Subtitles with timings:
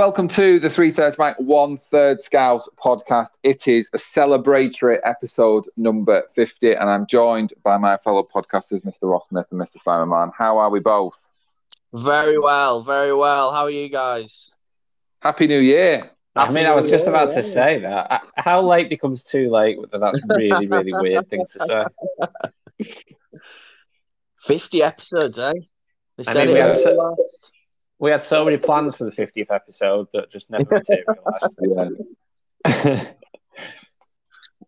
[0.00, 3.32] Welcome to the Three Thirds Mike One Third Scouts podcast.
[3.42, 9.02] It is a celebratory episode number 50, and I'm joined by my fellow podcasters, Mr.
[9.02, 9.78] Ross Smith and Mr.
[9.78, 10.30] Simon Mann.
[10.34, 11.22] How are we both?
[11.92, 13.52] Very well, very well.
[13.52, 14.54] How are you guys?
[15.20, 16.10] Happy New Year.
[16.34, 18.24] I mean, I was just about to say that.
[18.36, 19.76] How late becomes too late?
[19.92, 21.84] That's really, really weird thing to
[22.78, 23.04] say.
[24.46, 25.52] 50 episodes, eh?
[26.16, 27.16] They I said mean, we it
[28.08, 28.44] had at so- last.
[28.44, 32.06] We had so many plans for the 50th episode that just never materialised.
[32.66, 33.04] Yeah.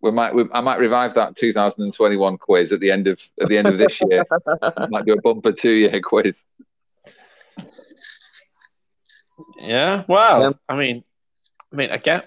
[0.00, 3.56] We might, we, I might revive that 2021 quiz at the end of at the
[3.56, 4.24] end of this year.
[4.60, 6.42] I might do a bumper two year quiz.
[9.60, 10.02] yeah.
[10.08, 10.50] Well, Yeah.
[10.68, 11.04] I mean,
[11.72, 12.22] I mean, again,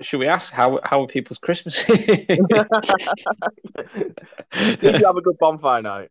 [0.00, 1.84] should we ask how how are people's Christmas?
[1.84, 2.28] Did
[4.82, 6.10] you have a good bonfire night?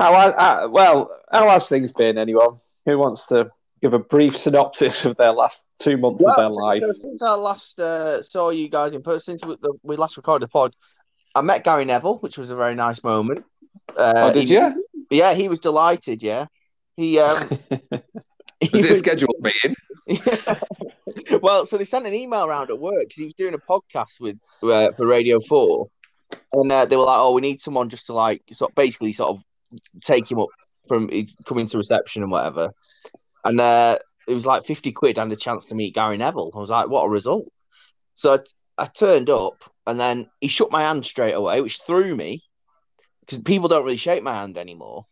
[0.00, 2.16] How has, uh, well, how has things been?
[2.18, 3.50] Anyone who wants to
[3.82, 6.80] give a brief synopsis of their last two months of their Well, life?
[6.80, 10.16] so since I last uh, saw you guys in person, since we, the, we last
[10.16, 10.74] recorded the pod,
[11.34, 13.44] I met Gary Neville, which was a very nice moment.
[13.96, 14.86] Uh, oh, did he- you?
[15.10, 16.22] Yeah, he was delighted.
[16.22, 16.46] Yeah,
[16.96, 17.48] he um,
[18.60, 19.74] he Was it a scheduled meeting?
[21.42, 24.20] well, so they sent an email around at work because he was doing a podcast
[24.20, 25.88] with uh, for Radio Four,
[26.52, 29.30] and uh, they were like, "Oh, we need someone just to like sort basically sort
[29.30, 29.42] of
[30.02, 30.48] take him up
[30.88, 31.10] from
[31.46, 32.72] coming to reception and whatever."
[33.44, 36.52] And uh, it was like fifty quid and a chance to meet Gary Neville.
[36.54, 37.52] I was like, "What a result!"
[38.14, 38.38] So I,
[38.82, 42.42] I turned up, and then he shook my hand straight away, which threw me
[43.20, 45.06] because people don't really shake my hand anymore.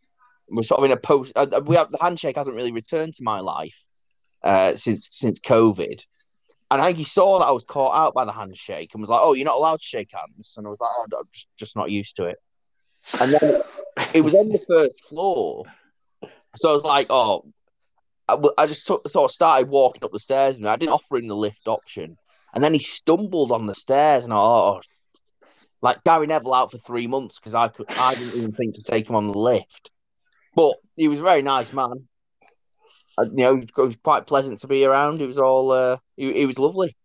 [0.50, 1.32] We're sort of in a post.
[1.36, 3.76] Uh, we have the handshake hasn't really returned to my life
[4.42, 6.02] uh, since since COVID.
[6.70, 9.08] And I think he saw that I was caught out by the handshake and was
[9.08, 11.46] like, "Oh, you're not allowed to shake hands." And I was like, "Oh, I'm just,
[11.58, 12.38] just not used to it."
[13.20, 13.60] And then
[14.14, 15.64] it was on the first floor,
[16.56, 17.44] so I was like, "Oh."
[18.58, 21.28] I just took, sort of started walking up the stairs, and I didn't offer him
[21.28, 22.18] the lift option.
[22.52, 24.80] And then he stumbled on the stairs, and I, oh,
[25.80, 28.82] like Gary Neville out for three months because I could, I didn't even think to
[28.82, 29.90] take him on the lift.
[30.54, 32.08] But he was a very nice man.
[33.16, 35.22] Uh, you know, it was quite pleasant to be around.
[35.22, 36.96] It was all, uh, he, he was lovely.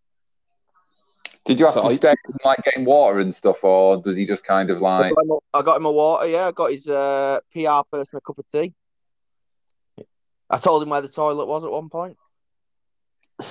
[1.46, 4.16] Did you have So to I- stay and, like getting water and stuff, or does
[4.18, 5.16] he just kind of I like?
[5.16, 6.28] got, him a, I got him a water.
[6.28, 8.74] Yeah, I got his uh, PR person a cup of tea.
[10.50, 12.18] I told him where the toilet was at one point.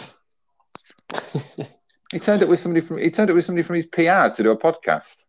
[2.10, 2.98] He turned up with somebody from.
[2.98, 5.24] He turned up with somebody from his PR to do a podcast.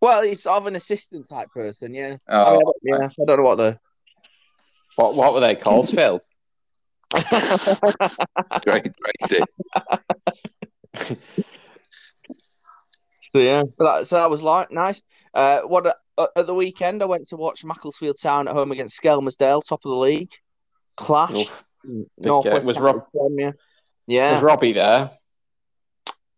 [0.00, 1.92] Well, he's sort of an assistant type person.
[1.94, 3.08] Yeah, I Oh, I don't- yeah.
[3.08, 3.80] I don't know what the.
[4.94, 6.20] What what were they called, Phil?
[8.64, 8.92] great,
[9.26, 9.42] Tracy.
[13.34, 15.02] So yeah, but that, so that was like nice.
[15.34, 19.00] Uh, what uh, at the weekend I went to watch Macclesfield Town at home against
[19.00, 20.30] Skelmersdale, top of the league.
[20.96, 21.32] Clash.
[21.32, 21.64] Oof,
[22.18, 22.66] Northwest game.
[22.66, 23.54] Was Rob- Premier.
[24.06, 24.32] Yeah.
[24.34, 25.10] Was Robbie there?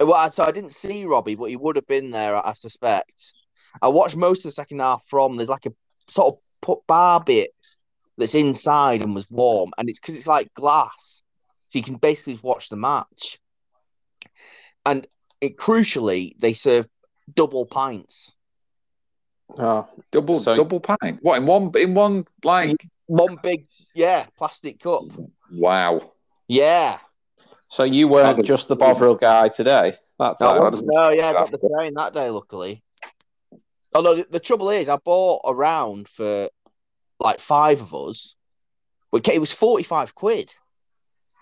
[0.01, 3.33] Well, I- so I didn't see Robbie, but he would have been there, I suspect.
[3.81, 5.73] I watched most of the second half from there's like a
[6.09, 7.53] sort of put bar bit
[8.19, 11.23] that's inside and was warm, and it's because it's like glass,
[11.69, 13.39] so you can basically watch the match.
[14.85, 15.07] And
[15.41, 16.89] it crucially, they serve
[17.35, 18.33] double pints,
[19.59, 21.19] Oh, Double, So- double pint.
[21.23, 21.73] What in one?
[21.77, 25.05] In one, like one big yeah plastic cup.
[25.53, 26.13] wow.
[26.47, 26.99] Yeah,
[27.69, 29.97] so you weren't was- just the Bovril guy today.
[30.21, 32.31] That's No, how that was- no, yeah, I got the train that day.
[32.31, 32.85] Luckily,
[33.93, 36.49] although the, the trouble is, I bought a round for
[37.19, 38.37] like five of us.
[39.13, 40.55] Okay, It was forty five quid.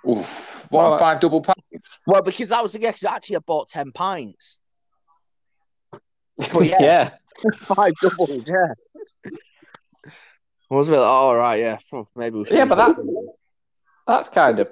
[0.09, 0.67] Oof.
[0.71, 1.58] What Well, five double pints?
[2.07, 3.05] Well, because that was the guess.
[3.05, 4.59] Actually, I bought ten pints.
[5.91, 6.01] But
[6.67, 7.11] yeah, yeah.
[7.59, 8.49] five doubles.
[8.49, 8.73] Yeah.
[10.71, 11.79] I was a bit like, oh, all right, yeah.
[12.15, 12.57] Maybe we should.
[12.57, 12.97] Yeah, but that-
[14.07, 14.69] That's kind of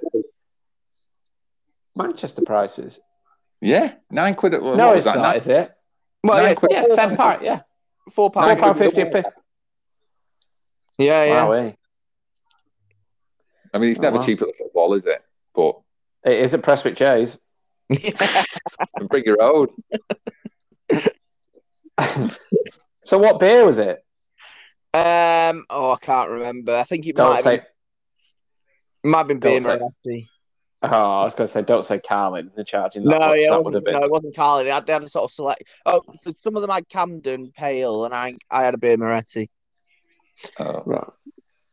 [1.97, 3.01] Manchester prices.
[3.61, 4.53] Yeah, nine quid.
[4.55, 5.17] At, what no, it's that?
[5.17, 5.73] not, Nine- is it?
[6.23, 6.73] well, nine yeah, it's quid.
[6.73, 7.43] Yeah, four ten pound- pound.
[7.43, 7.61] Yeah,
[8.13, 8.61] Four four pound.
[8.61, 9.27] pound fifty a pip.
[10.99, 11.45] Yeah, yeah.
[11.45, 11.73] Wow, eh?
[13.73, 14.23] I mean, it's Oh, never wow.
[14.23, 15.23] cheap at the football, is it?
[15.55, 15.81] But
[16.27, 17.39] It is at Prestwich Heys.
[19.09, 19.69] bring your own.
[23.05, 24.03] so what beer was it?
[24.93, 25.65] um.
[25.71, 26.75] Oh, I can't remember.
[26.75, 27.57] I think it might Don't have, say.
[29.03, 30.29] been, might have been beer don't say- Moretti.
[30.83, 32.51] Oh, I was going to say, don't say Carling.
[32.55, 33.39] They're charging that No, much.
[33.39, 33.95] yeah, it that would wasn't, have been.
[33.95, 34.65] no, it wasn't Carly.
[34.65, 35.65] They had, they had a sort of select.
[35.87, 39.49] Oh, so some of them had Camden Pale, and I I had a Birra Moretti.
[40.61, 41.09] Oh, Right.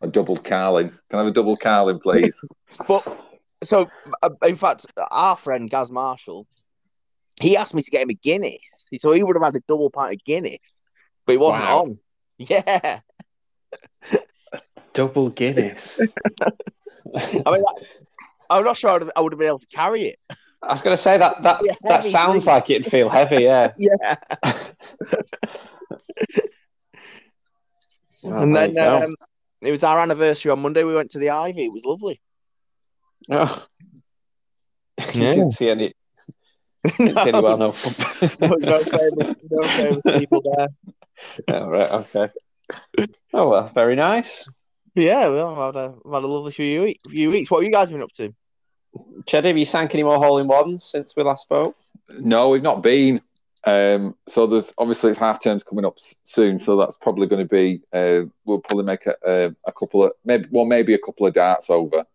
[0.01, 0.89] a double Carling.
[1.09, 2.39] Can I have a double Carling, please?
[2.87, 3.05] But
[3.63, 3.87] so,
[4.21, 6.47] uh, in fact, our friend Gaz Marshall,
[7.39, 8.61] he asked me to get him a Guinness.
[8.99, 10.59] So he would have had a double pint of Guinness,
[11.25, 11.79] but he wasn't Wow.
[11.81, 11.99] on.
[12.37, 12.99] Yeah,
[14.93, 15.99] Double Guinness.
[17.15, 17.63] I mean,
[18.49, 20.19] I'm not sure I would, have, I would have been able to carry it.
[20.61, 23.43] I was going to say that that Yeah, that sounds like it'd feel heavy.
[23.43, 23.73] Yeah.
[23.79, 24.15] Yeah.
[28.23, 29.15] Well, and then um,
[29.61, 30.83] it was our anniversary on Monday.
[30.83, 31.65] We went to the Ivy.
[31.65, 32.21] It was lovely.
[33.29, 33.65] Oh.
[35.13, 35.31] you Yeah.
[35.33, 35.93] didn't see any.
[36.97, 37.73] Didn't see any well known.
[38.39, 40.67] no, no famous, no famous people there.
[41.49, 41.91] oh, right.
[41.91, 42.29] Okay.
[43.33, 44.47] Oh well, very nice.
[44.95, 47.49] Yeah, well, I've had a, I've had a lovely few, week, few weeks.
[47.49, 48.33] What have you guys been up to?
[49.25, 51.75] Cheddar, have you sank any more hole in ones since we last spoke?
[52.19, 53.21] No, we've not been.
[53.65, 57.49] Um, so there's obviously it's half terms coming up soon, so that's probably going to
[57.49, 57.81] be.
[57.93, 61.33] Uh, we'll probably make a, a, a couple of maybe well maybe a couple of
[61.33, 62.05] darts over.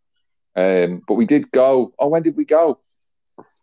[0.59, 1.93] Um, but we did go.
[2.01, 2.81] Oh, when did we go?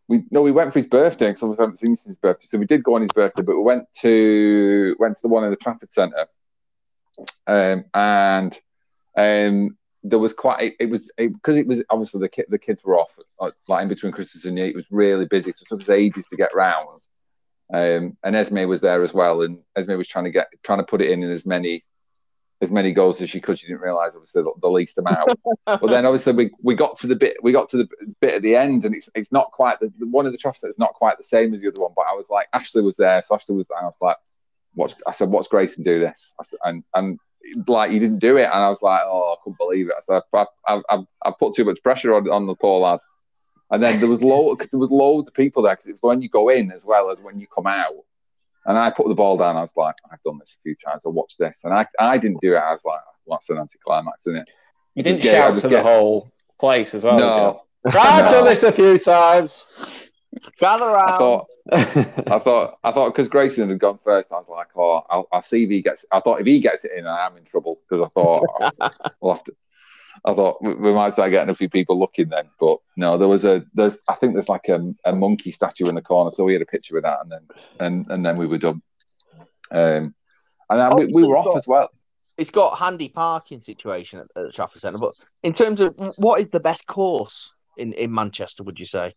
[0.08, 2.48] We no, we went for his birthday because we haven't seen him since his birthday.
[2.48, 5.44] So we did go on his birthday, but we went to went to the one
[5.44, 6.28] in the Trafford Centre,
[7.48, 8.58] um, and
[9.18, 10.62] um, there was quite.
[10.62, 13.84] It, it was because it, was obviously the kid, the kids were off uh, like
[13.84, 14.70] in between Christmas and New Year.
[14.70, 17.02] It was really busy, so it took us ages to get round.
[17.74, 20.86] Um, and Esme was there as well, and Esme was trying to get trying to
[20.86, 21.84] put it in in as many
[22.66, 23.58] as many goals as she could.
[23.58, 25.40] She didn't realise obviously the, the least amount.
[25.66, 27.88] but then obviously we, we got to the bit we got to the
[28.20, 30.80] bit at the end, and it's it's not quite the one of the trophies is
[30.80, 31.94] not quite the same as the other one.
[31.96, 33.70] But I was like, Ashley was there, so Ashley was.
[33.72, 34.18] I was like,
[34.76, 34.94] watch.
[35.08, 37.20] I said, watch Grayson do this, said, and and
[37.68, 39.96] like he didn't do it, and I was like, oh, I couldn't believe it.
[39.98, 43.00] I said, I I, I, I put too much pressure on on the poor lad.
[43.72, 46.22] And then there was lo- there was loads of people there because it was when
[46.22, 47.96] you go in as well as when you come out.
[48.66, 49.58] And I put the ball down.
[49.58, 51.04] I was like, I've done this a few times.
[51.06, 51.60] I watched this.
[51.64, 52.60] And I, I didn't do it.
[52.60, 54.50] I was like, well, that's an anticlimax, isn't it?
[54.96, 57.18] You didn't get- I shout was to the get- whole place as well.
[57.20, 57.62] no.
[57.88, 58.32] I've No.
[58.32, 60.10] done this a few times.
[60.60, 61.12] Gather round.
[61.14, 65.02] I thought, I thought, I thought, because Grayson had gone first, I was like, oh,
[65.10, 66.04] I'll, I'll see if he gets.
[66.12, 68.44] I thought if he gets it in, I am in trouble because I thought
[68.82, 68.90] oh,
[69.22, 69.54] we'll have to.
[70.28, 73.28] I thought we, we might start getting a few people looking then, but no, there
[73.28, 76.44] was a there's I think there's like a, a monkey statue in the corner, so
[76.44, 77.48] we had a picture of that, and then
[77.80, 78.82] and and then we were done.
[79.72, 80.16] Um,
[80.70, 81.90] and then we, we were off got- as well.
[82.38, 84.98] it's got handy parking situation at, at the Trafford Centre.
[84.98, 85.14] But
[85.44, 89.14] in terms of what is the best course in, in Manchester, would you say?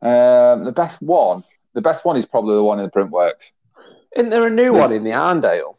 [0.00, 1.44] Um, the best one,
[1.74, 3.52] the best one is probably the one in the Printworks.
[4.16, 5.76] Isn't there a new There's- one in the Arndale?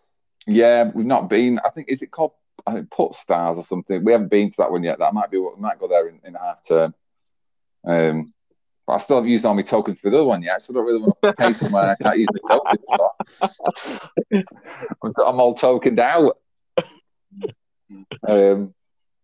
[0.48, 1.60] Yeah, we've not been.
[1.66, 2.32] I think is it called?
[2.66, 4.04] I think Put Stars or something.
[4.04, 5.00] We haven't been to that one yet.
[5.00, 6.94] That might be what we might go there in, in half term.
[7.86, 8.34] Um,
[8.88, 10.76] but I still haven't used all my tokens for the other one yet, so I
[10.76, 14.46] don't really want to pay somewhere I can't use my tokens for.
[15.04, 16.38] I'm, I'm all tokened out.
[18.28, 18.74] Um,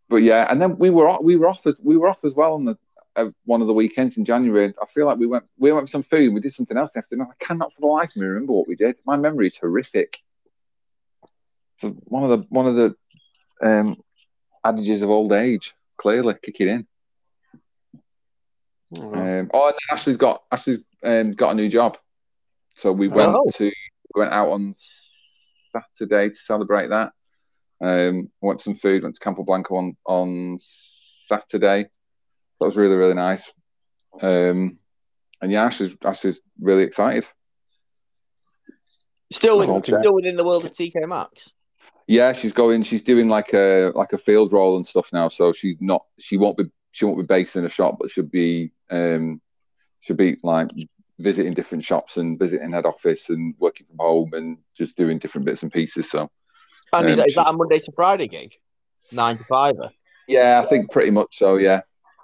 [0.09, 2.33] but yeah, and then we were off, we were off as we were off as
[2.33, 2.77] well on the
[3.15, 4.73] uh, one of the weekends in January.
[4.81, 6.33] I feel like we went we went for some food.
[6.33, 7.21] We did something else after.
[7.21, 8.95] I cannot for the life of me remember what we did.
[9.05, 10.17] My memory is horrific.
[11.77, 12.95] So one of the one of the
[13.61, 13.95] um,
[14.63, 16.87] adages of old age clearly kicking in.
[18.97, 21.97] Oh, Um, oh, and then Ashley's got Ashley's um, got a new job,
[22.75, 23.45] so we went Oh.
[23.55, 27.11] to we went out on Saturday to celebrate that.
[27.81, 31.83] Um, went some food, went to Campo Blanco on on Saturday.
[32.59, 33.53] That was really really nice.
[34.21, 34.79] Um,
[35.41, 37.27] and yeah, Ashley's Ashley's really excited.
[39.31, 41.53] Still, with, still within the world of TK Maxx.
[42.07, 42.83] Yeah, she's going.
[42.83, 45.27] She's doing like a like a field role and stuff now.
[45.29, 46.03] So she's not.
[46.19, 46.65] She won't be.
[46.91, 48.71] She won't be based in a shop, but she'll be.
[48.89, 49.41] Um,
[49.99, 50.69] she'll be like
[51.19, 55.45] visiting different shops and visiting head office and working from home and just doing different
[55.45, 56.09] bits and pieces.
[56.09, 56.29] So
[56.93, 58.53] And is, Um, that, is that a Monday to Friday gig?
[59.11, 59.75] Nine to five.
[60.27, 61.57] yeah, I think pretty much so.
[61.57, 61.81] Yeah,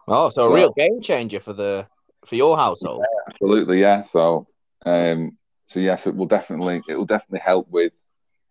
[0.08, 1.86] Oh, so, So- a real game changer for the
[2.26, 3.04] for your household.
[3.28, 3.82] absolutely.
[3.82, 4.02] Yeah.
[4.02, 4.48] So
[4.86, 7.94] um, so yes, it will definitely it will definitely help with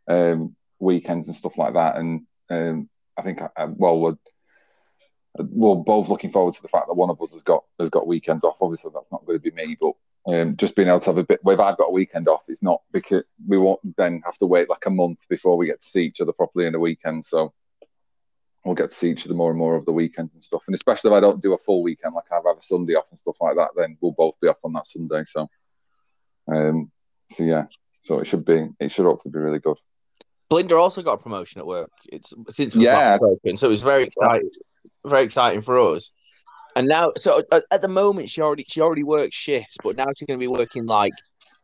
[0.06, 1.96] um weekends and stuff like that.
[1.96, 4.16] And um, I think I, I- well we're
[5.36, 8.06] we're both looking forward to the fact that one of us has got has got
[8.06, 8.58] weekends off.
[8.60, 9.94] Obviously, that's not going to be me, but
[10.32, 11.40] um, just being able to have a bit.
[11.44, 14.70] If I've got a weekend off, it's not because we won't then have to wait
[14.70, 17.26] like a month before we get to see each other properly in a weekend.
[17.26, 17.52] So
[18.64, 20.62] we'll get to see each other more and more over the weekend and stuff.
[20.66, 23.06] And especially if I don't do a full weekend, like I have a Sunday off
[23.10, 25.24] and stuff like that, then we'll both be off on that Sunday.
[25.26, 25.48] So,
[26.46, 26.90] um,
[27.32, 27.64] so yeah,
[28.02, 29.78] so it should be it should hopefully be really good.
[30.54, 31.90] Blinda also got a promotion at work.
[32.06, 33.18] It's since we've Yeah.
[33.20, 34.50] last so it was very exciting,
[35.04, 36.12] very exciting for us.
[36.76, 40.06] And now, so at, at the moment, she already she already works shifts, but now
[40.16, 41.12] she's going to be working like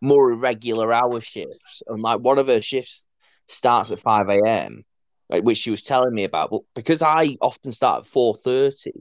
[0.00, 1.82] more irregular hour shifts.
[1.86, 3.06] And like one of her shifts
[3.46, 4.84] starts at five a.m.,
[5.28, 6.50] like which she was telling me about.
[6.50, 8.92] But because I often start at four thirty,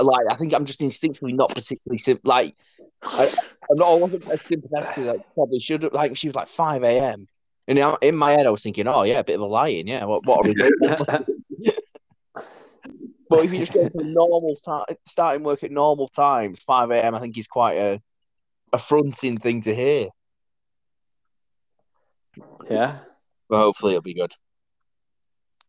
[0.00, 2.56] like I think I'm just instinctively not particularly sim- like
[3.04, 3.26] I,
[3.70, 5.92] I'm not I wasn't as sympathetic as I probably should have.
[5.92, 7.28] Like she was like five a.m.
[7.70, 9.86] And in- in my head, I was thinking, oh yeah, a bit of a lion,
[9.86, 10.04] yeah.
[10.04, 10.72] What what are we doing?
[13.30, 17.14] But if you just go to normal time, starting work at normal times, five a.m.,
[17.14, 18.02] I think is quite a
[18.72, 20.08] affronting thing to hear.
[22.68, 22.98] Yeah.
[23.48, 24.34] But hopefully it'll be good.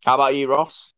[0.03, 0.91] How about you, Ross?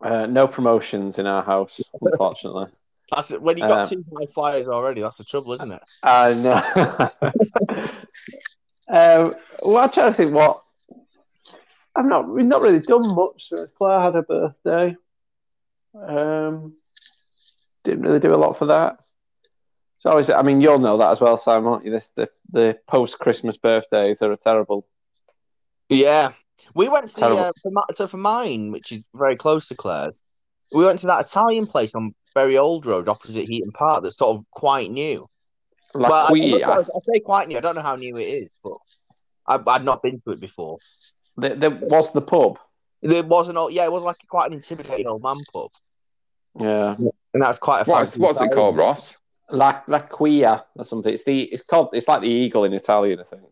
[0.00, 2.68] Uh, no promotions in our house, unfortunately.
[3.14, 5.02] That's when you got Um, two high flyers already.
[5.02, 5.82] That's the trouble, isn't it?
[6.02, 7.90] I know.
[8.88, 10.62] Um, well, I'm trying to think what.
[11.94, 12.28] I've not.
[12.28, 14.96] We've not really done much since Claire had her birthday.
[15.94, 16.74] Um,
[17.84, 18.98] didn't really do a lot for that.
[19.98, 21.90] So always, I mean, you'll know that as well, Sam, won't you?
[21.90, 24.86] This the the post Christmas birthdays are a terrible.
[25.88, 26.32] Yeah,
[26.74, 29.74] we went to the, uh, for my, so for mine, which is very close to
[29.74, 30.20] Claire's.
[30.72, 34.04] We went to that Italian place on Bury Old Road, opposite Heaton Park.
[34.04, 35.28] That's sort of quite new.
[35.94, 37.56] La well, I, I, I say quite new.
[37.56, 38.76] I don't know how new it is, but
[39.46, 40.78] I, I'd not been to it before.
[41.36, 42.58] There, there was the pub.
[43.00, 43.56] It wasn't.
[43.58, 45.70] all- Yeah, it was like quite an intimidating old man pub,
[46.58, 47.90] Yeah, and that's quite a.
[47.90, 49.16] What's, what's it called, Ross?
[49.50, 51.12] La La Quia or something.
[51.12, 51.42] It's the.
[51.44, 51.90] It's called.
[51.92, 53.44] It's like the eagle in Italian, I think.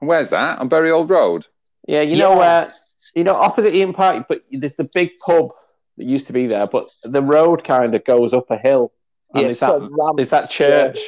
[0.00, 0.58] Where's that?
[0.58, 1.46] On Bury Old Road?
[1.86, 2.70] Yeah, you know where uh,
[3.14, 5.50] you know opposite Heaton Park, but there's the big pub
[5.96, 8.92] that used to be there, but the road kind of goes up a hill.
[9.34, 11.00] And Yeah, there's, sort that, of ramps, that church.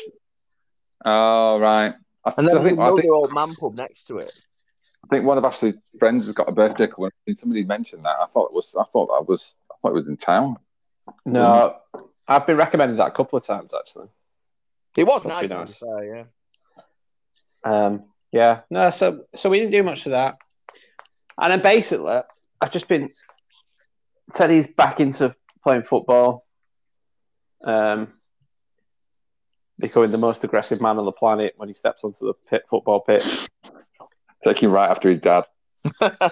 [1.05, 1.95] Oh, right.
[2.25, 4.33] I, and then there's think, I, think, old man pub next to it.
[5.05, 7.11] I think one of Ashley's friends has got a birthday coming.
[7.37, 8.17] Somebody mentioned that.
[8.21, 8.75] I thought it was.
[8.79, 9.55] I thought that was.
[9.71, 10.57] I thought it was in town.
[11.27, 11.77] No,
[12.27, 14.09] I've been recommended that a couple of times actually.
[14.97, 15.77] It was Must nice, to be nice.
[15.77, 16.25] fair, yeah.
[17.65, 20.39] Um, yeah, no, so so we didn't do much for that,
[21.41, 22.21] and then basically
[22.61, 23.11] I've just been
[24.33, 26.44] Teddy's back into playing football,
[27.65, 28.13] um,
[29.79, 33.01] becoming the most aggressive man on the planet when he steps onto the pit, football
[33.01, 33.49] pitch.
[34.45, 35.45] Taking right after his dad.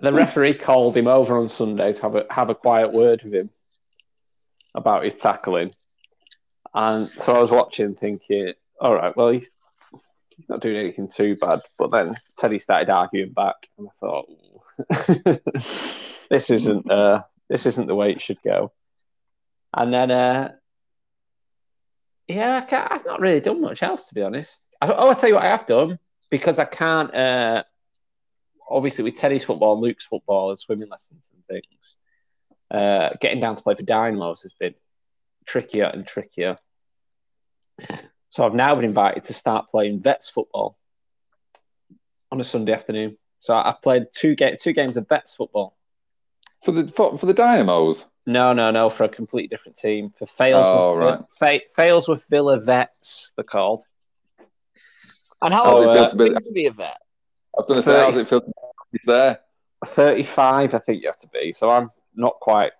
[0.00, 3.34] The referee called him over on Sunday to have a have a quiet word with
[3.34, 3.50] him
[4.74, 5.72] about his tackling,
[6.72, 9.50] and so I was watching, thinking, "All right, well he's
[10.36, 14.30] he's not doing anything too bad." But then Teddy started arguing back, and I thought,
[16.30, 18.72] "This isn't uh, this isn't the way it should go."
[19.74, 20.52] And then, uh,
[22.28, 24.62] yeah, I I've not really done much else to be honest.
[24.80, 25.98] I, oh, I'll tell you what I have done
[26.30, 27.14] because I can't.
[27.14, 27.62] Uh,
[28.70, 31.96] obviously with Teddy's football, and Luke's football, and swimming lessons and things,
[32.70, 34.74] uh, getting down to play for Dynamos has been
[35.44, 36.56] trickier and trickier.
[38.30, 40.78] So I've now been invited to start playing Vets football
[42.30, 43.18] on a Sunday afternoon.
[43.40, 45.76] So I've played two ga- two games of Vets football.
[46.62, 48.06] For the for, for the Dynamos.
[48.26, 50.12] No, no, no, for a completely different team.
[50.18, 51.20] For Fails, Oh, with, right.
[51.74, 53.82] Fa- Failsworth Villa Vets, they're called.
[55.42, 56.06] And how Oh, old yeah.
[56.06, 56.98] is it feel to be a vet?
[57.58, 58.42] I was going to say, how's it feel?
[58.92, 59.40] He's there.
[59.86, 61.52] 35, I think you have to be.
[61.54, 62.72] So I'm not quite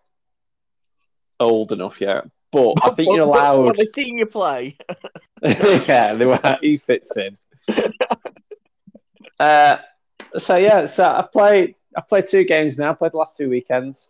[1.41, 2.25] old enough yet.
[2.53, 3.65] But I think you're But- but allowed.
[3.65, 4.77] When they've seen you play.
[5.43, 7.39] yeah, they were, he fits in.
[9.39, 9.79] uh,
[10.39, 11.75] so yeah, so I played.
[11.97, 12.91] I played two games now.
[12.91, 14.07] I played the last two weekends,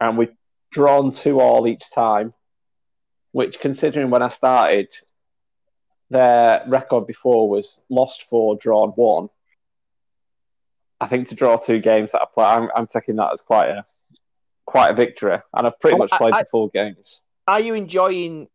[0.00, 0.34] and we've
[0.70, 2.34] drawn two all each time.
[3.32, 4.88] Which, considering when I started,
[6.10, 9.28] their record before was lost four, drawn one.
[11.00, 13.68] I think to draw two games that I play, I'm, I'm taking that as quite
[13.68, 13.84] a
[14.64, 17.20] quite a victory, and I've pretty much played I- the full games.
[17.46, 18.48] Are you enjoying?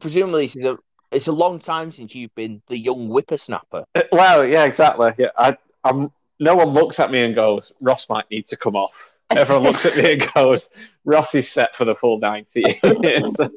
[0.00, 0.78] Presumably, this is a.
[1.10, 3.84] It's a long time since you've been the young whippersnapper.
[3.94, 5.12] Uh, Well, yeah, exactly.
[5.18, 6.12] Yeah, I, I'm.
[6.38, 9.86] No one looks at me and goes, "Ross might need to come off." Everyone looks
[9.86, 10.70] at me and goes,
[11.04, 12.80] "Ross is set for the full ninety."
[13.26, 13.50] so,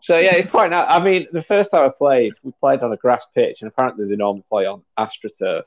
[0.00, 0.70] so, yeah, it's quite.
[0.70, 0.86] Nice.
[0.88, 4.06] I mean, the first time I played, we played on a grass pitch, and apparently
[4.06, 5.62] they normally play on astroturf.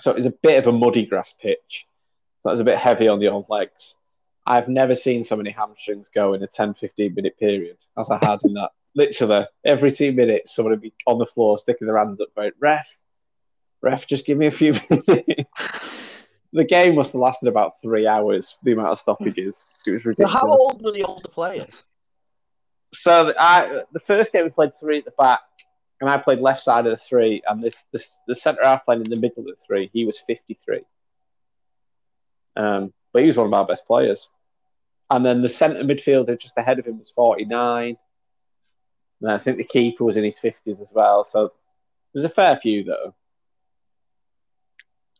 [0.00, 1.86] So it was a bit of a muddy grass pitch.
[2.42, 3.96] So it was a bit heavy on the old legs.
[4.46, 8.18] I've never seen so many hamstrings go in a 10, 15 minute period as I
[8.24, 8.70] had in that.
[8.94, 12.52] Literally, every two minutes, someone would be on the floor sticking their hands up going,
[12.60, 12.94] Ref,
[13.80, 15.51] ref, just give me a few minutes.
[16.52, 19.62] The game must have lasted about three hours, the amount of stoppages.
[19.86, 20.32] It was So ridiculous.
[20.32, 21.84] how old were the older players?
[22.94, 25.40] So I, the first game we played three at the back,
[26.00, 29.00] and I played left side of the three, and the the, the centre half played
[29.00, 29.88] in the middle of the three.
[29.92, 30.82] He was fifty three,
[32.56, 34.28] um, but he was one of our best players.
[35.10, 37.96] And then the centre midfielder just ahead of him was forty nine.
[39.20, 41.24] And I think the keeper was in his fifties as well.
[41.24, 41.52] So
[42.12, 43.14] there's a fair few that are,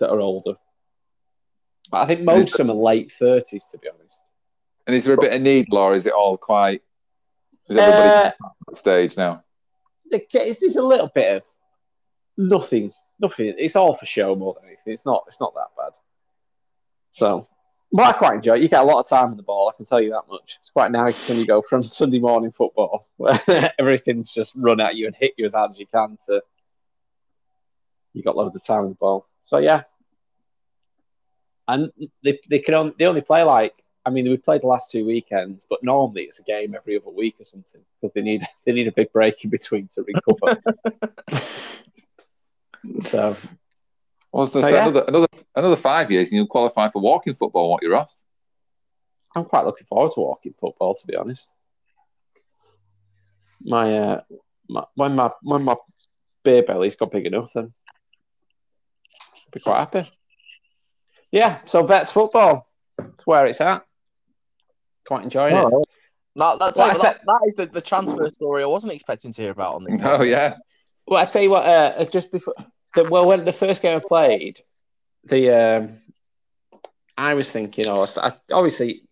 [0.00, 0.56] that are older.
[1.92, 4.24] But I think most of them are late thirties, to be honest.
[4.86, 6.82] And is there a bit of need, or is it all quite?
[7.68, 9.44] Is everybody Uh, at that stage now?
[10.10, 11.42] the it's, it's a little bit of
[12.36, 13.54] nothing, nothing.
[13.58, 14.94] It's all for show more than anything.
[14.94, 15.24] It's not.
[15.28, 15.92] It's not that bad.
[17.10, 17.46] So
[17.92, 18.62] But I quite enjoy it.
[18.62, 20.56] You get a lot of time on the ball, I can tell you that much.
[20.60, 23.40] It's quite nice when you go from Sunday morning football, where
[23.78, 26.42] everything's just run at you and hit you as hard as you can, to
[28.14, 29.28] you got loads of time on the ball.
[29.42, 29.82] So yeah,
[31.72, 31.90] and
[32.22, 33.74] they they can only, they only play like
[34.04, 37.10] I mean we played the last two weekends, but normally it's a game every other
[37.10, 40.60] week or something because they need they need a big break in between to recover.
[43.00, 43.36] so
[44.32, 44.82] Was there So, yeah.
[44.82, 48.20] another another another five years and you'll qualify for walking football, won't you, Ross?
[49.34, 51.50] I'm quite looking forward to walking football, to be honest.
[53.64, 54.20] My, uh,
[54.68, 55.76] my when my when my
[56.44, 57.72] beer belly's got big enough, then
[59.34, 60.10] I'll be quite happy.
[61.32, 63.84] Yeah, so vets football, that's where it's at.
[65.06, 65.88] Quite enjoying it.
[66.36, 66.94] That, that's Well, it.
[66.94, 69.84] I that, that is the, the transfer story I wasn't expecting to hear about on
[69.84, 70.00] this.
[70.02, 70.56] Oh yeah.
[71.06, 72.54] Well, I tell you what, uh, just before,
[72.94, 74.60] the, well, when the first game I played,
[75.24, 75.96] the um,
[77.16, 79.02] I was thinking, oh, I, obviously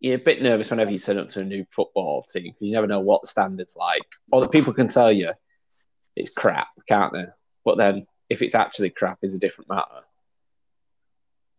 [0.00, 2.72] you're a bit nervous whenever you turn up to a new football team because you
[2.72, 4.06] never know what the standards like.
[4.30, 5.32] Or the people can tell you
[6.14, 7.24] it's crap, can't they?
[7.64, 10.04] But then if it's actually crap, is a different matter.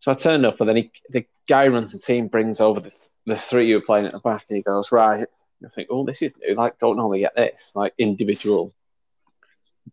[0.00, 2.92] So I turned up, and then he, the guy runs the team brings over the,
[3.26, 5.26] the three who were playing at the back, and he goes, "Right."
[5.64, 6.54] I think, "Oh, this is new.
[6.54, 7.72] Like, don't normally get this.
[7.76, 8.72] Like individual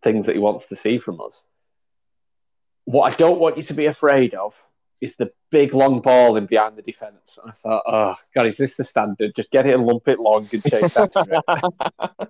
[0.02, 1.46] things that he wants to see from us."
[2.86, 4.56] What I don't want you to be afraid of
[5.02, 7.38] is the big long ball in behind the defence.
[7.44, 9.36] And I thought, "Oh God, is this the standard?
[9.36, 12.30] Just get it and lump it long and chase after it."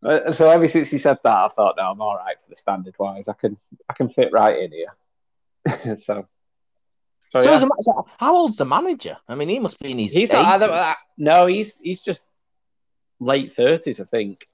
[0.00, 2.54] Uh, So ever since he said that, I thought, "No, I'm all right for the
[2.54, 3.26] standard wise.
[3.26, 3.56] I can,
[3.90, 6.28] I can fit right in here." so.
[7.30, 7.56] So, So yeah.
[7.56, 9.16] as a so how old's the manager?
[9.28, 10.12] I mean, he must be in his.
[10.14, 10.44] He's not.
[10.46, 10.60] I 80s.
[10.60, 12.26] don't, uh, no, he's he's just
[13.20, 14.48] late thirties, I think.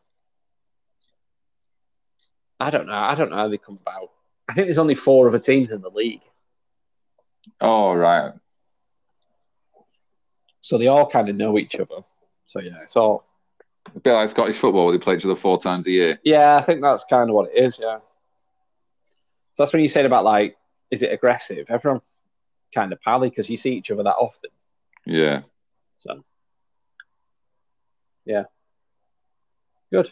[2.61, 3.02] I don't know.
[3.04, 4.11] I don't know how they come about.
[4.49, 6.21] I think there's only four other teams in the league,
[7.61, 8.32] Oh right.
[10.60, 12.04] so they all kind of know each other.
[12.47, 13.25] So yeah, it's all.
[13.95, 16.19] A bit like Scottish football, where they play each other four times a year.
[16.25, 17.78] Yeah, I think that's kind of what it is.
[17.80, 17.99] Yeah.
[19.52, 20.56] So that's when you said about like,
[20.91, 21.67] is it aggressive?
[21.69, 22.00] Everyone
[22.75, 24.50] kind of pally because you see each other that often.
[25.06, 25.43] Yeah.
[25.99, 26.25] So
[28.26, 28.45] yeah,
[29.93, 30.10] good.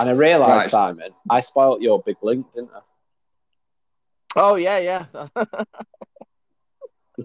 [0.00, 0.70] And I realised, Right.
[0.70, 2.80] Simon, I spoilt your big link, didn't I?
[4.36, 5.26] Oh yeah, yeah.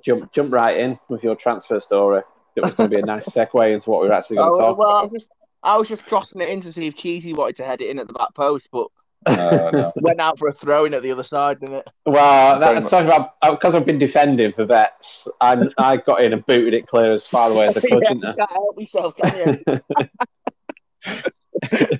[0.04, 2.24] Jump, jump right in with your transfer story.
[2.56, 4.58] It was going to be a nice segue into what we were actually going to
[4.58, 5.04] Oh, talk well, I about.
[5.04, 5.30] was just
[5.62, 8.00] I was just crossing it in to see if Cheesy wanted to head it in
[8.00, 8.88] at the back post, but
[9.26, 9.94] Uh, no.
[10.02, 11.90] went out for a throw in at the other side, didn't it?
[12.06, 15.28] Well, that, Very I'm talking about because I've been defending for vets.
[15.40, 18.10] I I got in and booted it clear as far away as I could, yeah,
[18.10, 18.34] didn't you I?
[18.36, 19.80] can't help yourself, can you?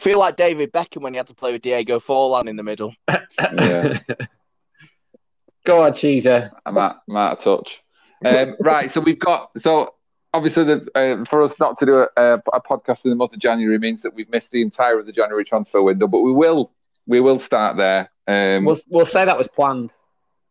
[0.00, 2.94] Feel like David Beckham when he had to play with Diego Forlan in the middle.
[3.08, 3.98] Yeah.
[5.64, 6.50] Go on, Cheeser.
[6.64, 7.82] I'm out, I'm out of touch.
[8.24, 9.94] Um, right, so we've got so
[10.32, 13.32] obviously the, uh, for us not to do a, a, a podcast in the month
[13.32, 16.32] of January means that we've missed the entire of the January transfer window, but we
[16.32, 16.72] will
[17.06, 18.10] we will start there.
[18.26, 19.92] Um, We'll, we'll say that was planned.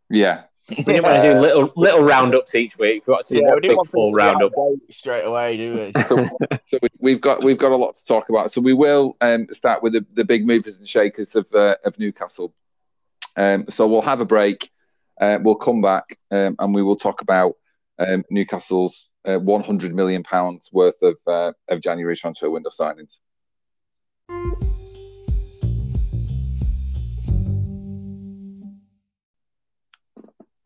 [0.10, 3.08] yeah, We didn't want to do little little roundups each week.
[3.08, 4.52] We wanted to do Yeah, we didn't big want full to roundup.
[4.89, 6.04] straight away, do we?
[6.08, 6.28] so,
[6.65, 8.52] so we, we've got we've got a lot to talk about.
[8.52, 11.98] So we will um, start with the, the big movers and shakers of uh, of
[12.00, 12.54] Newcastle.
[13.38, 14.70] Um, so we'll have a break.
[15.22, 17.54] Uh, we'll come back um, and we will talk about
[18.00, 23.17] um, Newcastle's uh, 100 million pounds worth of uh, of January transfer window signings.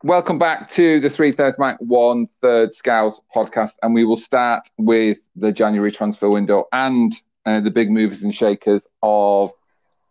[0.02, 4.68] Welcome back to the Three Thirds Mike One Third Scouts podcast, and we will start
[4.76, 7.12] with the January transfer window and
[7.46, 9.50] uh, the big movers and shakers of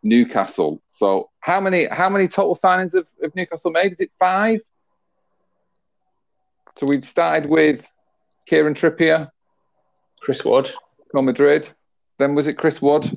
[0.02, 0.82] Newcastle.
[0.94, 3.94] So, how many how many total signings of, of Newcastle made?
[3.94, 4.62] Is it five?
[6.80, 7.88] So we've started with
[8.46, 9.30] Kieran Trippier,
[10.22, 10.72] Chris Wood.
[11.14, 11.70] Real Madrid.
[12.18, 13.10] Then was it Chris Wood?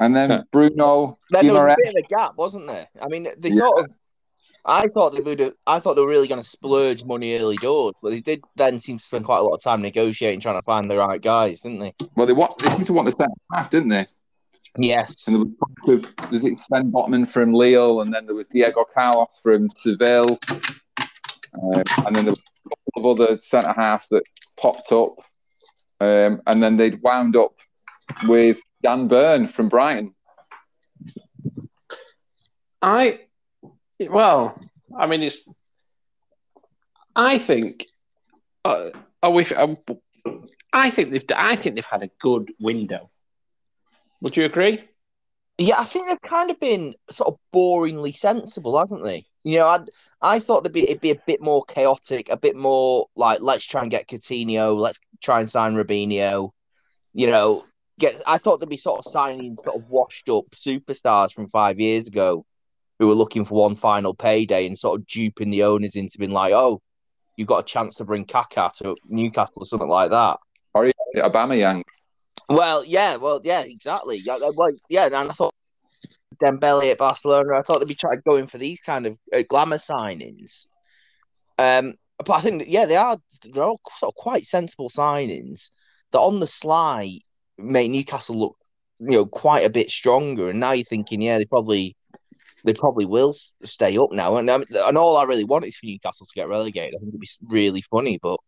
[0.00, 0.42] And then Yeah.
[0.50, 2.88] Bruno Then there was a bit of a gap, wasn't there?
[3.00, 3.58] I mean, they Yeah.
[3.58, 3.90] sort of.
[4.64, 5.38] I thought they would.
[5.38, 8.42] have- I thought they were really going to splurge money early doors, but they did
[8.56, 11.20] then seem to spend quite a lot of time negotiating, trying to find the right
[11.22, 11.94] guys, didn't they?
[12.16, 14.06] Well, they want they seem to want the centre half, didn't they?
[14.76, 15.28] Yes.
[15.28, 15.88] And there was talk
[16.24, 20.38] of was it Sven Botman from Lille, and then there was Diego Carlos from Seville,
[21.60, 24.24] um, and then there was a couple of other centre halves that
[24.58, 25.16] popped up,
[26.00, 27.54] um, and then they'd wound up
[28.26, 30.14] with Dan Burn from Brighton.
[32.80, 33.20] I
[34.00, 34.58] well,
[34.96, 35.48] I mean, it's.
[37.14, 37.86] I think.
[38.64, 38.90] Uh?
[39.22, 39.78] Um,
[40.72, 41.24] I think they've.
[41.34, 43.10] I think they've had a good window.
[44.20, 44.84] Would you agree?
[45.62, 49.26] Yeah, I think they've kind of been sort of boringly sensible, haven't they?
[49.44, 49.78] You know, I
[50.20, 53.64] I thought it'd be it'd be a bit more chaotic, a bit more like let's
[53.64, 56.50] try and get Coutinho, let's try and sign Robinho.
[57.14, 57.64] You know,
[58.00, 58.20] get.
[58.26, 62.08] I thought they'd be sort of signing sort of washed up superstars from five years
[62.08, 62.44] ago,
[62.98, 66.32] who were looking for one final payday and sort of duping the owners into being
[66.32, 66.82] like, oh,
[67.36, 70.38] you've got a chance to bring Kaká to Newcastle or something like that.
[70.74, 71.84] Or Aubameyang.
[72.48, 74.18] Well, yeah, well, yeah, exactly.
[74.18, 75.54] Yeah, well, yeah, and I thought
[76.42, 77.58] Dembele at Barcelona.
[77.58, 80.66] I thought they'd be trying going for these kind of uh, glamour signings.
[81.58, 85.70] Um, but I think that, yeah, they are they're all sort of quite sensible signings
[86.12, 87.18] that on the sly
[87.58, 88.56] make Newcastle look,
[89.00, 90.50] you know, quite a bit stronger.
[90.50, 91.96] And now you're thinking, yeah, they probably
[92.64, 94.36] they probably will stay up now.
[94.36, 96.94] And um, and all I really want is for Newcastle to get relegated.
[96.96, 98.38] I think it'd be really funny, but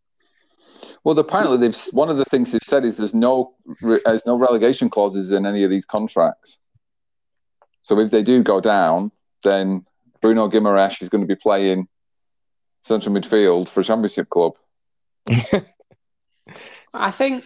[1.02, 4.88] well, apparently they've one of the things they've said is there's no there's no relegation
[4.88, 6.58] clauses in any of these contracts.
[7.82, 9.84] So if they do go down, then
[10.20, 11.86] Bruno Guimaraes is going to be playing
[12.82, 14.54] central midfield for a championship club.
[16.94, 17.44] I think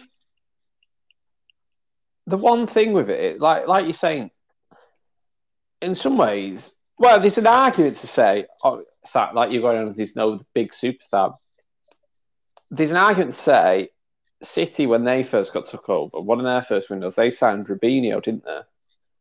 [2.27, 4.31] the one thing with it, like like you're saying,
[5.81, 8.83] in some ways, well, there's an argument to say, oh,
[9.33, 11.35] like you're going on, there's no big superstar
[12.71, 13.89] there's an argument to say
[14.41, 18.21] City when they first got took over, one of their first windows, they signed Robinho,
[18.21, 18.59] didn't they?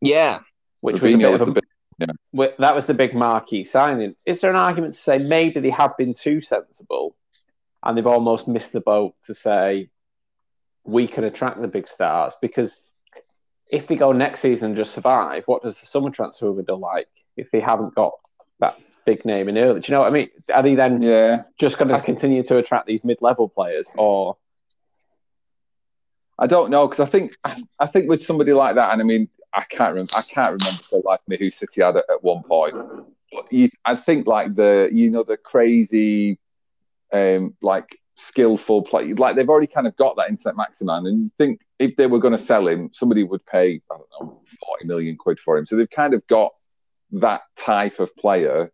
[0.00, 0.40] Yeah,
[0.80, 1.64] which Robinho was, was a, big,
[1.98, 2.46] yeah.
[2.58, 4.14] that was the big marquee signing.
[4.24, 7.16] Is there an argument to say maybe they have been too sensible,
[7.82, 9.90] and they've almost missed the boat to say
[10.84, 12.80] we can attract the big stars because
[13.70, 17.08] if they go next season and just survive, what does the summer transfer window like
[17.36, 18.27] if they haven't got that
[19.08, 19.80] big name in early.
[19.80, 20.28] Do you know what I mean?
[20.52, 21.44] Are they then yeah.
[21.58, 24.36] just going to continue to attract these mid-level players, or
[26.38, 27.36] I don't know because I think
[27.84, 30.82] I think with somebody like that, and I mean I can't remember I can't remember
[30.88, 32.74] for life me who City had at, at one point.
[33.32, 36.38] But you, I think like the you know the crazy,
[37.12, 41.30] um, like skillful play, like they've already kind of got that in Saint-Maximin, and you
[41.38, 44.86] think if they were going to sell him, somebody would pay I don't know forty
[44.86, 45.64] million quid for him.
[45.66, 46.52] So they've kind of got
[47.12, 48.70] that type of player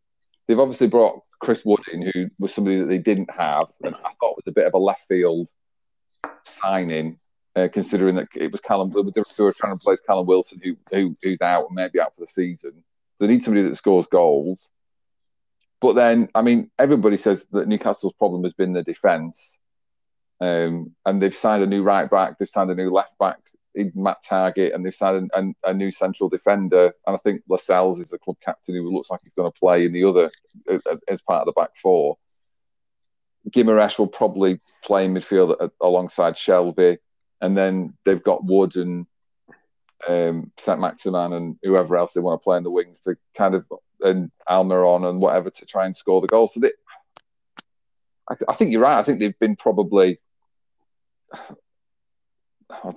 [0.47, 4.11] they've obviously brought Chris Wood in, who was somebody that they didn't have, and I
[4.21, 5.49] thought was a bit of a left field
[6.45, 7.19] signing,
[7.57, 8.91] uh, considering that it was Callum.
[8.91, 12.23] They were trying to replace Callum Wilson, who, who who's out and maybe out for
[12.23, 12.85] the season.
[13.17, 14.69] So they need somebody that scores goals.
[15.81, 19.59] But then, I mean, everybody says that Newcastle's problem has been the defence,
[20.41, 23.39] um, and they've signed a new right back, they've signed a new left back
[23.95, 26.93] Matt Targett, and they've signed a, a, new central defender.
[27.07, 29.85] And I think Lascelles is the club captain who looks like he's going to play
[29.85, 30.31] in the other
[31.09, 32.17] as part of the back four.
[33.51, 36.99] Guimaraes will probably play in midfield alongside Shelvey,
[37.41, 39.07] and then they've got Wood and
[40.09, 43.65] um, Saint-Maximin and whoever else they want to play in the wings to kind of
[44.01, 46.49] and Almiron and whatever to try and score the goal.
[46.49, 46.73] So they,
[48.29, 48.99] I, th- I think you're right.
[48.99, 50.21] I think they've been probably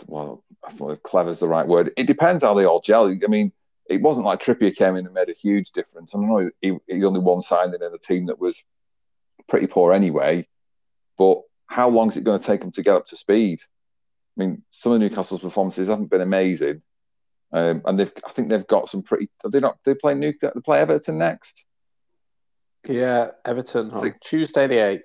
[0.08, 1.92] well, I thought clever is the right word.
[1.98, 3.08] It depends how they all gel.
[3.08, 3.52] I mean,
[3.90, 6.14] it wasn't like Trippier came in and made a huge difference.
[6.14, 8.64] I know he, he only one signing in a team that was
[9.48, 10.48] pretty poor anyway,
[11.18, 13.60] but how long is it going to take them to get up to speed?
[14.38, 16.82] I mean, some of Newcastle's performances haven't been amazing,
[17.52, 19.30] um, and they've I think they've got some pretty.
[19.50, 21.64] They not they play New they play Everton next.
[22.88, 25.04] Yeah, Everton on Tuesday the eighth.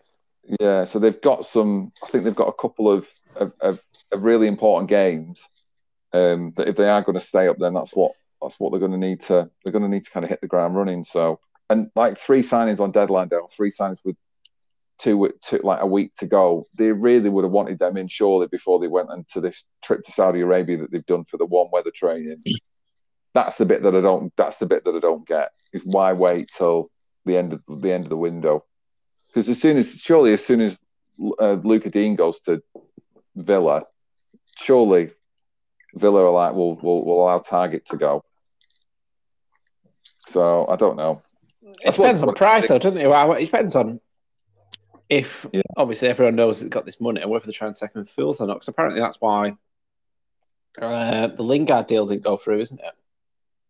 [0.61, 1.93] Yeah, so they've got some.
[2.03, 3.81] I think they've got a couple of of, of
[4.19, 5.49] really important games.
[6.15, 8.81] Um, that if they are going to stay up, then that's what that's what they're
[8.81, 11.05] going to need to they're going to need to kind of hit the ground running.
[11.05, 14.17] So and like three signings on deadline day, three signings with
[14.99, 16.67] two, two like a week to go.
[16.77, 20.13] They really would have wanted them in surely before they went into this trip to
[20.13, 22.43] Saudi Arabia that they've done for the warm weather training.
[23.35, 24.33] That's the bit that I don't.
[24.37, 25.51] That's the bit that I don't get.
[25.73, 26.91] Is why wait till
[27.25, 28.65] the end of the end of the window?
[29.29, 30.79] Because as soon as surely as soon as
[31.41, 32.63] uh, Lucas Digne goes to
[33.35, 33.85] Villa,
[34.63, 35.11] surely
[35.95, 38.25] Villa are like, we'll, we'll, we'll allow Targett to go.
[40.27, 41.23] So I don't know.
[41.85, 43.09] It depends on price, though, doesn't it?
[43.09, 44.01] Well, it depends on
[45.09, 45.63] if yeah.
[45.77, 48.47] obviously everyone knows it's got this money and whether they try and second fills or
[48.47, 48.55] not.
[48.55, 49.57] Because apparently that's why
[50.81, 52.95] uh, the Lingard deal didn't go through, isn't it?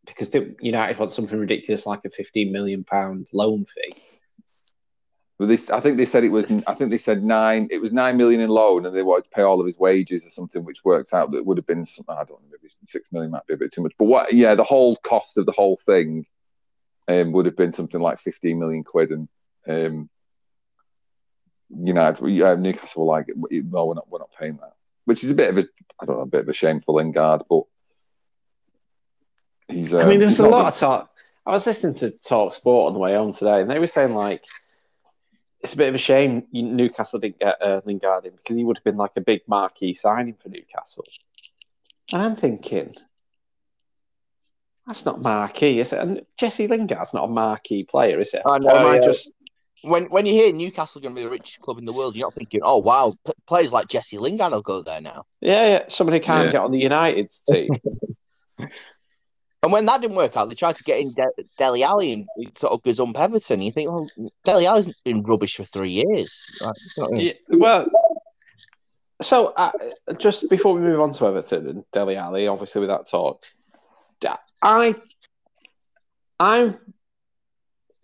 [0.07, 3.95] Because United want something ridiculous like a fifteen million pound loan fee.
[5.47, 6.51] This, I think they said it was.
[6.67, 7.69] I think they said nine.
[7.71, 10.25] It was nine million in loan, and they wanted to pay all of his wages
[10.25, 11.85] or something, which worked out that would have been.
[11.85, 13.95] Some, I don't know, maybe six million might be a bit too much.
[13.99, 14.33] But what?
[14.33, 16.27] Yeah, the whole cost of the whole thing
[17.09, 19.29] um, would have been something like fifteen million quid, and
[19.69, 20.11] um,
[21.71, 24.75] you know, Newcastle were like, no, we're not, we're not paying that,
[25.05, 25.67] which is a bit of a,
[26.01, 27.63] I don't know, a bit of a shame for Lingard, but
[29.69, 29.95] He's.
[29.95, 31.11] I um, mean, there was a lot of talk.
[31.45, 34.15] I was listening to Talk Sport on the way home today, and they were saying
[34.15, 34.45] like
[35.63, 38.77] it's a bit of a shame Newcastle didn't get uh, Lingard in because he would
[38.79, 41.05] have been like a big marquee signing for Newcastle.
[42.13, 42.95] And I'm thinking
[44.87, 46.01] that's not marquee, is it?
[46.01, 48.43] And Jesse Lingard's not a marquee player, is it?
[48.45, 49.03] I know, Or am I yeah.
[49.03, 49.31] just
[49.83, 52.27] When when you hear Newcastle going to be the richest club in the world, you're
[52.27, 55.25] not thinking, oh wow, p- players like Jesse Lingard will go there now.
[55.41, 56.53] yeah, yeah, somebody who can't Yeah.
[56.53, 57.71] get on the United team.
[59.63, 62.27] And when that didn't work out, they tried to get in De- Dele Alli and
[62.57, 63.63] sort of gazump Everton.
[63.63, 64.09] You think, well,
[64.45, 66.61] Dele Alli's been rubbish for three years.
[67.13, 67.87] Yeah, well,
[69.21, 69.71] so uh,
[70.19, 73.45] just before we move on to Everton and Dele Alli, obviously with that talk,
[74.63, 74.97] I,
[76.41, 76.75] I,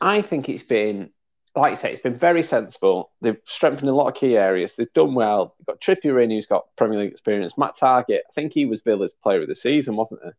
[0.00, 1.10] I think it's been,
[1.56, 3.10] like you say, it's been very sensible.
[3.20, 4.74] They've strengthened a lot of key areas.
[4.74, 5.56] They've done well.
[5.58, 7.58] They've got Trippier in, who's got Premier League experience.
[7.58, 10.30] Matt Targett, I think he was Villa's Player of the Season, wasn't he?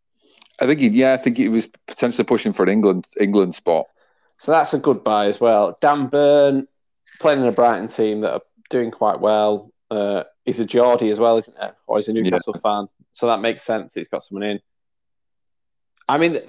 [0.61, 3.85] I think he, yeah, I think he was potentially pushing for an England England spot.
[4.37, 5.77] So that's a good buy as well.
[5.81, 6.67] Dan Burn
[7.19, 9.71] playing in a Brighton team that are doing quite well.
[9.91, 11.67] Uh, he's a Geordie as well, isn't he?
[11.87, 12.87] Or he's a Newcastle fan.
[13.13, 13.93] So that makes sense.
[13.93, 14.59] He's got someone in.
[16.07, 16.39] I mean,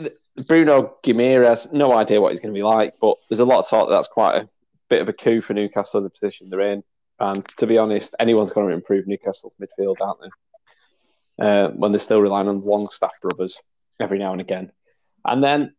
[0.46, 3.68] Bruno Gimenez, no idea what he's going to be like, but there's a lot of
[3.68, 4.49] talk that that's quite a
[4.88, 6.83] bit of a coup for Newcastle in the position they're in.
[7.18, 11.44] And to be honest, anyone's going to improve Newcastle's midfield, aren't they?
[11.44, 13.59] Uh, when they're still relying on Longstaff brothers
[14.01, 14.73] every now and again.
[15.25, 15.75] And then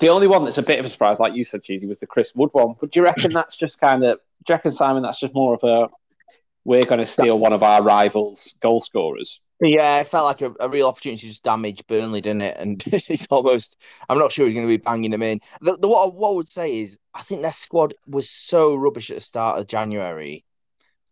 [0.00, 2.06] the only one that's a bit of a surprise, like you said, Cheesy, was the
[2.06, 2.74] Chris Wood one.
[2.80, 5.54] But do you reckon that's just kind of, do you reckon, Simon, that's just more
[5.54, 5.88] of a,
[6.64, 9.40] we're going to steal one of our rivals' goal scorers?
[9.60, 12.56] Yeah, it felt like a, a real opportunity to just damage Burnley, didn't it?
[12.58, 13.76] And it's almost,
[14.08, 15.40] I'm not sure he's going to be banging them in.
[15.60, 18.74] The, the, what, I, what I would say is, I think their squad was so
[18.74, 20.44] rubbish at the start of January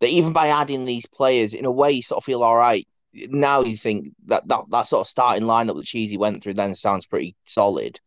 [0.01, 2.87] that even by adding these players, in a way, you sort of feel all right.
[3.13, 6.75] Now you think that that, that sort of starting lineup that Cheesy went through then
[6.75, 7.99] sounds pretty solid.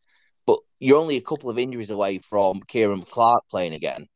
[0.47, 4.09] But you're only a couple of injuries away from Ciaran Clark playing again,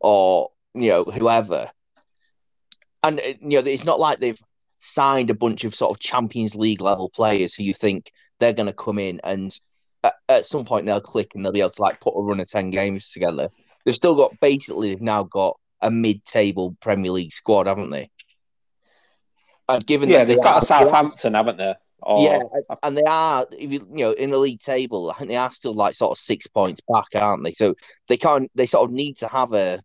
[0.00, 1.68] or, you know, whoever.
[3.02, 4.40] And, uh, you know, it's not like they've
[4.78, 8.66] signed a bunch of sort of Champions League level players who you think they're going
[8.66, 9.58] to come in and
[10.02, 12.40] at, at some point they'll click and they'll be able to like put a run
[12.40, 13.50] of 10 games together.
[13.84, 18.10] They've still got basically, they've now got a mid table Premier League squad, haven't they?
[19.74, 21.74] And given Yeah, that they they've got a Southampton, haven't they?
[22.02, 22.40] Or, yeah,
[22.82, 25.74] and they are, if you, you know, in the league table, think they are still
[25.74, 27.52] like sort of six points back, aren't they?
[27.52, 27.74] So
[28.08, 29.82] they can't, they sort of need to have a,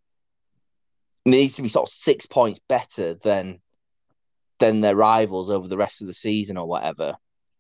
[1.25, 3.59] needs to be sort of six points better than
[4.59, 7.15] than their rivals over the rest of the season or whatever.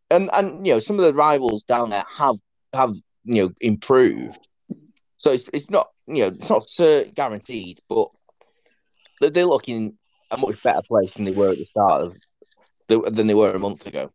[0.09, 2.37] And and you know, some of the rivals down there have
[2.73, 4.47] have you know improved.
[5.17, 8.09] So it's it's not you know it's not guaranteed, but
[9.19, 9.97] they're looking
[10.31, 12.15] a much better place than they were at the start of
[13.15, 14.11] than they were a month ago.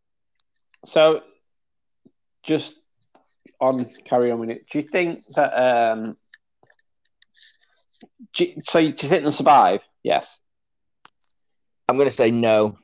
[0.85, 1.21] So,
[2.43, 2.75] just
[3.59, 4.67] on carry on with it.
[4.69, 5.53] Do you think that?
[5.53, 6.17] Um,
[8.33, 9.81] do you, so, do you think they'll survive?
[10.03, 10.39] Yes.
[11.87, 12.77] I'm going to say no.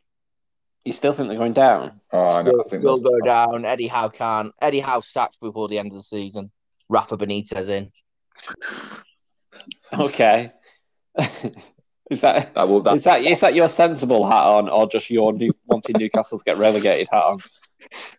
[0.84, 2.00] You still think they're going down?
[2.12, 2.52] Oh, I know.
[2.52, 3.66] Still, I think still that's- go down.
[3.66, 4.54] Eddie Howe can't.
[4.62, 6.52] Eddie Howe sacked before the end of the season.
[6.90, 7.92] Rafa Benitez in.
[9.94, 10.52] Okay.
[12.10, 15.10] is that that will that is that is that your sensible hat on, or just
[15.10, 17.39] your new wanting Newcastle to get relegated hat on?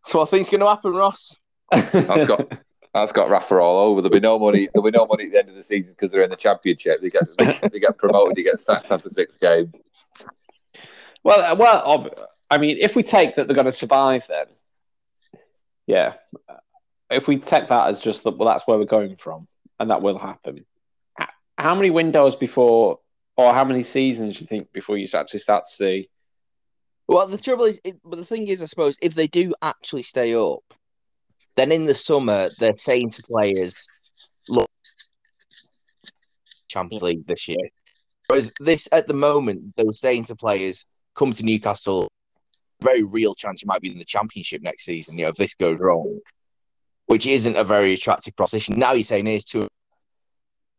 [0.06, 1.36] So I think's going to happen, Ross.
[1.70, 2.52] That's got
[2.94, 4.00] that's got Rafa all over.
[4.00, 4.68] There'll be no money.
[4.72, 7.00] There'll be no money at the end of the season because they're in the championship.
[7.00, 8.36] They get they, they get promoted.
[8.36, 9.74] They get sacked after six games.
[11.24, 14.46] Well, uh, well, I mean, if we take that they're going to survive, then
[15.86, 16.14] yeah.
[17.10, 19.48] If we take that as just that, well, that's where we're going from,
[19.80, 20.64] and that will happen.
[21.56, 23.00] How many windows before,
[23.38, 26.10] or how many seasons do you think before you actually start to see?
[27.06, 30.02] Well, the trouble is, it, but the thing is, I suppose, if they do actually
[30.02, 30.62] stay up,
[31.56, 33.86] then in the summer they're saying to players,
[34.48, 34.68] "Look,
[36.68, 37.70] Champions League this year."
[38.26, 42.10] Whereas this, at the moment, they were saying to players, "Come to Newcastle."
[42.80, 45.16] Very real chance you might be in the Championship next season.
[45.16, 46.20] You know, if this goes wrong,
[47.06, 48.78] which isn't a very attractive proposition.
[48.78, 49.70] Now you're saying here's two, going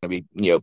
[0.03, 0.61] to be, you know,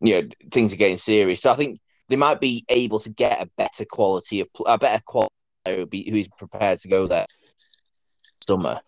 [0.00, 1.42] you know, things are getting serious.
[1.42, 5.02] So I think they might be able to get a better quality of a better
[5.04, 5.30] quality
[5.64, 7.26] player who's prepared to go there
[8.42, 8.80] summer.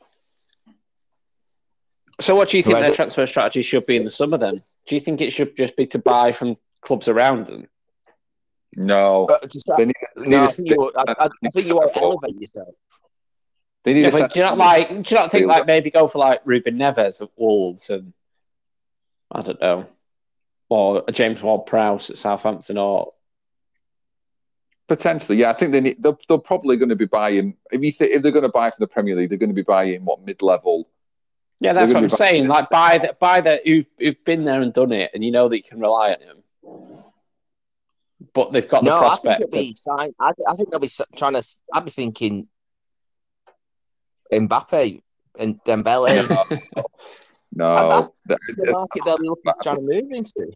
[2.21, 2.83] So, what do you think Right.
[2.83, 4.39] their transfer strategy should be in the summer?
[4.39, 7.69] Then, do you think it should just be to buy from clubs around them?
[8.75, 11.93] No, But they need, no, I think to- you, I, I, I think you want
[11.93, 12.75] to elevate yourself.
[13.85, 14.89] they need Yeah, a but do you not like?
[14.89, 18.13] Do you not think like maybe go for like Ruben Neves at Wolves and
[19.31, 19.87] I don't know,
[20.73, 23.13] or a James Ward-Prowse at Southampton, or
[24.89, 25.51] Potentially, yeah.
[25.51, 27.57] I think they need, they're, they're probably going to be buying.
[27.71, 29.55] If you think if they're going to buy from the Premier League, they're going to
[29.55, 30.89] be buying what mid level.
[31.61, 32.49] Yeah, that's what I'm saying.
[32.49, 35.49] Like buy that, buy that who've, who've been there and done it, and you know
[35.49, 37.05] that you can rely on them.
[38.35, 39.41] But they've got the No, I think prospect.
[39.43, 40.15] it'll of- be sign.
[40.21, 41.45] I, I think they'll be trying to.
[41.73, 42.49] I'd be thinking
[44.33, 45.01] Mbappe
[45.39, 46.61] and Dembele.
[47.55, 48.39] No, the
[48.71, 50.53] market looking trying to move into.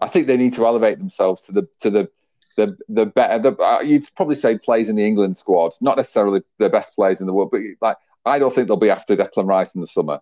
[0.00, 2.10] I think they need to elevate themselves to the to the
[2.56, 3.38] the the better.
[3.50, 7.20] The, uh, you'd probably say plays in the England squad, not necessarily the best players
[7.20, 9.86] in the world, but like I don't think they'll be after Declan Rice in the
[9.86, 10.20] summer.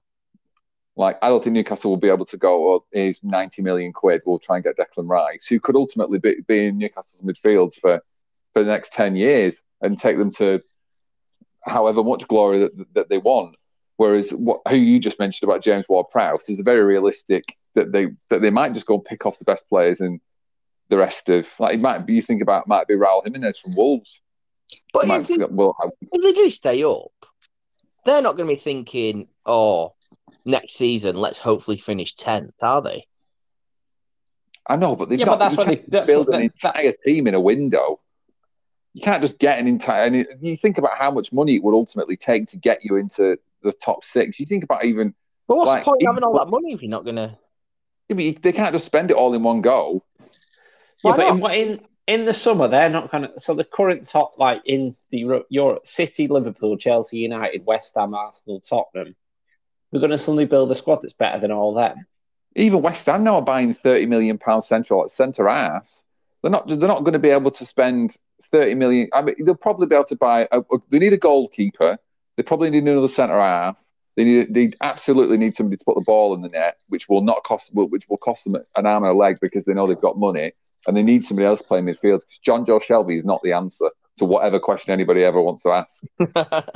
[0.97, 2.75] Like I don't think Newcastle will be able to go.
[2.75, 4.23] Oh, here's ninety million quid.
[4.25, 8.03] We'll try and get Declan Rice, who could ultimately be, be in Newcastle's midfield for
[8.55, 10.61] for the next ten years and take them to
[11.63, 13.57] however much glory that, that they want.
[13.99, 18.41] Whereas what who you just mentioned about James Ward-Prowse is very realistic that they that
[18.41, 20.21] they might just go and pick off the best players and
[20.89, 23.75] the rest of like it might be you think about might be Raul Jimenez from
[23.77, 24.21] Wolves.
[24.93, 27.11] But Might if they, have- well, I- if they do stay up,
[28.07, 29.95] they're not going to be thinking, "Oh,
[30.45, 33.05] next season, let's hopefully finish tenth, are they?
[34.67, 35.77] I know, but they've got Yeah, not, but that's you what they.
[35.77, 38.01] can't That's build what an they, that, entire team in a window.
[38.95, 40.05] You can't just get an entire.
[40.05, 43.39] And you think about how much money it would ultimately take to get you into
[43.63, 44.39] the top six.
[44.41, 45.15] You think about even
[45.47, 47.17] But what's Like, the point of even- having all that money if you're not going
[47.17, 47.37] to?
[48.11, 50.03] I mean, they can't just spend it all in one go.
[50.19, 50.25] yeah,
[51.03, 53.39] Why but in, in in the summer they're not going to.
[53.39, 58.61] So the current top, like in the Europe, City, Liverpool, Chelsea, United, West Ham, Arsenal,
[58.61, 59.15] Tottenham,
[59.93, 62.07] we're going to suddenly build a squad that's better than all them.
[62.57, 66.03] Even West Ham now are buying thirty million pound central at centre halves.
[66.43, 66.67] They're not.
[66.67, 68.17] They're not going to be able to spend
[68.51, 69.11] thirty million.
[69.13, 70.49] I mean, they'll probably be able to buy.
[70.51, 71.99] A, a- they need a goalkeeper.
[72.39, 73.83] They probably need another centre half.
[74.17, 74.55] They need.
[74.55, 77.71] They absolutely need somebody to put the ball in the net, which will not cost.
[77.75, 80.53] Which will cost them an arm and a leg because they know they've got money,
[80.87, 82.21] and they need somebody else playing midfield.
[82.21, 86.05] Because Jonjo Shelvey is not the answer to whatever question anybody ever wants to ask.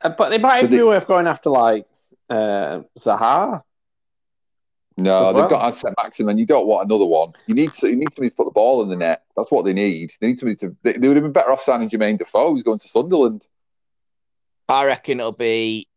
[0.00, 1.84] Uh, but they might So be they- worth going after like
[2.30, 3.64] uh, Zaha.
[4.96, 5.48] No, As they've well.
[5.48, 7.32] got Saint-Maximin, and you don't want another one.
[7.48, 9.22] You need to, you need somebody to put the ball in the net.
[9.36, 10.12] That's what they need.
[10.20, 10.76] They need somebody to.
[10.84, 13.44] They, they would have been better off signing Jermaine Defoe, who's going to Sunderland.
[14.68, 15.88] I reckon it'll be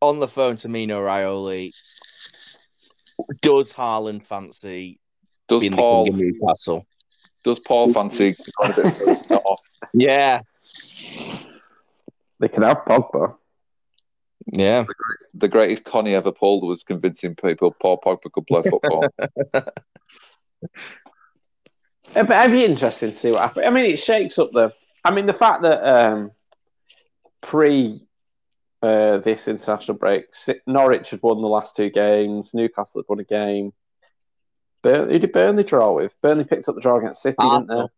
[0.00, 1.72] on the phone to Mino Raiola.
[3.42, 4.98] Does Haaland fancy
[5.48, 6.04] Does being Paul?
[6.06, 6.86] the king of Newcastle?
[7.44, 9.60] Does Paul fancy going a bit further north?
[9.92, 10.40] Yeah,
[12.38, 13.34] They can have Pogba.
[14.52, 14.84] yeah.
[15.34, 19.06] The greatest Connie ever pulled was convincing people Paul Pogba could play football.
[22.14, 23.66] Yeah, but it'd be interesting to see what happens.
[23.66, 24.72] I mean, it shakes up the.
[25.04, 26.32] I mean, the fact that um,
[27.40, 28.06] pre
[28.82, 30.26] uh, this international break,
[30.66, 33.72] Norwich had won the last two games, Newcastle had won a game.
[34.82, 36.14] Bur- who did Burnley draw with?
[36.22, 37.74] Burnley picked up the draw against City, didn't they?
[37.74, 37.90] Arsenal.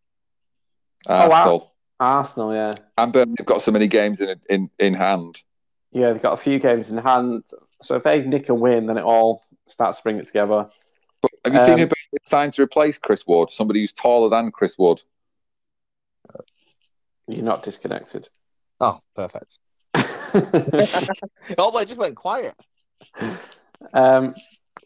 [1.08, 1.28] Oh, wow.
[1.28, 1.72] Arsenal.
[2.00, 2.74] Arsenal, yeah.
[2.98, 5.40] And Burnley have got so many games in in in hand.
[5.92, 7.44] Yeah, they've got a few games in hand.
[7.82, 10.68] So if they nick a win, then it all starts to bring it together.
[11.20, 13.52] But have you seen Um, who Burnley signed to replace Chris Wood?
[13.52, 15.02] Somebody who's taller than Chris Wood.
[17.28, 18.28] You're not disconnected.
[18.82, 19.58] Oh, perfect.
[21.58, 22.54] Oh, but it just went quiet.
[23.92, 24.34] um,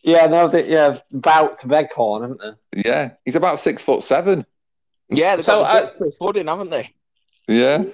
[0.02, 2.40] yeah, no, they, yeah, Wout Weghorst, haven't
[2.72, 2.82] they?
[2.88, 4.44] Yeah, he's about six foot seven.
[5.09, 6.92] Yeah, they've So, got uh, the Chris Wood in, haven't they?
[7.46, 7.85] Yeah.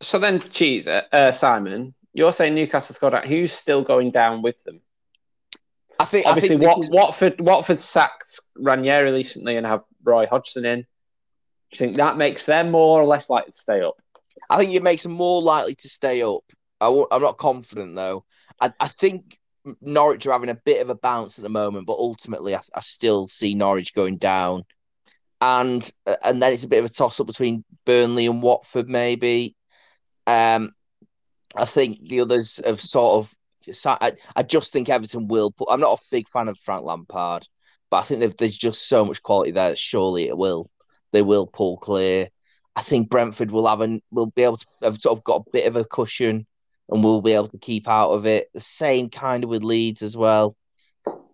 [0.00, 3.26] So then, Cheese, uh, uh, Simon, you're saying Newcastle's got out.
[3.26, 4.80] Who's still going down with them?
[6.00, 6.26] I think.
[6.26, 10.80] Obviously, I think Wat, is- Watford, Watford sacked Ranieri recently and have Roy Hodgson in.
[10.80, 10.86] Do
[11.72, 13.96] you think that makes them more or less likely to stay up?
[14.52, 16.44] I think it makes them more likely to stay up.
[16.80, 18.24] I w- I'm not confident though.
[18.60, 19.38] I, I think
[19.80, 22.80] Norwich are having a bit of a bounce at the moment, but ultimately, I, I
[22.80, 24.64] still see Norwich going down,
[25.40, 25.90] and
[26.24, 29.56] and then it's a bit of a toss up between Burnley and Watford, maybe.
[30.26, 30.72] Um,
[31.56, 33.34] I think the others have sort of.
[33.86, 35.68] I, I just think Everton will put.
[35.70, 37.46] I'm not a big fan of Frank Lampard,
[37.90, 39.76] but I think there's just so much quality there.
[39.76, 40.70] Surely it will.
[41.12, 42.28] They will pull clear.
[42.76, 45.50] I think Brentford will have an will be able to have sort of got a
[45.52, 46.46] bit of a cushion
[46.88, 48.48] and we'll be able to keep out of it.
[48.54, 50.56] The same kind of with Leeds as well.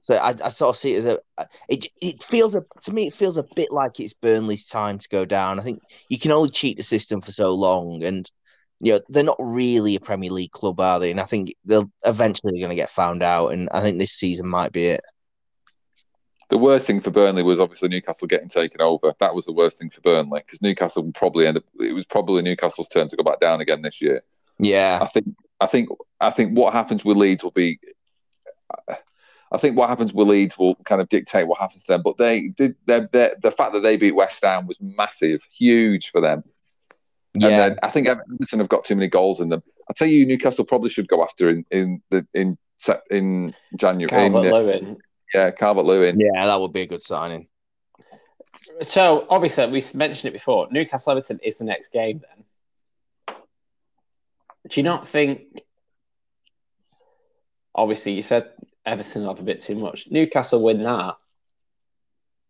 [0.00, 1.20] So I, I sort of see it as a
[1.68, 5.08] it it feels a to me it feels a bit like it's Burnley's time to
[5.08, 5.58] go down.
[5.60, 8.30] I think you can only cheat the system for so long and
[8.80, 11.10] you know they're not really a Premier League club, are they?
[11.10, 13.48] And I think they'll eventually going to get found out.
[13.48, 15.00] And I think this season might be it.
[16.48, 19.14] The worst thing for Burnley was obviously Newcastle getting taken over.
[19.20, 21.64] That was the worst thing for Burnley because Newcastle would probably end up.
[21.78, 24.22] It was probably Newcastle's turn to go back down again this year.
[24.58, 25.36] Yeah, I think.
[25.60, 25.90] I think.
[26.20, 27.78] I think what happens with Leeds will be.
[29.50, 32.02] I think what happens with Leeds will kind of dictate what happens to them.
[32.02, 36.44] But they did the fact that they beat West Ham was massive, huge for them.
[37.34, 37.48] Yeah.
[37.48, 39.62] And then I think Everton have got too many goals in them.
[39.88, 42.58] I tell you, Newcastle probably should go after in in the in
[43.10, 44.08] in January.
[44.08, 44.96] Calvert uh, Lewin.
[45.34, 46.18] Yeah, Calvert Lewin.
[46.18, 47.48] Yeah, that would be a good signing.
[48.82, 50.68] So obviously, we mentioned it before.
[50.70, 52.20] Newcastle Everton is the next game.
[52.20, 53.36] Then,
[54.68, 55.62] do you not think?
[57.74, 58.50] Obviously, you said
[58.84, 60.10] Everton have a bit too much.
[60.10, 61.16] Newcastle win that.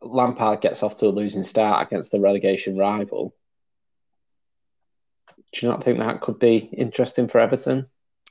[0.00, 3.34] Lampard gets off to a losing start against the relegation rival.
[5.52, 7.86] Do you not think that could be interesting for Everton?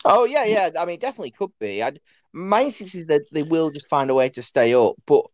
[0.09, 0.69] Oh yeah, yeah.
[0.79, 1.83] I mean, definitely could be.
[1.83, 1.99] I'd,
[2.33, 5.25] my instinct is that they will just find a way to stay up, but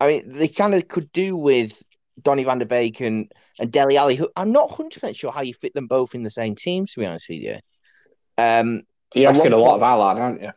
[0.00, 1.80] I mean, they kind of could do with
[2.20, 5.54] Donny van der Beek and, and Dele Alli, who I'm not 100% sure how you
[5.54, 7.56] fit them both in the same team, to be honest with you.
[8.38, 8.82] Um,
[9.14, 10.50] You're asking a lot of Allan, aren't you?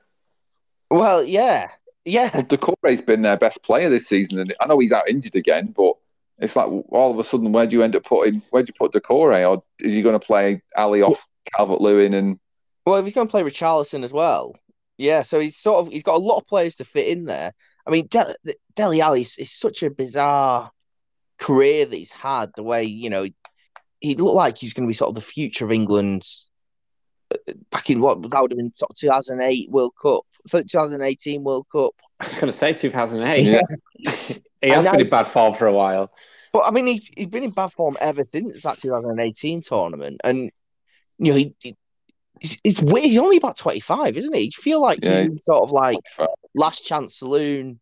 [0.90, 1.70] Well, yeah.
[2.06, 2.32] Yeah.
[2.34, 5.74] Well, Doucouré's been their best player this season, and I know he's out injured again,
[5.76, 5.94] but
[6.40, 8.42] it's like all of a sudden, where do you end up putting?
[8.50, 11.26] Where do you put Doucouré, or is he going to play Alli off
[11.56, 12.40] Calvert Lewin and?
[12.86, 14.56] Well, if he's going to play Richarlison as well,
[14.98, 15.22] yeah.
[15.22, 17.54] So he's sort of he's got a lot of players to fit in there.
[17.86, 18.36] I mean, Del-
[18.76, 20.72] Dele Alli is, is such a bizarre
[21.38, 22.52] career that he's had.
[22.56, 23.28] The way you know
[24.00, 26.50] he looked like he's going to be sort of the future of England's
[27.32, 31.66] uh, back in what that would have been sort of 2008 World Cup, 2018 World
[31.72, 31.94] Cup.
[32.20, 33.48] I was going to say 2008.
[33.48, 33.62] Yeah.
[34.62, 36.14] he has been in bad form for a while.
[36.52, 40.52] But I mean, he, he's been in bad form ever since that 2018 tournament, and
[41.18, 41.76] you know he, he
[42.42, 43.06] it's weird.
[43.06, 44.42] He's only about 25, isn't he?
[44.42, 45.98] You feel like yeah, he's sort of like
[46.56, 47.80] last chance saloon.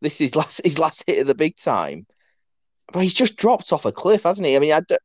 [0.00, 2.06] This is last his last hit of the big time.
[2.92, 4.56] But he's just dropped off a cliff, hasn't he?
[4.56, 4.98] I mean, I d-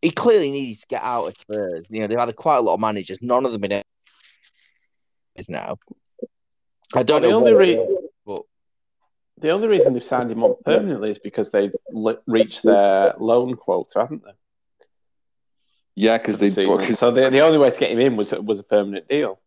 [0.00, 1.86] he clearly needs to get out of Spurs.
[1.88, 3.22] You know, they've had a, quite a lot of managers.
[3.22, 3.86] None of them in it
[5.36, 5.78] is now.
[6.94, 7.44] I don't well, know.
[7.44, 8.42] The only, re- but...
[9.40, 11.72] the only reason they've signed him on permanently is because they've
[12.26, 14.32] reached their loan quota, haven't they?
[15.94, 18.58] Yeah, because they bought, so the, the only way to get him in was was
[18.58, 19.38] a permanent deal.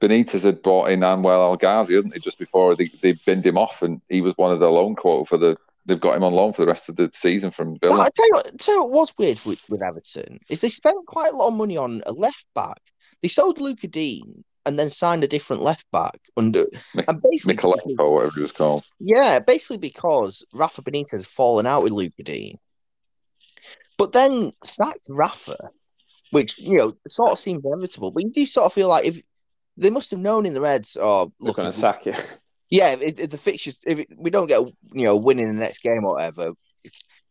[0.00, 3.56] Benitez had brought in Anwar El Ghazi, hadn't he, just before they, they binned him
[3.56, 5.56] off, and he was one of the loan quota for the.
[5.86, 8.00] They've got him on loan for the rest of the season from Villa.
[8.00, 11.06] I tell you what, tell you what was weird with, with Everton is they spent
[11.06, 12.80] quite a lot of money on a left back.
[13.22, 16.66] They sold Luca Digne and then signed a different left back under
[17.06, 18.84] and basically Mykolenko, or whatever it was called.
[18.98, 22.58] Yeah, basically because Rafa Benitez has fallen out with Luca Digne.
[23.98, 25.70] But then sacked Rafa,
[26.30, 28.10] which you know sort of seemed inevitable.
[28.10, 29.20] But you do sort of feel like if
[29.76, 32.14] they must have known in the Reds, or oh, going to sack you.
[32.68, 35.82] Yeah, if, if the fixtures, if it, we don't get you know winning the next
[35.82, 36.52] game or whatever,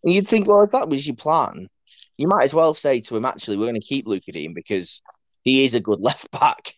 [0.04, 1.68] and you'd think, well, if that was your plan,
[2.18, 5.02] you might as well say to him, actually, we're going to keep Lucas Digne because
[5.42, 6.76] he is a good left back.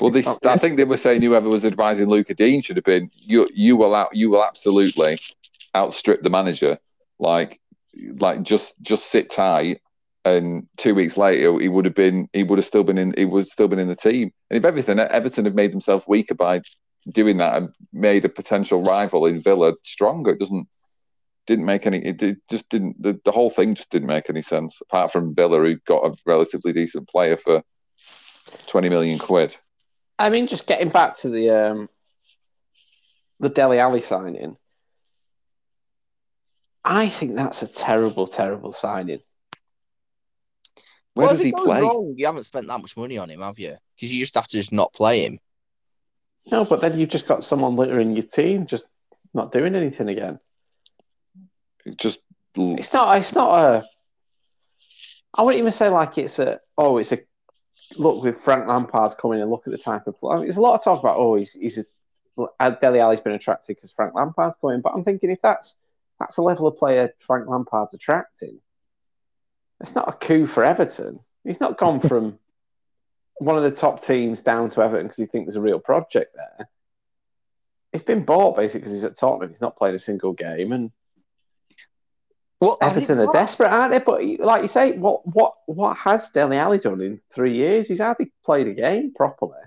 [0.00, 3.10] Well, this, I think they were saying whoever was advising Lucas Digne should have been
[3.14, 3.48] you.
[3.54, 4.14] You will out.
[4.14, 5.18] You will absolutely
[5.74, 6.78] outstrip the manager.
[7.18, 7.60] Like,
[8.18, 9.80] like just just sit tight.
[10.24, 12.28] And two weeks later, he would have been.
[12.32, 13.14] He would have still been in.
[13.16, 14.32] He would still been in the team.
[14.50, 16.62] And if everything, Everton have made themselves weaker by
[17.08, 20.32] doing that and made a potential rival in Villa stronger.
[20.32, 20.66] It doesn't
[21.46, 21.98] didn't make any.
[21.98, 23.00] It, just didn't.
[23.00, 24.80] The, the whole thing just didn't make any sense.
[24.80, 27.62] Apart from Villa, who got a relatively decent player for
[28.66, 29.56] twenty million quid.
[30.18, 31.88] I mean, just getting back to the um,
[33.38, 34.56] the Dele Alli signing,
[36.88, 39.18] I think that's a terrible, terrible signing.
[41.14, 41.80] Where well, does he play?
[41.80, 43.76] Wrong, you haven't spent that much money on him, have you?
[43.96, 45.40] Because you just have to just not play him.
[46.50, 48.86] No, but then you've just got someone littering your team, just
[49.34, 50.38] not doing anything again.
[51.96, 52.20] just
[52.54, 53.18] it's not.
[53.18, 53.84] It's not a.
[55.34, 56.60] I wouldn't even say like it's a.
[56.78, 57.18] Oh, it's a
[57.96, 60.14] look with Frank Lampard's coming and look at the type of.
[60.22, 61.84] I mean, there's a lot of talk about oh he's he's
[62.60, 65.76] a, Dele Alli's been attracted because Frank Lampard's coming, but I'm thinking if that's
[66.18, 68.60] that's the level of player Frank Lampard's attracting,
[69.80, 71.20] it's not a coup for Everton.
[71.44, 72.38] He's not gone from
[73.38, 76.34] one of the top teams down to Everton because he thinks there's a real project
[76.34, 76.68] there.
[77.92, 79.50] He's been bought basically because he's at Tottenham.
[79.50, 80.90] He's not played a single game, and
[82.60, 83.98] well, Everton are desperate, aren't they?
[83.98, 87.88] But like you say, what what what has Dele Alli done in three years?
[87.88, 89.58] He's hardly played a game properly.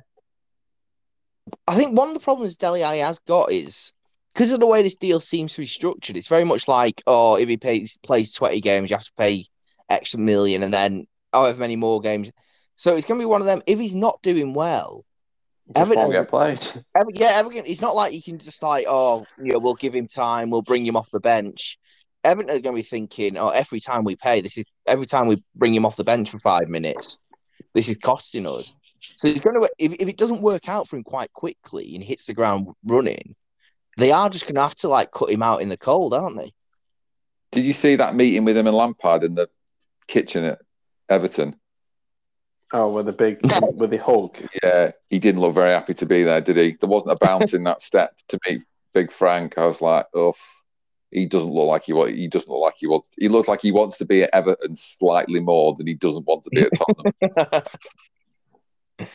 [1.68, 3.93] I think one of the problems Dele Alli has got is
[4.40, 6.16] because of the way this deal seems to be structured.
[6.16, 9.46] It's very much like, oh, if he pays, plays twenty games, you have to pay
[9.90, 12.32] extra million, and then however many more games.
[12.78, 13.62] So it's going to be one of them.
[13.68, 15.04] If he's not doing well,
[15.76, 16.60] Everton get played.
[16.96, 17.66] Everton, yeah, Everton.
[17.66, 20.62] It's not like you can just like, oh, you know, we'll give him time, we'll
[20.62, 21.78] bring him off the bench.
[22.24, 25.28] Everton are going to be thinking, oh, every time we pay, this is every time
[25.28, 27.20] we bring him off the bench for five minutes,
[27.74, 28.78] this is costing us.
[29.18, 32.02] So he's going to if, if it doesn't work out for him quite quickly and
[32.02, 33.36] hits the ground running,
[34.00, 36.38] they are just going to have to like cut him out in the cold, aren't
[36.38, 36.54] they?
[37.52, 39.50] Did you see that meeting with him and Lampard in the
[40.08, 40.62] kitchen at
[41.10, 41.56] Everton?
[42.72, 43.39] Oh, with the big,
[43.74, 44.38] with the hug.
[44.64, 46.78] Yeah, he didn't look very happy to be there, did he?
[46.80, 48.62] There wasn't a bounce in that step to meet
[48.93, 49.58] Big Frank.
[49.58, 50.34] I was like, oh,
[51.10, 52.16] he doesn't look like he wants.
[52.16, 53.10] he doesn't look like he wants.
[53.18, 56.43] He looks like he wants to be at Everton slightly more than he doesn't want
[56.43, 57.64] to be at Tottenham.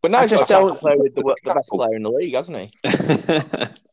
[0.00, 2.10] but now I he's just got to don't- with the, the best player in the
[2.10, 2.70] league, hasn't he?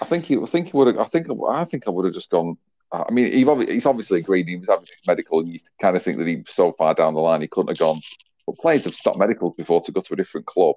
[0.00, 0.98] I think he, I think he would have.
[0.98, 2.56] I think, I think I would have just gone.
[2.92, 4.46] I mean, he, he's obviously agreed.
[4.46, 6.94] He was having his medical, and you kind of think that he was so far
[6.94, 8.00] down the line he couldn't have gone.
[8.46, 10.76] But players have stopped medicals before to go to a different club.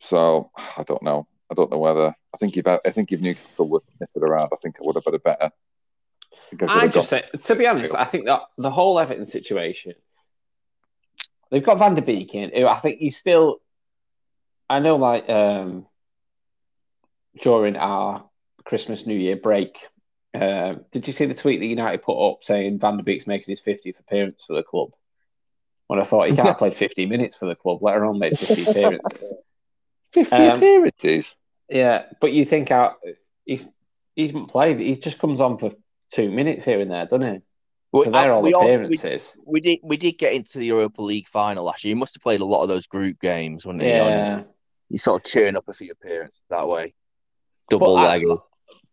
[0.00, 1.26] So I don't know.
[1.50, 2.08] I don't know whether.
[2.08, 4.84] I think if I, I think if Newcastle would have it around, I think I
[4.84, 5.50] would have had a better.
[6.32, 8.98] I I could I have just say, to be honest, I think that the whole
[8.98, 9.94] Everton situation,
[11.50, 13.58] they've got Van der Beek in, who I think he's still.
[14.68, 15.86] I know, like um,
[17.40, 18.24] during our
[18.64, 19.78] Christmas New Year break,
[20.34, 23.52] uh, did you see the tweet that United put up saying Van der Beek's making
[23.52, 24.90] his 50th appearance for the club?
[25.88, 28.62] When I thought he can't played 50 minutes for the club, let alone made 50
[28.70, 29.34] appearances.
[30.12, 31.36] Fifty um, appearances.
[31.68, 32.96] Yeah, but you think out
[33.46, 33.66] he's
[34.14, 34.78] he hasn't played.
[34.78, 35.72] He just comes on for
[36.12, 37.40] two minutes here and there, doesn't he?
[37.92, 39.34] Well, So they're uh, all we all- we- appearances.
[39.46, 41.92] We did we did get into the Europa League final last year.
[41.94, 43.88] He must have played a lot of those group games, wouldn't he?
[43.88, 44.42] Yeah,
[44.90, 46.92] You sort of churn up a few appearances that way.
[47.68, 48.24] Double But I- leg.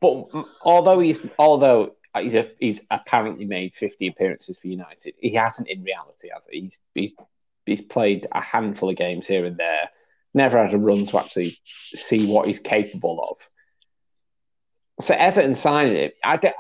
[0.02, 5.34] but mm, although he's although he's a, he's apparently made fifty appearances for United, he
[5.34, 6.62] hasn't in reality, has he?
[6.62, 7.14] He's he's
[7.66, 9.90] he's played a handful of games here and there.
[10.34, 15.06] Never had a run to actually see what he's capable of.
[15.06, 16.56] So Everton signing him, I don't-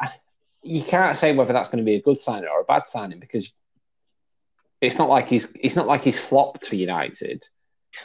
[0.63, 3.19] you can't say whether that's going to be a good signing or a bad signing
[3.19, 3.53] because
[4.81, 7.47] it's not like he's it's not like he's flopped for United.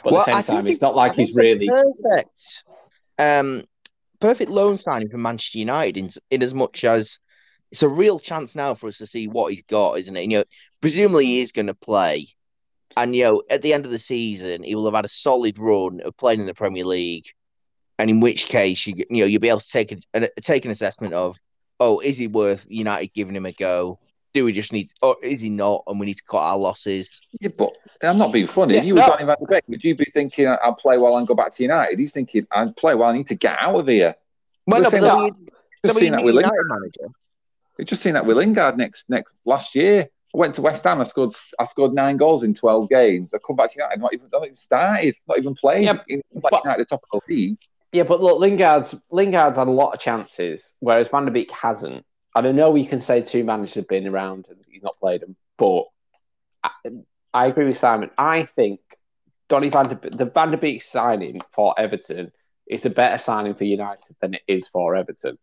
[0.03, 2.63] But Well, at the same time, it's it's- not like he's really perfect,
[3.17, 3.65] um,
[4.25, 7.19] perfect loan signing for Manchester United in, in as much as
[7.71, 10.23] it's a real chance now for us to see what he's got, isn't it?
[10.23, 10.45] And, you know,
[10.81, 12.27] presumably he is going to play,
[12.97, 15.59] and you know, at the end of the season, he will have had a solid
[15.59, 17.25] run of playing in the Premier League,
[17.99, 20.71] and in which case, you you know, you'll be able to take a, take an
[20.71, 21.37] assessment of,
[21.79, 23.99] oh, is he worth United giving him a go?
[24.35, 25.83] Do we just need, or is he not?
[25.87, 27.21] And we need to cut our losses.
[27.39, 27.71] Yeah, but
[28.03, 28.73] I'm not being funny.
[28.73, 29.07] Yeah, if you were no.
[29.07, 31.63] Donny Van de Beek, would you be thinking I'll play well and go back to
[31.63, 31.97] United?
[31.97, 33.07] He's thinking I'd play well.
[33.09, 34.13] I need to get out of here.
[34.67, 35.31] Well, no, but that- we-
[35.85, 36.51] Just seen that with Lingard.
[36.67, 37.07] Manager.
[37.77, 40.09] We've just seen that with Lingard next next last year.
[40.33, 40.99] I went to West Ham.
[40.99, 43.31] I scored I scored nine goals in twelve games.
[43.33, 44.01] I come back to United.
[44.01, 45.15] Not even not even started.
[45.29, 45.85] Not even played.
[45.85, 47.57] Yeah, in, like but- United, the top of the league.
[47.93, 52.05] Yeah, but look, Lingard's Lingard's had a lot of chances, whereas Van der Beek hasn't.
[52.35, 55.21] And I know you can say two managers have been around and he's not played
[55.21, 55.85] them, but
[56.63, 56.69] I,
[57.33, 58.11] I agree with Simon.
[58.17, 58.81] I think
[59.47, 62.31] Donny Van der the Van der Beek signing for Everton
[62.67, 65.37] is a better signing for United than it is for Everton.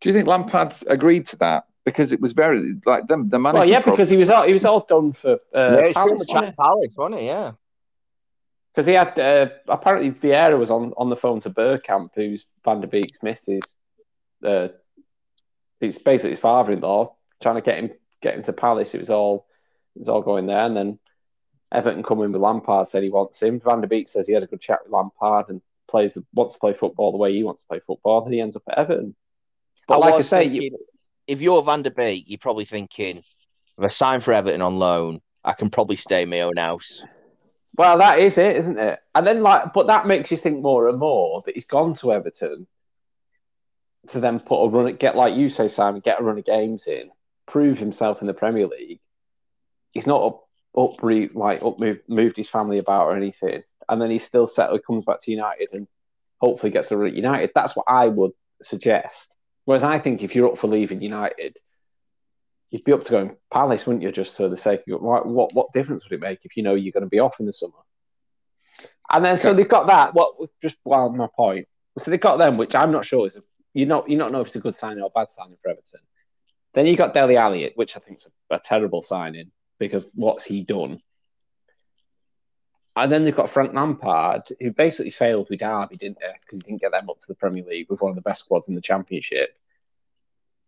[0.00, 1.64] Do you think Lampard's agreed to that?
[1.84, 3.70] Because it was very like them the Well, management.
[3.70, 6.56] yeah, because he was all he was all done for uh, yeah, Palace, with Chat
[6.56, 7.26] Palace, wasn't he?
[7.26, 7.52] Yeah.
[8.72, 12.80] because he had uh, apparently Vieira was on, on the phone to Bergkamp, who's Van
[12.80, 13.74] der Beek's missus.
[14.44, 14.68] Uh,
[15.82, 17.90] it's basically his father-in-law trying to get him
[18.22, 18.94] get him to Palace.
[18.94, 19.46] It was all
[19.94, 20.98] it was all going there, and then
[21.72, 23.60] Everton come in with Lampard said he wants him.
[23.60, 26.60] Van der Beek says he had a good chat with Lampard and plays wants to
[26.60, 29.14] play football the way he wants to play football, and he ends up at Everton.
[29.88, 30.78] But like I say, you,
[31.26, 35.20] if you're Van der Beek, you're probably thinking, if I sign for Everton on loan,
[35.44, 37.04] I can probably stay in my own house.
[37.76, 39.00] Well, that is it, isn't it?
[39.14, 42.12] And then, like, but that makes you think more and more that he's gone to
[42.12, 42.66] Everton
[44.08, 46.86] to then put a run, get like you say, Simon, get a run of games
[46.86, 47.10] in,
[47.46, 49.00] prove himself in the Premier League.
[49.90, 54.00] He's not up, up re, like up moved, moved his family about or anything, and
[54.00, 55.86] then he's still settled, comes back to United, and
[56.40, 57.50] hopefully gets a run at United.
[57.54, 58.32] That's what I would
[58.62, 59.34] suggest.
[59.64, 61.58] Whereas I think if you're up for leaving United,
[62.70, 64.10] you'd be up to going Palace, wouldn't you?
[64.10, 66.74] Just for the sake of what, what, what difference would it make if you know
[66.74, 67.74] you're going to be off in the summer?
[69.10, 70.14] And then so they've got that.
[70.14, 71.68] What just while my point.
[71.98, 73.42] So they've got them, which I'm not sure is a,
[73.74, 75.70] you not you not know if it's a good signing or a bad signing for
[75.70, 76.00] Everton.
[76.74, 80.44] Then you got Dele Alli, which I think is a, a terrible signing because what's
[80.44, 81.00] he done?
[82.94, 86.28] And then they've got Frank Lampard, who basically failed with Derby, didn't he?
[86.40, 88.44] Because he didn't get them up to the Premier League with one of the best
[88.44, 89.56] squads in the Championship.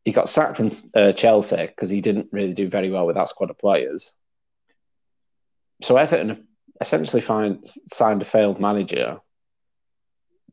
[0.04, 3.28] He got sacked from uh, Chelsea because he didn't really do very well with that
[3.28, 4.14] squad of players.
[5.82, 6.48] So Everton
[6.80, 9.20] essentially find, signed a failed manager,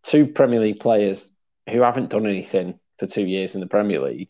[0.03, 1.29] two Premier League players
[1.71, 4.29] who haven't done anything for two years in the Premier League.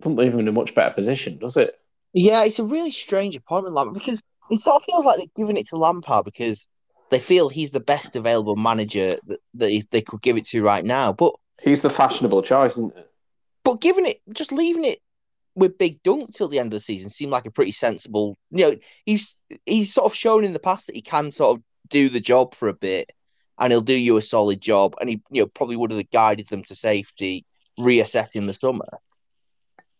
[0.00, 1.74] Doesn't leave them in a much better position, does it?
[2.12, 5.56] Yeah, it's a really strange appointment, like because It sort of feels like they're giving
[5.56, 6.66] it to Lampard because
[7.10, 10.84] they feel he's the best available manager that, that they could give it to right
[10.84, 11.12] now.
[11.12, 13.10] But He's the fashionable choice, isn't it?
[13.64, 15.00] but giving it, just leaving it
[15.54, 18.38] with Big Dunk till the end of the season seemed like a pretty sensible.
[18.50, 19.36] You know, he's
[19.66, 22.54] he's sort of shown in the past that he can sort of do the job
[22.54, 23.10] for a bit,
[23.60, 24.94] and he'll do you a solid job.
[25.00, 27.44] And he, you know, probably would have guided them to safety,
[27.78, 28.88] reassessing the summer.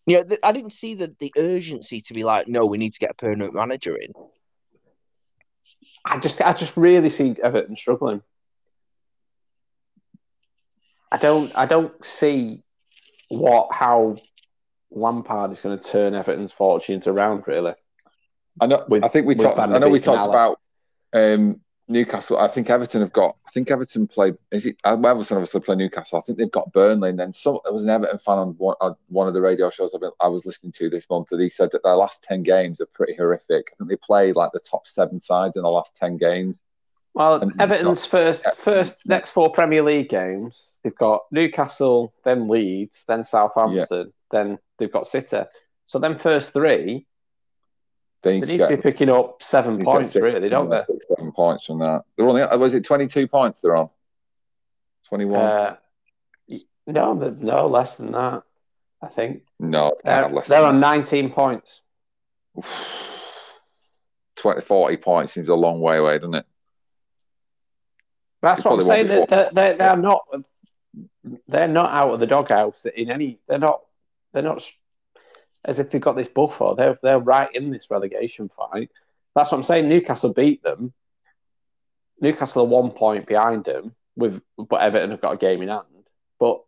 [0.06, 2.94] You know, th- I didn't see the the urgency to be like, no, we need
[2.94, 4.12] to get a permanent manager in.
[6.04, 8.22] I just, I just really see Everton struggling.
[11.12, 12.62] I don't, I don't see
[13.28, 14.16] what how
[14.90, 17.44] Lampard is going to turn Everton's fortunes around.
[17.46, 17.74] Really,
[18.60, 18.84] I know.
[18.88, 19.58] With- I think we talked.
[19.58, 20.58] I know we talked about
[21.12, 21.60] um,
[21.90, 22.38] Newcastle.
[22.38, 23.36] I think Everton have got.
[23.46, 24.36] I think Everton played.
[24.52, 24.76] Is it?
[24.84, 26.18] uh, Everton obviously play Newcastle.
[26.18, 27.58] I think they've got Burnley, and then some.
[27.64, 30.12] There was an Everton fan on one, on one of the radio shows I've been,
[30.20, 32.86] I was listening to this month, and he said that their last ten games are
[32.86, 33.66] pretty horrific.
[33.72, 36.62] I think they played like the top seven sides in the last ten games.
[37.14, 38.52] well, And Everton's first, Yeah.
[38.56, 44.92] first next four Premier League games, they've got Newcastle, then Leeds, then Southampton, then they've
[44.92, 45.42] got City.
[45.86, 47.06] So then first three,
[48.22, 50.68] They they need need to to be picking up seven need points, six- really, don't
[50.68, 50.82] they?
[50.86, 52.02] six, Seven points from that.
[52.16, 52.42] They're only.
[52.42, 53.60] uh, Was it twenty-two points?
[53.60, 53.88] They're on.
[55.08, 55.40] Twenty-one.
[55.40, 55.76] Uh,
[56.86, 58.42] no, no less than that.
[59.02, 61.80] I think no, they're, they're on 19 points.
[62.54, 62.66] that.
[64.36, 66.46] 20, 40 points seems a long way away, doesn't it?
[68.42, 69.08] That's what I'm saying.
[69.08, 70.22] won't They're, they're, they're not.
[71.46, 73.38] They're not out of the doghouse in any.
[73.48, 73.80] They're not.
[74.32, 74.62] They're not
[75.64, 76.74] as if they've got this buffer.
[76.76, 78.90] They're they're right in this relegation fight.
[79.34, 79.88] That's what I'm saying.
[79.88, 80.92] Newcastle beat them.
[82.20, 85.84] Newcastle are one point behind them, with but Everton have got a game in hand.
[86.38, 86.62] But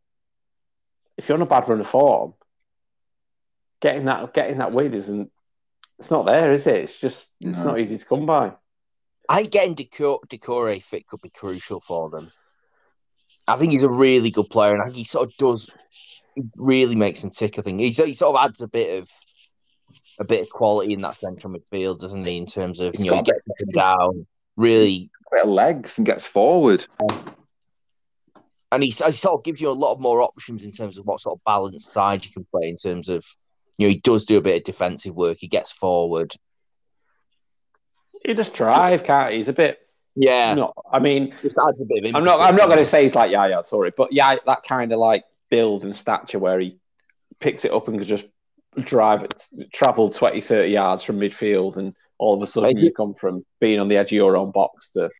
[1.17, 2.35] if you're on a bad run of form,
[3.81, 5.31] getting that getting that win isn't.
[5.99, 6.77] It's not there, is it?
[6.77, 7.65] It's just it's No.
[7.65, 8.53] not easy to come by.
[9.29, 12.33] I think getting Doucouré, Doucouré fit could be crucial for them.
[13.47, 15.71] I think he's a really good player, and I think he sort of does
[16.57, 17.59] really makes him tick.
[17.59, 19.09] I think he's, he sort of adds a bit of
[20.19, 22.37] a bit of quality in that central midfield, doesn't he?
[22.37, 24.27] In terms of He's you know, he gets up and down,
[24.57, 26.85] really, Bit of legs and gets forward.
[28.71, 31.21] and he, he sort of gives you a lot more options in terms of what
[31.21, 32.69] sort of balanced side you can play.
[32.69, 33.25] In terms of
[33.79, 35.39] you know, he does do a bit of defensive work.
[35.41, 36.35] He gets forward.
[38.25, 39.39] He just drive, can't he?
[39.39, 39.79] He's a bit.
[40.15, 42.15] Yeah, No, I mean, just adds a bit of.
[42.15, 42.39] I'm not.
[42.41, 45.25] I'm not going to say he's like Yaya Toure, but yeah, that kind of like
[45.53, 46.79] build and stature where he
[47.41, 48.27] picks it up and can just
[48.81, 52.87] drive it, travel 20, 30 yards from midfield, and all of a sudden I do-
[52.87, 55.11] you come from being on the edge of your own box to.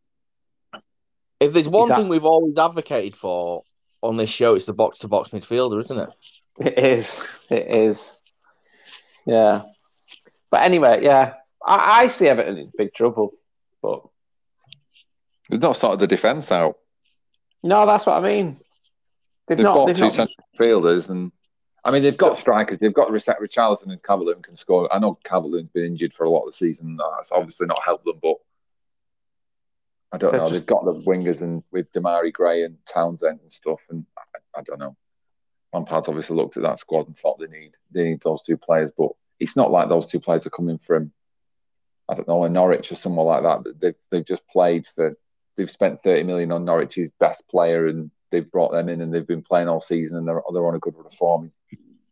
[1.39, 3.63] If there's one that- thing we've always advocated for
[4.03, 6.09] on this show, it's the box to box midfielder, isn't it?
[6.59, 7.27] It is.
[7.51, 8.19] It is.
[9.27, 9.63] Yeah.
[10.51, 13.33] But anyway, yeah, I, I see Everton in big trouble.
[13.83, 14.01] But
[15.51, 16.77] They've not sorted the defence out.
[17.63, 18.59] no, that's what I mean.
[19.57, 19.75] They've, They've not.
[19.75, 20.13] got They've two not.
[20.13, 21.33] central fielders, and
[21.85, 22.79] I mean they've got strikers.
[22.79, 24.93] They've got Rich- Richarlison and Calvert-Lewin can score.
[24.95, 26.97] I know Calvert-Lewin's been injured for a lot of the season.
[26.97, 28.37] That's obviously not helped them, but
[30.13, 30.39] I don't know.
[30.49, 34.61] just- They've got the wingers and with Demarai Gray and Townsend and stuff, and I,
[34.61, 34.97] I don't know.
[35.73, 38.91] Lampard's obviously looked at that squad and thought they need they need those two players,
[38.97, 41.13] but it's not like those two players are coming from
[42.09, 43.81] I don't know, a Norwich or somewhere like that.
[43.81, 45.17] They've they've just played for
[45.57, 49.27] they've spent thirty million on Norwich's best player and they've brought them in and they've
[49.27, 51.53] been playing all season and they're they're on a good run of form.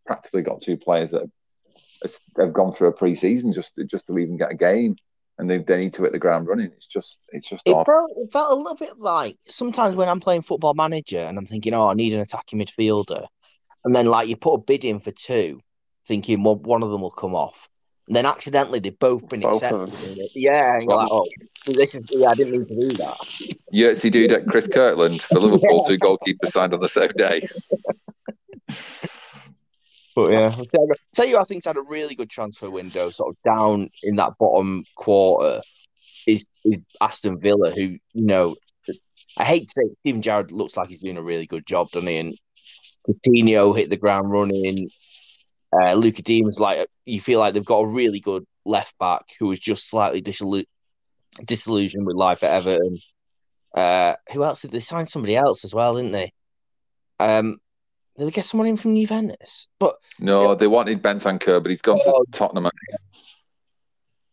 [0.07, 1.29] Practically got two players that
[2.37, 4.97] have, gone through a pre-season just to, just to even get a game,
[5.39, 6.67] and they they need to hit the ground running.
[6.67, 10.21] It's just it's just It felt, it felt a little bit like sometimes when I'm
[10.21, 13.27] playing football manager and I'm thinking, oh, I need an attacking midfielder.
[13.85, 15.61] And then, like, you put a bid in for two,
[16.07, 17.69] thinking, well, one of them will come off.
[18.11, 19.95] And then accidentally they've both been Both accepted.
[20.35, 21.25] Yeah, and you're like, oh,
[21.67, 23.17] this is, yeah, I didn't mean to do that.
[23.73, 27.47] Jerzy Dudek Chris Kirkland for Liverpool, two goalkeepers signed on the same day.
[30.17, 33.11] But yeah, I'll tell you- tell you, I think's had a really good transfer window,
[33.11, 35.63] sort of down in that bottom quarter.
[36.27, 38.57] Is is Aston Villa, who you know,
[39.37, 41.93] I hate to say, it, Steven Gerrard looks like he's doing a really good job,
[41.93, 42.17] doesn't he?
[42.17, 42.37] And
[43.09, 44.91] Coutinho hit the ground running.
[45.73, 49.47] Uh, Lucas Digne like you feel like they've got a really good left back who
[49.47, 50.65] was just slightly disillu-
[51.45, 52.99] disillusioned with life at Everton.
[53.75, 55.07] Uh, who else did they sign?
[55.07, 56.33] Somebody else as well, didn't they?
[57.21, 57.59] Um,
[58.19, 59.69] did they get someone in from Juventus?
[59.79, 62.25] But No, they wanted Bentancur, but he's gone Oh.
[62.25, 62.69] to Tottenham.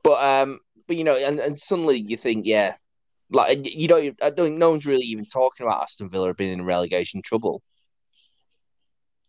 [0.04, 2.76] But um, but you know, and, and suddenly you think, yeah,
[3.30, 6.66] like you don't, I don't, no one's really even talking about Aston Villa being in
[6.66, 7.62] relegation trouble.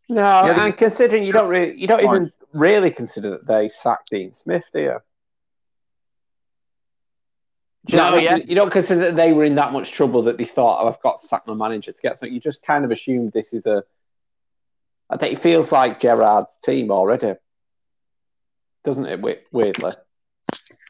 [0.09, 4.33] No, and considering you don't really, you don't even really consider that they sacked Dean
[4.33, 4.97] Smith, do you?
[7.87, 8.41] Do you No, know, what I mean?
[8.41, 8.45] yeah.
[8.49, 11.01] you don't consider that they were in that much trouble that they thought, "Oh, I've
[11.03, 13.67] got to sack my manager to get something." You just kind of assumed this is
[13.67, 13.85] a.
[15.11, 17.35] I think it feels like Gerrard's team already,
[18.85, 19.21] doesn't it?
[19.53, 19.93] Weirdly,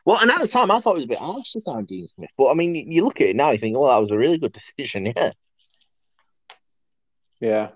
[0.04, 2.08] Well, and at the time, I thought it was a bit harsh to sign Dean
[2.08, 2.30] Smith.
[2.36, 4.16] But I mean, you- you look at it now, you think, well, that was a
[4.18, 5.06] really good decision.
[5.06, 5.32] Yeah.
[7.40, 7.68] yeah.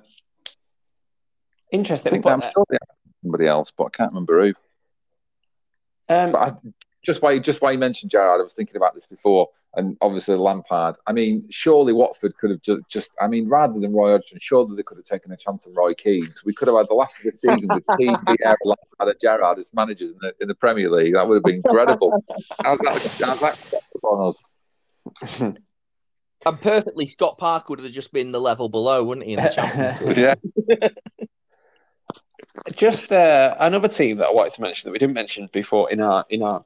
[1.72, 2.12] I Interesting.
[2.12, 4.54] think I'm sure they had somebody else, but I can't remember who.
[6.14, 6.52] um, But I,
[7.02, 10.36] just why just why you mentioned Gerrard, I was thinking about this before, and obviously
[10.36, 10.96] Lampard.
[11.06, 14.76] I mean, surely Watford could have just, just I mean, rather than Roy Hodgson, surely
[14.76, 16.26] they could have taken a chance on Roy Keane.
[16.26, 19.14] So we could have had the last of the season with Keane, Vieira, Lampard, and
[19.20, 21.14] Gerrard as managers in the, in the Premier League.
[21.14, 22.22] That would have been incredible.
[22.62, 23.02] how's that?
[23.24, 23.58] How's that
[24.04, 24.42] on us?
[26.44, 29.34] And perfectly, Scott Parker would have just been the level below, wouldn't he?
[29.34, 30.38] In the championship?
[30.68, 30.88] Yeah,
[32.74, 36.00] just uh, another team that I wanted to mention that we didn't mention before in
[36.00, 36.64] our in our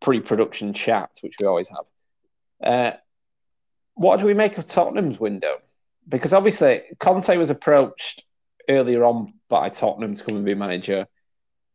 [0.00, 1.84] pre-production chat, which we always have.
[2.62, 2.96] Uh,
[3.94, 5.58] what do we make of Tottenham's window?
[6.08, 8.24] Because obviously Conte was approached
[8.68, 11.06] earlier on by Tottenham to come and be manager.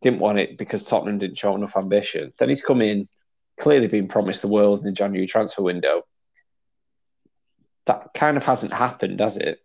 [0.01, 2.33] Didn't want it because Tottenham didn't show enough ambition.
[2.37, 3.07] Then he's come in,
[3.57, 6.03] clearly been promised the world in the January transfer window.
[7.85, 9.59] That kind of hasn't happened, has it?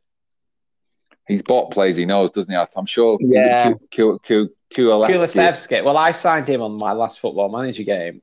[1.29, 2.59] He's bought plays he knows, doesn't he?
[2.75, 3.19] I'm sure.
[3.21, 3.75] Yeah.
[3.91, 4.89] Q, Q, Q.
[4.89, 8.23] Well, I signed him on my last football manager game,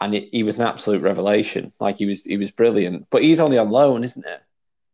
[0.00, 1.72] and he, he was an absolute revelation.
[1.78, 3.06] Like he was, he was brilliant.
[3.10, 4.42] But he's only on loan, isn't it?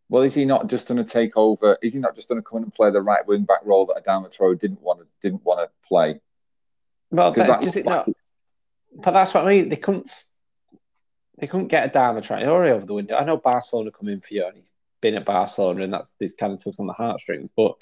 [0.08, 1.78] Well, is he not just going to take over?
[1.80, 3.86] Is he not just going to come in and play the right wing back role
[3.86, 6.20] that Adama Traore didn't want to didn't want to play?
[7.10, 8.10] Well, that, that does it not?
[8.94, 9.68] But that's what I mean.
[9.68, 10.24] They couldn't.
[11.38, 13.16] They couldn't get Adama Traore over the window.
[13.16, 14.68] I know Barcelona come in for you, and he's
[15.02, 17.50] been at Barcelona, and that's this kind of tugs on the heartstrings.
[17.54, 17.74] But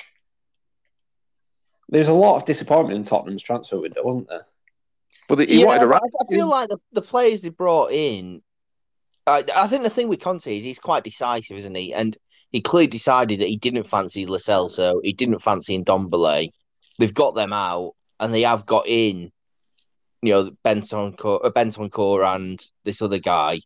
[1.89, 4.47] there's a lot of disappointment in Tottenham's transfer window, wasn't there?
[5.29, 6.03] But he Yeah, wanted a but.
[6.03, 8.43] I, I feel like the, the players they brought in.
[9.27, 11.95] I, I think the thing with Conte is he's quite decisive, isn't he?
[11.95, 12.17] And
[12.51, 16.51] he clearly decided that he didn't fancy Lo Celso, he didn't fancy Ndombele.
[16.99, 19.31] They've got them out, and they have got in,
[20.23, 23.61] you know, Benton uh, Bentancur and this other guy,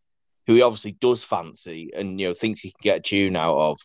[0.47, 3.57] who he obviously does fancy, and you know thinks he can get a tune out
[3.57, 3.80] of.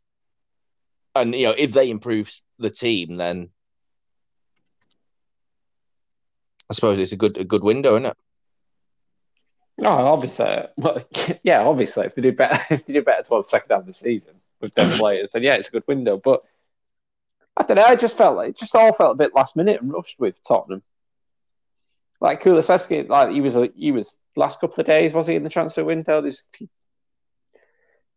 [1.16, 3.50] And you know, if they improve the team, then
[6.70, 8.18] I suppose it's a good a good window, isn't it?
[9.78, 11.02] No, obviously, well,
[11.44, 13.88] yeah, obviously, if they do better, if they do better towards the second half of
[13.88, 16.18] the season with their players, then yeah, it's a good window.
[16.18, 16.44] But
[17.56, 17.84] I don't know.
[17.84, 20.36] I just felt like it just all felt a bit last minute and rushed with
[20.44, 20.84] Tottenham.
[22.22, 25.44] Like Kulusevski, like he was, a, he was last couple of days, was he in
[25.44, 26.22] the transfer window?
[26.22, 26.44] There's,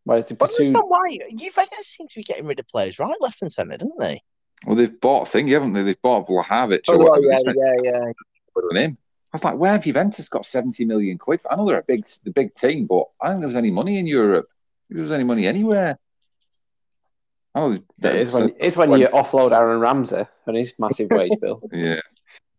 [0.05, 2.99] well, to I don't pursue, understand why Juventus seem to be getting rid of players
[2.99, 4.23] right, left, and centre, don't they?
[4.67, 5.83] Well, they've bought a thingy, haven't they?
[5.83, 7.27] They've bought Vlahovic Oh, or whatever.
[7.29, 8.13] They spent yeah, yeah.
[8.53, 8.99] quid on him.
[9.33, 11.41] I was like, where have Juventus got seventy million quid?
[11.41, 11.53] For?
[11.53, 13.71] I know they're a big, the big team, but I don't think there was any
[13.71, 14.47] money in Europe.
[14.91, 15.99] I there was any money anywhere.
[17.55, 21.33] I know it is when, it's when you offload Aaron Ramsey and his massive wage
[21.41, 21.63] bill.
[21.73, 22.01] yeah.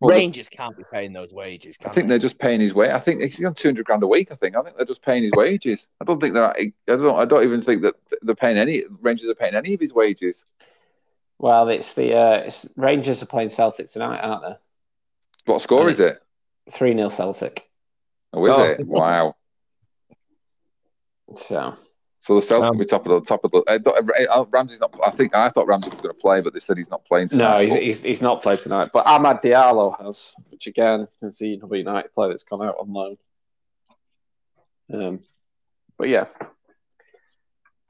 [0.04, 1.78] Well, Rangers can't be paying those wages.
[1.78, 2.10] Can I think they?
[2.10, 2.92] they're just paying his wage.
[2.92, 4.32] I think he's on two hundred grand a week.
[4.32, 4.56] I think.
[4.56, 5.88] I think they're just paying his wages.
[6.02, 6.56] I don't think they're.
[6.56, 7.16] I don't.
[7.20, 8.84] I don't even think that they're paying any.
[9.02, 10.44] Rangers are paying any of his wages.
[11.40, 15.52] Well, it's the uh, it's, Rangers are playing Celtic tonight, aren't they?
[15.52, 16.18] What score And is it?
[16.72, 17.68] Three 0 Celtic.
[18.34, 18.64] Oh, is Oh.
[18.64, 18.86] it?
[18.88, 19.36] Wow.
[21.36, 21.76] So
[22.24, 23.64] So the Celtics Um, will be top of the top of the.
[23.68, 24.98] I don't- uh, Ramsey's not.
[25.06, 27.28] I think I thought Ramsey was going to play, but they said he's not playing
[27.34, 27.62] no, tonight.
[27.64, 28.92] he's, but- he's he's not played tonight.
[28.94, 32.94] But Amad Diallo has, which again is the another United player that's gone out on
[32.94, 33.18] loan.
[34.94, 35.20] Um,
[35.98, 36.28] but yeah.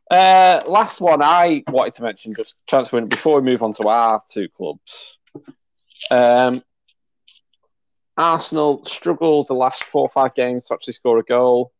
[0.09, 4.23] Uh, last one I wanted to mention just transfer before we move on to our
[4.29, 5.15] two clubs.
[6.09, 6.63] Um,
[8.17, 11.71] Arsenal struggled the last four or five games to actually score a goal.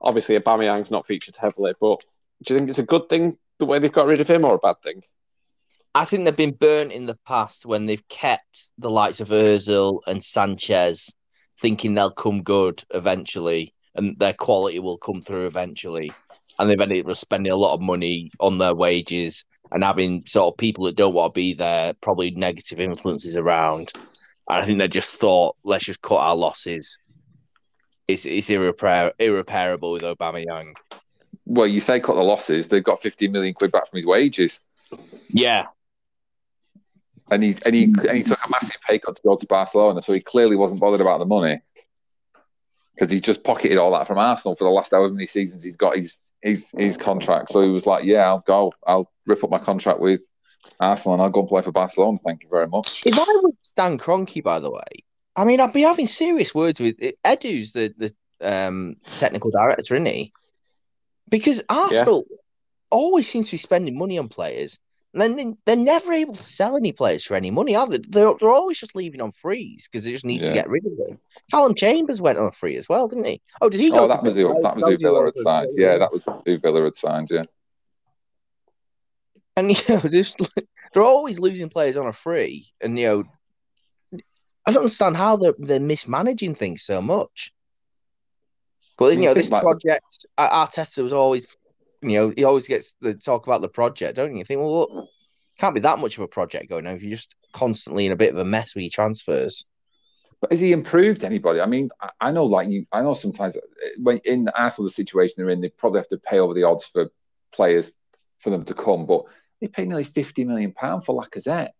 [0.00, 2.04] Obviously, Aubameyang's not featured heavily, but
[2.44, 4.54] do you think it's a good thing the way they've got rid of him, or
[4.54, 5.02] a bad thing?
[5.94, 10.00] I think they've been burnt in the past when they've kept the likes of Özil
[10.06, 11.12] and Sanchez,
[11.60, 16.12] thinking they'll come good eventually, and their quality will come through eventually.
[16.58, 20.52] And they've ended up spending a lot of money on their wages and having sort
[20.52, 23.92] of people that don't want to be there, probably negative influences around.
[24.48, 26.98] And I think they just thought, let's just cut our losses.
[28.12, 30.74] It's it's irrepair- irreparable with Obama Young.
[31.46, 32.68] well, you say cut the losses.
[32.68, 34.60] They've got fifty million quid back from his wages,
[35.30, 35.66] Yeah,
[37.30, 40.02] and he and he and he took a massive pay cut to go to Barcelona.
[40.02, 41.60] So he clearly wasn't bothered about the money
[42.94, 45.76] because he just pocketed all that from Arsenal for the last however many seasons he's
[45.76, 47.50] got his his his contract.
[47.50, 48.72] So he was like, "Yeah, I'll go.
[48.86, 50.20] I'll rip up my contract with
[50.80, 52.18] Arsenal and I'll go and play for Barcelona.
[52.24, 55.04] Thank you very much." If I was Stan Kroenke, by the way,
[55.40, 60.04] I mean, I'd be having serious words with Edu's the, the um, technical director, isn't
[60.04, 60.34] he?
[61.30, 62.26] Because Arsenal
[62.90, 64.78] always seems to be spending money on players,
[65.14, 67.98] and then they- they're never able to sell any players for any money, are they?
[68.06, 70.94] They're, they're always just leaving on frees because they just need to get rid of
[70.98, 71.18] them.
[71.50, 73.40] Calum Chambers went on a free as well, didn't he?
[73.62, 74.00] Oh, did he go?
[74.00, 75.70] Oh, that was who that was who Villa had signed.
[75.74, 77.28] Yeah, that was who Villa had signed.
[77.30, 77.44] Yeah.
[79.56, 80.38] And you know, just
[80.92, 83.24] they're always losing players on a free, and you know,
[84.66, 87.52] I don't understand how they're they're mismanaging things so much.
[88.98, 91.46] But You you know, this like- project, Ar- Arteta was always,
[92.02, 94.38] you know, he always gets the talk about the project, don't you?
[94.38, 95.08] You think, well, look,
[95.58, 98.16] can't be that much of a project going on if you're just constantly in a
[98.16, 99.64] bit of a mess with your transfers.
[100.40, 101.60] But has he improved anybody?
[101.60, 103.60] I mean, I, I know, like you, I know sometimes uh,
[103.98, 106.84] when in Arsenal the situation they're in, they probably have to pay over the odds
[106.86, 107.08] for
[107.52, 107.92] players
[108.38, 109.24] for them to come, but
[109.60, 111.70] they paid nearly fifty million pound for Lacazette.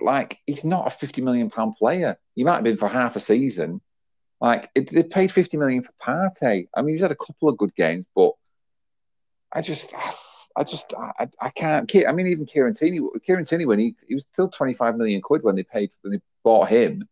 [0.00, 2.18] Like he's not a fifty million pound player.
[2.34, 3.80] He might have been for half a season.
[4.40, 6.68] Like it, they paid fifty million for Partey.
[6.74, 8.32] I mean, he's had a couple of good games, but
[9.52, 9.92] I just,
[10.56, 11.90] I just, I, I can't.
[12.08, 15.20] I mean, even Kieran Tierney, Kieran Tierney, when he he was still twenty five million
[15.20, 17.08] quid when they paid when they bought him.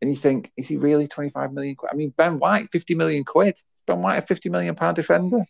[0.00, 1.90] And you think, is he really 25 million quid?
[1.90, 3.58] I mean, Ben White, 50 million quid.
[3.86, 5.46] Ben White, a 50 million pound defender.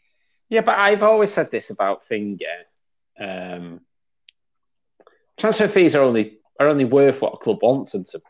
[0.49, 2.47] Yeah, but I've always said this about Finger.
[3.19, 3.81] Um,
[5.37, 8.23] transfer fees are only are only worth what a club wants them to.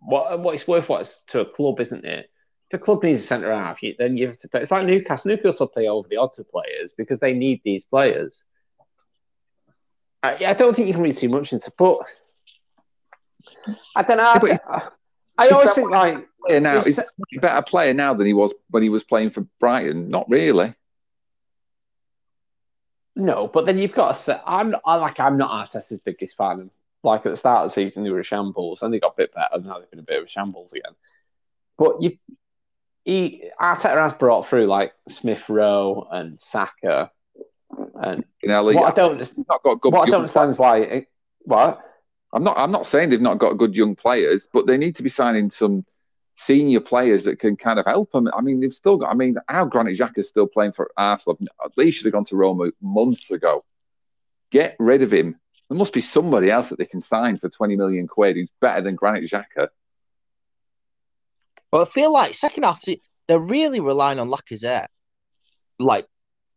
[0.00, 2.30] What what it's worth what it's to a club, isn't it?
[2.70, 4.60] If a club needs a centre half, you, then you have to pay.
[4.60, 5.30] It's like Newcastle.
[5.30, 8.42] Newcastle pay over the odds for players because they need these players.
[10.22, 11.98] I, I don't think you can read too much into, but
[13.94, 14.40] I don't know.
[14.42, 14.58] Yeah,
[15.38, 17.04] I, I always think like Player now, is a
[17.40, 20.10] better player now than he was when he was playing for Brighton?
[20.10, 20.74] Not really.
[23.16, 26.36] No, but then you've got to say, I'm not, I like I'm not Arteta's biggest
[26.36, 26.70] fan.
[27.02, 29.16] Like at the start of the season, they were a shambles, and they got a
[29.16, 29.62] bit better.
[29.62, 30.94] Now they've been a bit of a shambles again.
[31.78, 32.18] But you,
[33.04, 37.10] he Arteta has brought through like Smith Rowe and Saka,
[37.94, 39.18] and You know, what I don't,
[39.48, 39.92] not got good.
[39.92, 40.78] what I don't understand is why.
[40.78, 41.08] It,
[41.42, 41.80] what?
[42.32, 42.58] I'm not.
[42.58, 45.50] I'm not saying they've not got good young players, but they need to be signing
[45.50, 45.84] some
[46.36, 48.28] senior players that can kind of help them.
[48.36, 49.10] I mean, they've still got.
[49.10, 51.38] I mean, our Granit Xhaka is still playing for Arsenal.
[51.64, 53.64] At least should have gone to Roma months ago.
[54.50, 55.40] Get rid of him.
[55.68, 58.82] There must be somebody else that they can sign for 20 million quid who's better
[58.82, 59.68] than Granit Xhaka.
[61.72, 62.82] But I feel like second half,
[63.26, 64.86] they're really relying on Lacazette,
[65.78, 66.06] like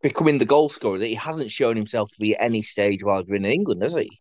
[0.03, 3.17] becoming the goal scorer that he hasn't shown himself to be at any stage while
[3.19, 4.19] he's been in England, has he?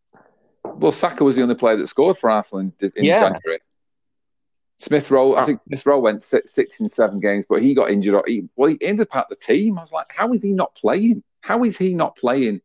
[0.65, 3.21] Well, Saka was the only player that scored for Arsenal in, in Yeah.
[3.21, 3.61] January.
[4.79, 7.91] Smith Rowe, I think Smith Rowe went six, six in seven games, but he got
[7.91, 8.15] injured.
[8.15, 9.77] Or he, well, he ended up at the team.
[9.77, 11.25] I was like, how is he not playing?
[11.41, 12.61] How is he not playing?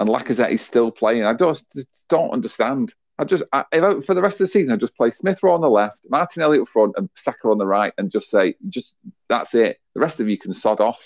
[0.00, 1.24] And Lacazette is still playing.
[1.24, 2.92] I just, just don't understand.
[3.18, 5.40] I just, I, if I, for the rest of the season, I just play Smith
[5.42, 8.54] Rowe on the left, Martinelli up front, and Saka on the right, and just say,
[8.68, 8.96] just
[9.28, 9.78] that's it.
[9.94, 10.98] The rest of you can sod off.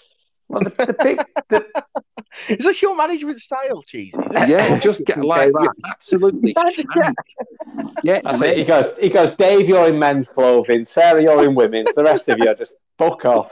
[0.49, 1.67] Well, the, the big, the,
[2.49, 4.19] Is this your management style, Cheesy?
[4.33, 7.17] Yeah, just get like you absolutely Imagine can't.
[8.03, 8.59] Yeah, that's it.
[8.59, 9.35] He goes, he goes.
[9.35, 10.85] Dave, you're in men's clothing.
[10.85, 11.89] Sarah, you're in women's.
[11.95, 13.51] The rest of you are just fuck off.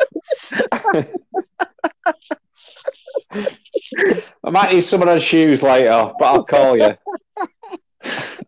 [4.45, 6.97] I might need someone on shoes later, but I'll call you.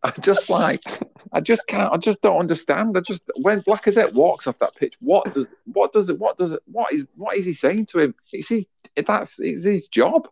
[0.03, 0.83] I just like,
[1.33, 2.97] I just can't, I just don't understand.
[2.97, 6.53] I just when Lacazette walks off that pitch, what does, what does it, what does
[6.53, 8.15] it, what is, what is he saying to him?
[8.33, 10.29] It's his, that's it's his job.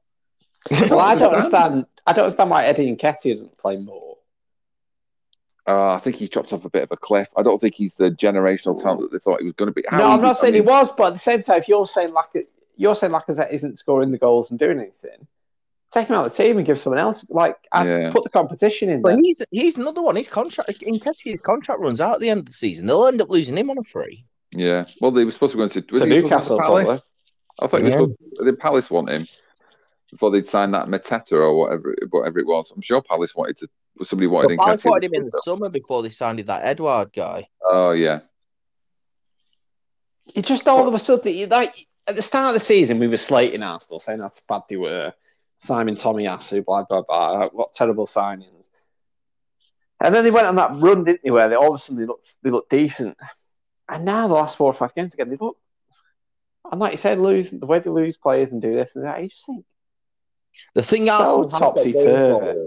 [0.70, 1.87] Well, I don't understand.
[2.07, 4.18] I don't understand why Eddie Nketiah doesn't play more.
[5.66, 7.28] Uh, I think he dropped off a bit of a cliff.
[7.37, 9.85] I don't think he's the generational talent that they thought he was going to be.
[9.89, 11.68] How no, I'm not saying I mean, he was, but at the same time, if
[11.68, 15.26] you're saying Lac- you're saying Lacazette isn't scoring the goals and doing anything,
[15.92, 17.24] take him out of the team and give someone else.
[17.28, 18.10] Like, I'd Yeah.
[18.12, 19.18] put the competition in But there.
[19.22, 20.16] he's he's another one.
[20.16, 22.86] His contract, in Nketiah's contract runs out at the end of the season.
[22.86, 24.24] They'll end up losing him on a free.
[24.54, 27.00] Yeah, well, they were supposed to go into was To he supposed to Newcastle, Palace?
[27.60, 28.12] I thought he was supposed
[28.44, 29.26] did Palace want him
[30.10, 32.70] before they'd signed that Mateta or whatever whatever it was.
[32.70, 33.68] I'm sure Palace wanted to.
[34.02, 37.48] Somebody wanted But Palace wanted him in the summer before they signed that Edward guy.
[37.64, 38.20] Oh yeah,
[40.34, 43.09] It just all of a sudden, you- like at the start of the season, we
[43.09, 45.12] were slating Arsenal, saying that's bad they were.
[45.59, 47.48] Simon Tommy Tomiyasu, blah blah blah.
[47.48, 48.68] What terrible signings.
[50.00, 51.30] And then they went on that run, didn't they?
[51.30, 53.16] Where they all of a sudden they looked they looked decent.
[53.88, 55.57] And now the last four or five games again, they look.
[56.70, 59.22] And like you said, lose the way they lose players and do this and that.
[59.22, 59.64] You just think
[60.74, 62.59] The thing So Arsenal have topsy-turvy.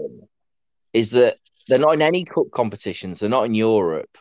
[0.92, 1.36] is that
[1.68, 3.20] they're not in any cup competitions.
[3.20, 4.16] They're not in Europe.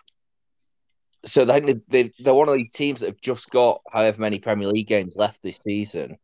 [1.25, 4.67] So they, they, they're one of these teams that have just got however many Premier
[4.67, 6.17] League games left this season.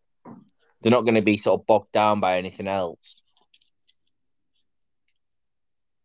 [0.81, 3.23] They're not going to be sort of bogged down by anything else.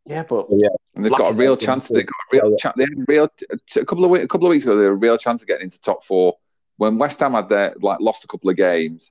[0.06, 1.88] yeah, but yeah, and they've got a real chance.
[1.88, 2.74] They've got a real chance.
[2.76, 4.76] they had a real a couple of a couple of weeks ago.
[4.76, 6.36] They had a real chance of getting into top four
[6.76, 9.10] when West Ham had their like lost a couple of games.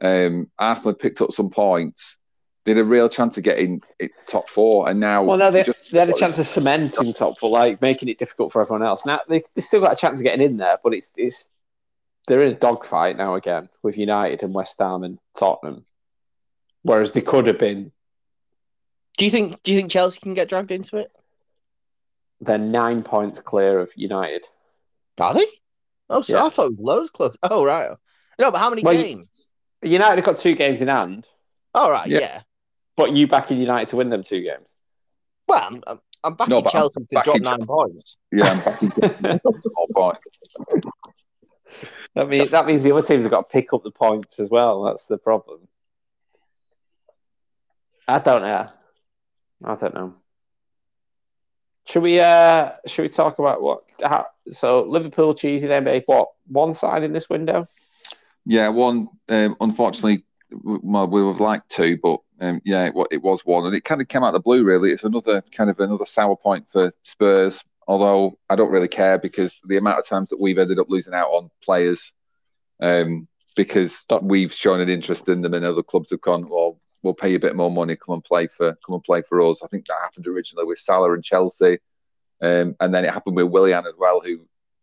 [0.00, 2.18] Um, Arsenal had picked up some points.
[2.66, 5.62] They had a real chance of getting it top four, and now Well, no, they,
[5.62, 8.84] just- they had a chance of cementing top four, like making it difficult for everyone
[8.84, 9.06] else.
[9.06, 11.48] Now they they still got a chance of getting in there, but it's it's
[12.26, 15.84] they're in a dogfight now again with United and West Ham and Tottenham,
[16.82, 17.92] whereas they could have been.
[19.16, 19.62] Do you think?
[19.62, 21.12] Do you think Chelsea can get dragged into it?
[22.40, 24.44] They're nine points clear of United.
[25.20, 25.46] Are they?
[26.10, 26.46] Oh, so Yeah.
[26.46, 27.36] I thought it was loads close.
[27.44, 27.90] Oh, right.
[28.40, 29.46] No, but how many Well, games?
[29.82, 31.26] United have got two games in hand,
[31.74, 32.08] Oh, right.
[32.08, 32.18] Yeah.
[32.18, 32.42] Yeah.
[32.96, 34.74] But you backing United to win them two games.
[35.46, 38.18] Well, I'm, I'm, I'm backing No, but I'm Chelsea to drop nine points.
[38.32, 40.18] yeah, I'm back in small point.
[42.14, 44.48] That means that means the other teams have got to pick up the points as
[44.48, 44.84] well.
[44.84, 45.68] That's the problem.
[48.08, 48.70] I don't know.
[49.62, 50.14] I don't know.
[51.86, 56.28] Should we uh should we talk about what how, so Liverpool cheesy they made what
[56.46, 57.66] one side in this window?
[58.46, 59.08] Yeah, one.
[59.28, 63.66] Um, unfortunately, well, we would have liked two, but um, yeah, it, it was one,
[63.66, 64.64] and it kind of came out of the blue.
[64.64, 67.62] Really, it's another kind of another sour point for Spurs.
[67.88, 71.14] Although I don't really care because the amount of times that we've ended up losing
[71.14, 72.12] out on players,
[72.82, 77.14] um, because we've shown an interest in them, and other clubs have gone, well, we'll
[77.14, 79.60] pay you a bit more money, come and play for, come and play for us.
[79.62, 81.78] I think that happened originally with Salah and Chelsea,
[82.42, 84.40] um, and then it happened with Willian as well, who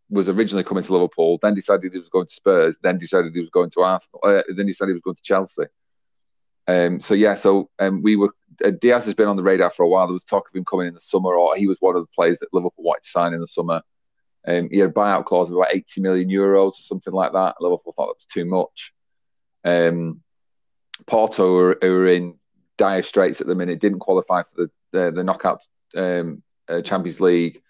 [0.10, 3.42] was originally coming to Liverpool, then decided he was going to Spurs, then decided he
[3.42, 5.64] was going to Arsenal, uh, then decided he was going to Chelsea.
[6.68, 8.34] Um, so yeah, so um, we were
[8.64, 10.08] uh, Diaz has been on the radar for a while.
[10.08, 12.14] There was talk of him coming in the summer, or he was one of the
[12.14, 13.82] players that Liverpool wanted to sign in the summer.
[14.46, 17.56] Um, he had a buyout clause of about 80 million euros or something like that.
[17.62, 18.94] Liverpool thought that was too much.
[19.64, 20.22] Um,
[21.08, 22.40] Porto were, were in
[22.78, 25.64] dire straits at the minute, didn't qualify for the the, the knockout
[25.96, 27.62] um, uh, Champions League.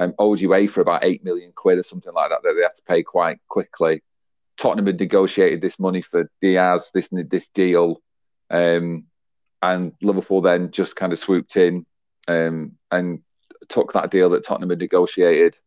[0.00, 2.82] Um, owed UEFA about eight million quid or something like that that they have to
[2.82, 4.02] pay quite quickly.
[4.56, 8.00] Tottenham had negotiated this money for Diaz, this this deal,
[8.50, 9.06] um,
[9.62, 11.84] and Liverpool then just kind of swooped in
[12.28, 13.22] um, and
[13.68, 15.58] took that deal that Tottenham had negotiated.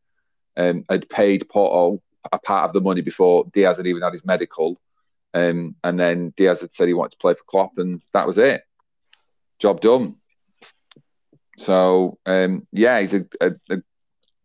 [0.57, 2.01] Um, had paid Porto
[2.31, 4.79] a part of the money before Diaz had even had his medical,
[5.33, 8.37] um, and then Diaz had said he wanted to play for Klopp, and that was
[8.37, 8.61] it.
[9.59, 10.15] Job done.
[11.57, 13.77] So um, yeah, he's a, a, a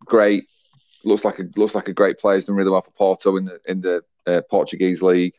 [0.05, 0.45] great.
[1.03, 2.35] Looks like a looks like a great player.
[2.35, 5.35] He's done really well for Porto in the in the uh, Portuguese league.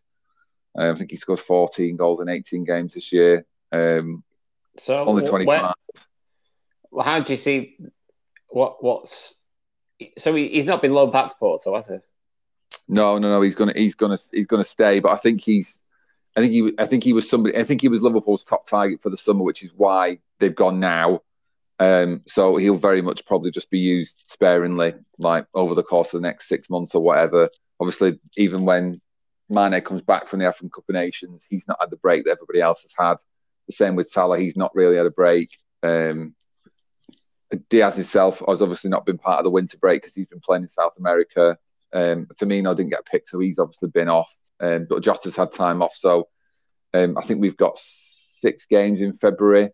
[0.77, 3.47] Um, I think he scored 14 goals in 18 games this year.
[3.73, 4.23] Um,
[4.85, 5.47] So only wh- 25.
[5.63, 5.73] where-
[6.91, 7.77] well, how do you see
[8.49, 9.35] what what's
[10.17, 11.97] so he, he's not been loaned back to Porto, has he?
[12.89, 13.43] No, no, no.
[13.43, 15.01] He's gonna, he's gonna, he's gonna stay.
[15.01, 15.77] But I think he's,
[16.37, 17.57] I think he, I think he was somebody.
[17.59, 20.81] I think he was Liverpool's top target for the summer, which is why they've gone
[20.81, 21.21] now.
[21.81, 26.23] Um, so he'll very much probably just be used sparingly, like over the course of
[26.23, 27.51] the next six months or whatever.
[27.81, 29.01] Obviously, even when
[29.49, 32.33] Mane comes back from the African Cup of Nations, he's not had the break that
[32.33, 33.17] everybody else has had.
[33.67, 35.59] The same with Salah; he's not really had a break.
[35.83, 36.35] Um,
[37.71, 40.65] Diaz himself has obviously not been part of the winter break because he's been playing
[40.65, 41.57] in South America.
[41.93, 44.37] Um, Firmino didn't get picked, so he's obviously been off.
[44.61, 46.29] Um, but Jota's had time off, so
[46.95, 49.71] um, I think we've got six games in February.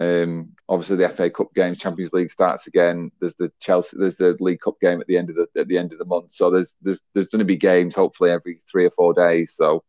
[0.00, 3.12] Um, obviously, the FA Cup game, Champions League starts again.
[3.20, 5.78] There's the Chelsea, there's the League Cup game at the end of the at the
[5.78, 6.32] end of the month.
[6.32, 9.54] So there's there's there's going to be games hopefully every three or four days.
[9.54, 9.84] So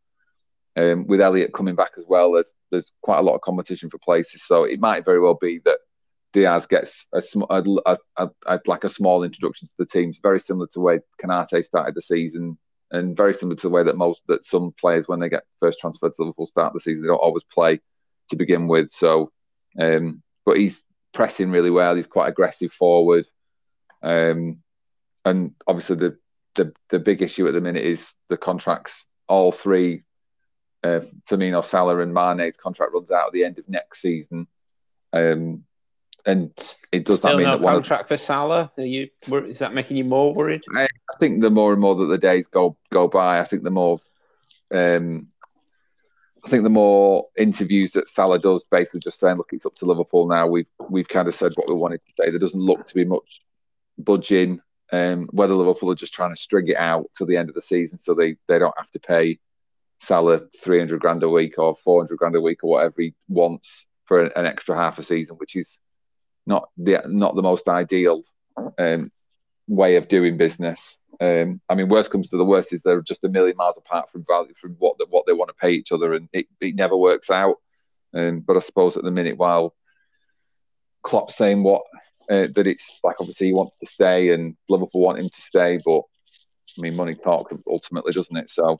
[0.75, 3.97] um, with Elliott coming back as well, there's there's quite a lot of competition for
[3.99, 4.43] places.
[4.43, 5.79] So it might very well be that
[6.33, 10.09] Diaz gets a, sm- a, a, a, a like a small introduction to the team.
[10.09, 12.57] It's very similar to the way Konaté started the season,
[12.91, 15.79] and very similar to the way that most that some players when they get first
[15.79, 17.79] transferred to Liverpool start the season, they don't always play
[18.29, 18.89] to begin with.
[18.89, 19.31] So,
[19.79, 21.95] um, but he's pressing really well.
[21.95, 23.27] He's quite aggressive forward,
[24.01, 24.59] um,
[25.25, 26.17] and obviously the,
[26.55, 29.05] the the big issue at the minute is the contracts.
[29.27, 30.03] All three,
[30.83, 30.99] uh,
[31.29, 34.47] Firmino, Salah, and Mane's contract runs out at the end of next season.
[35.13, 35.63] Um,
[36.25, 36.51] and
[36.91, 38.71] it does Still that mean no that one of, contract for Salah?
[38.77, 39.09] Are you
[39.47, 40.63] is that making you more worried?
[40.75, 40.87] I
[41.19, 43.99] think the more and more that the days go go by, I think the more,
[44.71, 45.27] um,
[46.45, 49.85] I think the more interviews that Salah does, basically just saying, "Look, it's up to
[49.85, 52.29] Liverpool now." We've we've kind of said what we wanted to say.
[52.29, 53.41] There doesn't look to be much
[53.97, 54.59] budging.
[54.91, 57.61] Um, whether Liverpool are just trying to string it out till the end of the
[57.61, 59.39] season, so they they don't have to pay
[59.99, 63.13] Salah three hundred grand a week or four hundred grand a week or whatever he
[63.29, 65.77] wants for an, an extra half a season, which is
[66.45, 68.23] not the not the most ideal
[68.77, 69.11] um,
[69.67, 70.97] way of doing business.
[71.21, 74.11] Um, I mean, worst comes to the worst is they're just a million miles apart
[74.11, 76.75] from value from what the, what they want to pay each other, and it, it
[76.75, 77.57] never works out.
[78.13, 79.75] Um, but I suppose at the minute, while
[81.03, 81.83] Klopp's saying what
[82.29, 85.79] uh, that it's like obviously he wants to stay and Liverpool want him to stay,
[85.83, 86.01] but
[86.77, 88.49] I mean money talks ultimately, doesn't it?
[88.49, 88.77] So,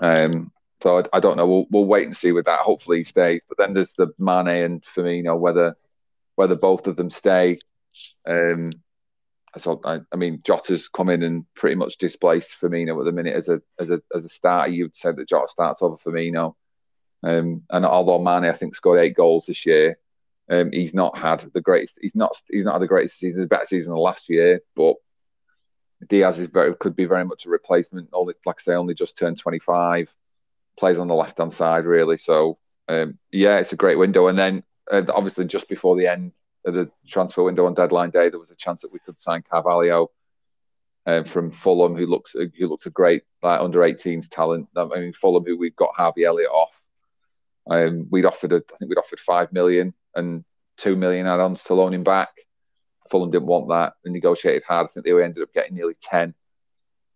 [0.00, 0.50] um,
[0.82, 1.46] so I, I, don't know.
[1.46, 2.60] We'll we'll wait and see with that.
[2.60, 3.42] Hopefully he stays.
[3.48, 5.74] But then there's the Mane and Firmino whether
[6.34, 7.58] whether both of them stay.
[8.26, 8.72] Um,
[9.58, 13.34] so I, I mean, Jota's come in and pretty much displaced Firmino at the minute
[13.34, 14.70] as a as a as a starter.
[14.70, 16.54] You'd said that Jota starts over Firmino.
[17.22, 19.98] Um, and although Mane, I think, scored eight goals this year,
[20.48, 21.98] um, he's not had the greatest.
[22.00, 22.36] He's not.
[22.48, 24.60] He's not had the greatest season, the better season than last year.
[24.74, 24.96] But
[26.08, 28.10] Diaz is very could be very much a replacement.
[28.12, 30.14] Only like I say, only just turned twenty five.
[30.78, 32.16] Plays on the left hand side really.
[32.16, 34.28] So um, yeah, it's a great window.
[34.28, 36.32] And then uh, obviously just before the end
[36.64, 39.42] of the transfer window on deadline day, there was a chance that we could sign
[39.42, 40.10] Carvalho
[41.06, 44.68] um, from Fulham, who looks who looks a great like under 18s talent.
[44.76, 46.82] I mean Fulham, who we've got Harvey Elliott off.
[47.70, 50.44] Um, we'd offered, a, I think we'd offered five million and
[50.76, 52.30] two million add-ons to loan him back.
[53.08, 54.86] Fulham didn't want that and negotiated hard.
[54.86, 56.34] I think they ended up getting nearly ten.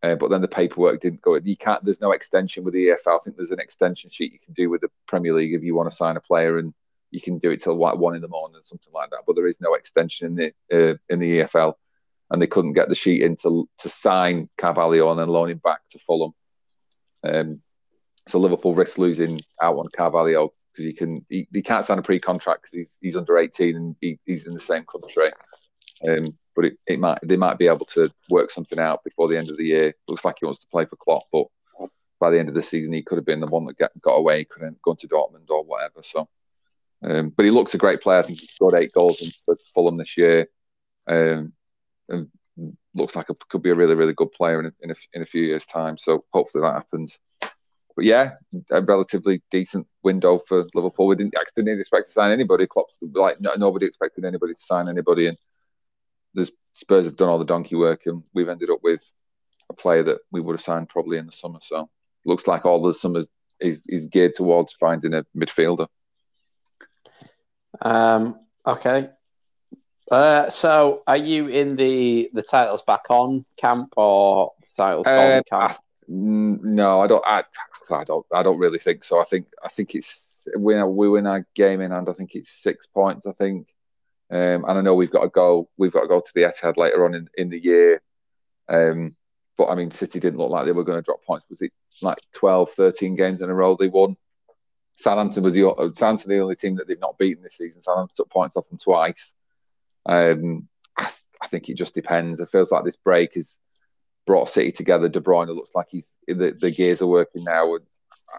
[0.02, 1.34] Uh, but then the paperwork didn't go.
[1.36, 1.82] You can't.
[1.82, 3.16] There's no extension with the EFL.
[3.16, 5.74] I think there's an extension sheet you can do with the Premier League if you
[5.74, 6.74] want to sign a player, and
[7.14, 9.20] you can do it till one in the morning or something like that.
[9.24, 11.74] But there is no extension in the uh, in the EFL,
[12.30, 15.58] and they couldn't get the sheet in to, to sign Carvalho and then loan him
[15.58, 16.32] back to Fulham.
[17.22, 17.62] Um,
[18.26, 22.02] so Liverpool risk losing out on Carvalho because he can he, he can't sign a
[22.02, 25.30] pre-contract because he's, he's under 18 and he, he's in the same country.
[26.06, 29.38] Um, but it, it might they might be able to work something out before the
[29.38, 29.94] end of the year.
[30.08, 31.46] Looks like he wants to play for Klopp, but
[32.18, 34.14] by the end of the season he could have been the one that get, got
[34.14, 34.44] away.
[34.44, 36.02] Couldn't go to Dortmund or whatever.
[36.02, 36.28] So,
[37.04, 38.18] um, but he looks a great player.
[38.18, 40.48] I think he scored eight goals for Fulham this year,
[41.06, 41.52] um,
[42.08, 42.30] and
[42.94, 45.22] looks like it could be a really really good player in a, in a, in
[45.22, 45.98] a few years' time.
[45.98, 47.18] So hopefully that happens
[47.96, 48.32] but yeah,
[48.70, 51.06] a relatively decent window for Liverpool.
[51.06, 52.66] We didn't actually didn't expect to sign anybody.
[52.66, 55.38] Klopp's like no, nobody expected anybody to sign anybody, and
[56.34, 59.10] the Spurs have done all the donkey work, and we've ended up with
[59.70, 61.60] a player that we would have signed probably in the summer.
[61.62, 61.88] So
[62.24, 63.24] looks like all the summer
[63.60, 65.86] is, is geared towards finding a midfielder.
[67.80, 68.40] Um.
[68.66, 69.10] Okay.
[70.10, 75.76] Uh, so, are you in the the titles back on camp or titles uh, camp?
[76.06, 77.24] No, I don't.
[77.26, 77.44] I,
[77.90, 78.26] I don't.
[78.32, 79.20] I don't really think so.
[79.20, 79.46] I think.
[79.62, 82.08] I think it's we we win our game in hand.
[82.08, 83.26] I think it's six points.
[83.26, 83.68] I think,
[84.30, 85.70] um, and I know we've got to go.
[85.78, 88.02] We've got to go to the Etihad later on in, in the year.
[88.68, 89.16] Um,
[89.56, 91.46] but I mean, City didn't look like they were going to drop points.
[91.48, 91.72] Was it
[92.02, 94.16] like 12, 13 games in a row they won?
[94.96, 97.82] Southampton was the Southampton the only team that they've not beaten this season.
[97.82, 99.32] Southampton took points off them twice.
[100.06, 101.10] Um, I,
[101.42, 102.40] I think it just depends.
[102.40, 103.56] It feels like this break has
[104.26, 105.08] brought City together.
[105.08, 107.76] De Bruyne looks like he's the, the gears are working now.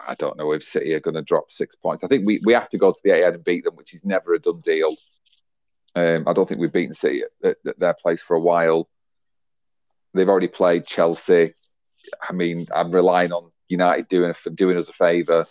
[0.06, 2.04] I don't know if City are going to drop six points.
[2.04, 4.04] I think we, we have to go to the Etihad and beat them, which is
[4.04, 4.94] never a done deal.
[5.94, 8.88] Um, I don't think we've beaten City at, at, their place for a while.
[10.12, 11.54] They've already played Chelsea.
[12.28, 15.46] I mean, I'm relying on United doing doing us a favour.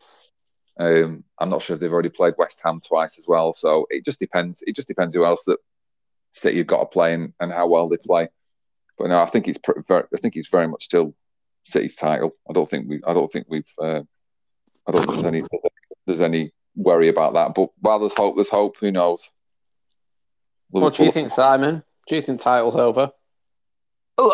[0.78, 3.54] Um, I'm not sure if they've already played West Ham twice as well.
[3.54, 4.62] So it just depends.
[4.66, 5.58] It just depends who else that
[6.32, 8.28] City have got to play and, and how well they play.
[8.98, 11.16] But no, I think it's very, I think it's very much still
[11.66, 12.36] City's title.
[12.50, 14.02] I don't think we I don't think we've uh,
[14.88, 15.44] I don't think there's any
[16.06, 17.56] there's any worry about that.
[17.56, 18.78] But while there's hope, there's hope.
[18.80, 19.30] Who knows?
[20.72, 20.86] Liverpool.
[20.86, 21.84] What do you think, Simon?
[22.08, 23.12] Do you think title's over?
[24.18, 24.32] Oh,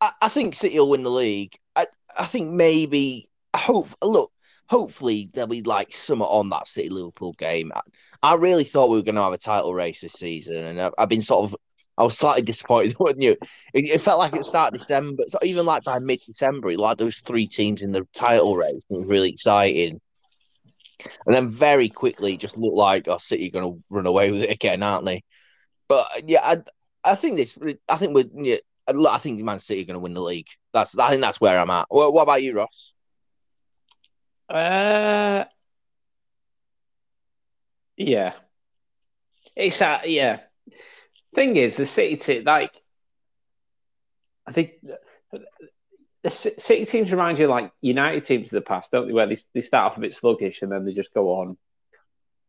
[0.00, 1.58] I I think City will win the league.
[1.74, 1.86] I
[2.18, 4.32] I think maybe I hope look.
[4.68, 7.72] Hopefully there'll be like some on that City Liverpool game.
[7.74, 7.80] I,
[8.22, 10.92] I, really thought we were going to have a title race this season, and I've,
[10.98, 11.56] I've been sort of
[11.98, 13.36] I was slightly disappointed, wasn't you?
[13.72, 17.06] It, it felt like it started December, so even like by mid December, like there
[17.06, 18.82] was three teams in the title race.
[18.90, 20.00] It was really exciting.
[21.26, 24.42] And then very quickly, just looked like oh, City are going to run away with
[24.42, 25.22] it again, aren't they?
[25.88, 26.56] But yeah, I,
[27.04, 27.58] I think this.
[27.88, 28.24] I think we're.
[28.34, 28.56] Yeah,
[28.88, 30.48] I think Man City are going to win the league.
[30.72, 30.98] That's.
[30.98, 31.86] I think that's where I'm at.
[31.88, 32.92] What about you, Ross?
[34.48, 35.44] Uh,
[37.96, 38.34] yeah.
[39.54, 40.40] It's that, yeah
[41.36, 42.74] thing is, the City team, like,
[44.46, 44.72] I think
[46.22, 49.12] the City teams remind you like United teams of the past, don't they?
[49.12, 51.56] Where they, they start off a bit sluggish and then they just go on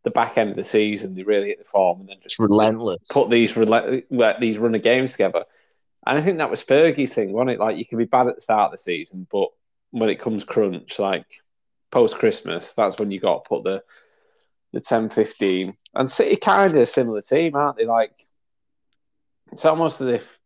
[0.03, 2.39] the back end of the season, they really hit the form and then just it's
[2.39, 3.05] relentless.
[3.09, 4.01] Put these rel-
[4.39, 5.43] these runner games together.
[6.05, 7.59] And I think that was Fergie's thing, wasn't it?
[7.59, 9.49] Like you can be bad at the start of the season, but
[9.91, 11.25] when it comes crunch, like
[11.91, 13.83] post Christmas, that's when you got to put the
[14.73, 15.75] the 10 15.
[15.95, 17.85] And City kind of a similar team, aren't they?
[17.85, 18.25] Like
[19.51, 20.39] it's almost as if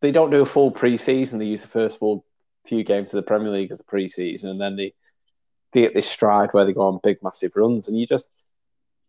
[0.00, 1.38] they don't do a full preseason.
[1.38, 2.24] They use the first full
[2.66, 4.94] few games of the Premier League as a preseason, and then they
[5.72, 7.88] they get this stride where they go on big, massive runs.
[7.88, 8.28] And you just,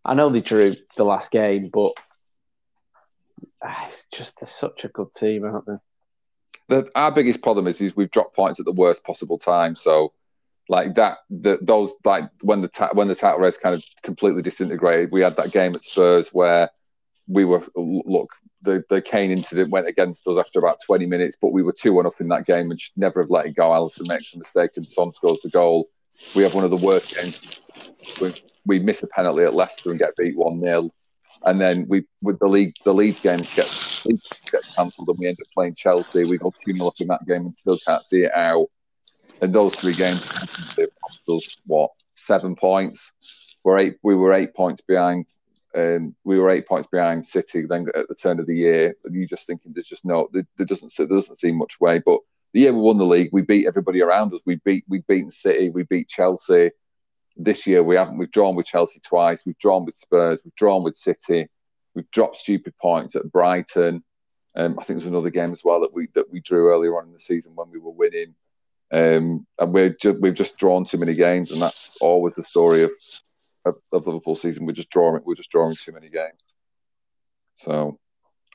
[0.05, 1.93] I know they drew the last game, but
[3.63, 5.77] ah, it's just they're such a good team, aren't they?
[6.67, 9.75] The, our biggest problem is, is we've dropped points at the worst possible time.
[9.75, 10.13] So,
[10.71, 14.41] like that, the, those like when the ta- when the title race kind of completely
[14.41, 16.69] disintegrated, we had that game at Spurs where
[17.27, 18.29] we were look
[18.61, 21.91] the the Kane incident went against us after about twenty minutes, but we were two
[21.91, 23.69] one up in that game and should never have let it go.
[23.69, 25.89] Alisson makes a mistake and Son scores the goal.
[26.35, 27.41] We have one of the worst games.
[28.21, 28.33] We,
[28.65, 30.89] we miss a penalty at Leicester and get beat one 0
[31.43, 34.05] and then we with the league the Leeds game gets
[34.49, 36.23] get cancelled and we end up playing Chelsea.
[36.23, 38.67] We go two 0 up in that game and still can't see it out.
[39.41, 40.21] And those three games
[41.29, 43.11] us what seven points.
[43.63, 43.97] We're eight.
[44.03, 45.25] We were eight points behind.
[45.75, 47.65] Um, we were eight points behind City.
[47.67, 50.65] Then at the turn of the year, you just thinking there's just no there, there
[50.65, 51.99] doesn't there doesn't seem much way.
[51.99, 52.19] But
[52.53, 54.41] the year we won the league, we beat everybody around us.
[54.45, 55.69] We beat we beat City.
[55.69, 56.71] We beat Chelsea
[57.37, 58.17] this year we haven't.
[58.17, 59.43] We've drawn with Chelsea twice.
[59.45, 60.39] We've drawn with Spurs.
[60.43, 61.47] We've drawn with City.
[61.95, 64.03] We've dropped stupid points at Brighton.
[64.55, 67.07] Um, I think there's another game as well that we that we drew earlier on
[67.07, 68.35] in the season when we were winning.
[68.91, 72.83] Um, and we're ju- we've just drawn too many games, and that's always the story
[72.83, 72.91] of
[73.63, 74.65] of, of Liverpool season.
[74.65, 75.21] We're just drawing.
[75.25, 76.39] We're just drawing too many games.
[77.55, 77.99] So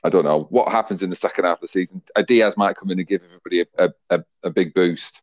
[0.03, 2.01] I don't know what happens in the second half of the season.
[2.15, 5.21] A Diaz might come in and give everybody a, a, a big boost.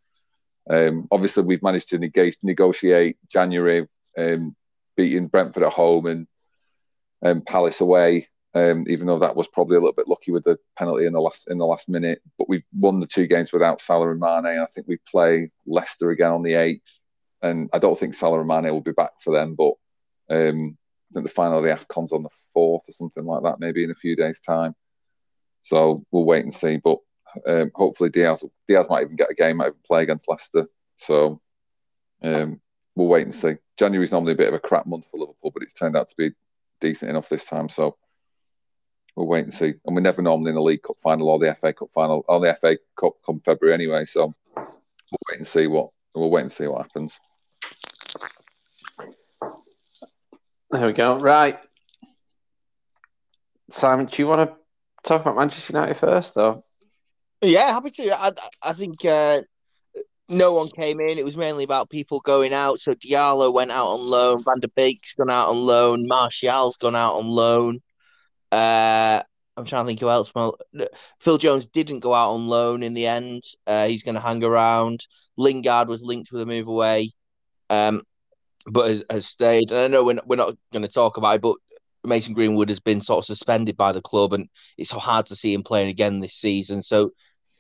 [0.69, 3.87] Um, obviously, we've managed to neg- negotiate January,
[4.19, 4.57] um,
[4.97, 6.27] beating Brentford at home and
[7.25, 8.29] um, Palace away.
[8.57, 11.21] Um, even though that was probably a little bit lucky with the penalty in the
[11.21, 14.61] last in the last minute, but we've won the two games without Salah and Mane.
[14.61, 17.01] I think we play Leicester again on the eighth,
[17.43, 19.57] and I don't think Salah and Mane will be back for them.
[19.57, 19.73] But
[20.31, 20.79] um,
[21.11, 23.83] I think the final of the Afcon's on the fourth or something like that, maybe
[23.83, 24.77] in a few days' time.
[25.61, 26.77] So we'll wait and see.
[26.77, 26.99] But
[27.49, 30.69] um, hopefully Diaz Diaz might even get a game, might even play against Leicester.
[30.95, 31.41] So
[32.23, 32.61] um,
[32.95, 33.57] we'll wait and see.
[33.77, 36.15] January's normally a bit of a crap month for Liverpool, but it's turned out to
[36.17, 36.31] be
[36.81, 37.69] decent enough this time.
[37.69, 37.97] So
[39.17, 39.75] we'll wait and see.
[39.85, 42.41] And we're never normally in the League Cup final or the FA Cup final or
[42.41, 44.05] the FA Cup come February anyway.
[44.05, 44.67] So we'll
[45.31, 47.19] wait and see what we'll wait and see what happens.
[50.71, 51.19] There we go.
[51.19, 51.59] Right.
[53.71, 54.57] Simon, do you want to
[55.09, 56.65] talk about Manchester United first, though?
[57.41, 58.21] Yeah, happy to.
[58.21, 58.33] I,
[58.63, 59.43] I think uh,
[60.29, 61.19] no one came in.
[61.19, 62.81] It was mainly about people going out.
[62.81, 64.43] So Diallo went out on loan.
[64.43, 66.07] Van der Beek's gone out on loan.
[66.09, 67.81] Martial's gone out on loan.
[68.55, 69.23] Uh,
[69.57, 70.33] I'm trying to think who else.
[71.21, 73.43] Phil Jones didn't go out on loan in the end.
[73.67, 75.07] Uh, he's going to hang around.
[75.37, 77.11] Lingard was linked with a move away,
[77.69, 78.03] um,
[78.67, 79.71] but has, has stayed.
[79.73, 81.57] And I know we're not, we're not going to talk about it, but
[82.05, 84.49] Mason Greenwood has been sort of suspended by the club, and
[84.79, 86.83] it's so hard to see him playing again this season.
[86.83, 87.11] So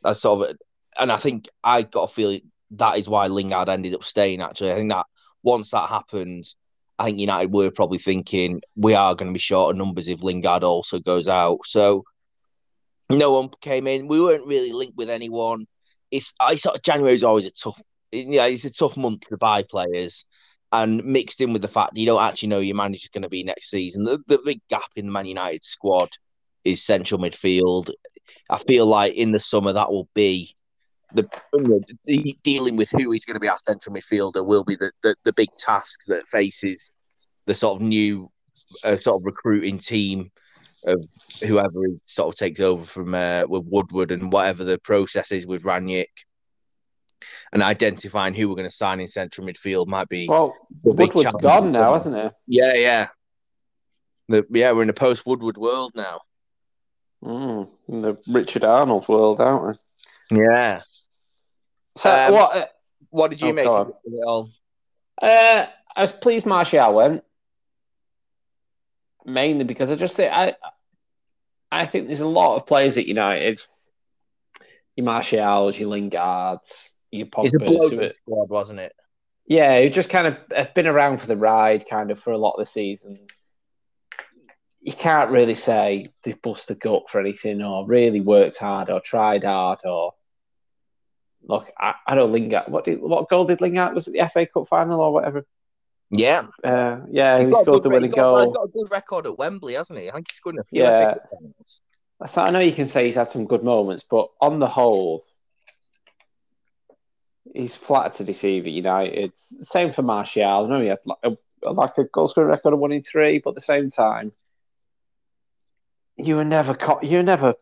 [0.02, 0.56] that's sort of,
[0.96, 2.42] and I think I got a feeling
[2.72, 4.42] that is why Lingard ended up staying.
[4.42, 5.06] Actually, I think that
[5.42, 6.44] once that happened,
[6.98, 10.22] I think United were probably thinking we are going to be short of numbers if
[10.22, 11.60] Lingard also goes out.
[11.64, 12.04] So
[13.10, 14.08] no one came in.
[14.08, 15.66] We weren't really linked with anyone.
[16.10, 17.80] It's I sort of January is always a tough.
[18.12, 20.24] Yeah, it's a tough month to buy players,
[20.72, 23.28] and mixed in with the fact that you don't actually know your manager's going to
[23.28, 24.04] be next season.
[24.04, 26.10] The the big gap in the Man United squad
[26.64, 27.90] is central midfield.
[28.48, 30.54] I feel like in the summer that will be
[31.14, 35.14] the dealing with who is going to be our central midfielder will be the, the,
[35.24, 36.94] the big task that faces
[37.46, 38.30] the sort of new
[38.82, 40.30] uh, sort of recruiting team
[40.86, 41.06] of
[41.42, 45.46] whoever is sort of takes over from uh, with Woodward and whatever the process is
[45.46, 46.06] with Rangnick.
[47.52, 50.54] And identifying who we're going to sign in central midfield might be well.
[50.82, 52.32] Woodward's gone now, hasn't it?
[52.46, 53.08] Yeah, yeah.
[54.28, 56.20] The, yeah, we're in a post Woodward world now.
[57.22, 59.78] Mm, in the Richard Arnold world, aren't
[60.30, 60.38] we?
[60.38, 60.82] Yeah.
[61.96, 62.56] So um, what?
[62.56, 62.66] Uh,
[63.10, 64.50] what did you oh, make of it all?
[65.20, 67.22] Uh, I was pleased Martial went,
[69.24, 70.54] mainly because I just think I,
[71.70, 73.60] I think there's a lot of players at United.
[74.96, 77.46] Your Martials, your Lingards, your Pogbas.
[77.46, 78.94] It's a bloated squad, wasn't it?
[79.46, 82.38] Yeah, who just kind of have been around for the ride, kind of for a
[82.38, 83.38] lot of the seasons
[84.84, 89.00] you can't really say they've bust a gut for anything or really worked hard or
[89.00, 90.12] tried hard or
[91.46, 91.70] look.
[91.78, 92.68] I, I don't Lingard.
[92.68, 95.46] What did what goal did Lingard was it the FA Cup final or whatever?
[96.10, 98.38] Yeah, uh, yeah, he, he scored the winning goal.
[98.38, 100.08] He's got a good record at Wembley, hasn't he?
[100.08, 100.82] I think he's scored a few.
[100.82, 101.14] Yeah,
[102.20, 105.24] I, I know you can say he's had some good moments, but on the whole,
[107.52, 109.32] he's flat to deceive at United.
[109.36, 110.44] Same for Martial.
[110.44, 113.38] I know he had like a, like a goal scoring record of one in three,
[113.38, 114.32] but at the same time,
[116.16, 117.54] you were never caught you were never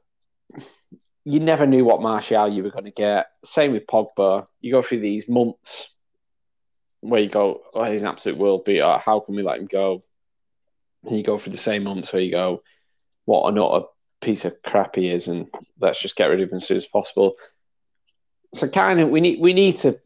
[1.25, 3.27] you never knew what Martial you were going to get.
[3.45, 4.47] Same with Pogba.
[4.61, 5.89] You go through these months
[7.01, 8.99] where you go, oh, he's an absolute world beater.
[8.99, 10.03] How can we let him go?
[11.05, 12.63] And you go through the same months where you go,
[13.25, 13.87] what an utter
[14.21, 15.49] piece of crap he is, and
[15.81, 17.35] let's just get rid of him as soon as possible.
[18.55, 19.99] So kind of we need we need to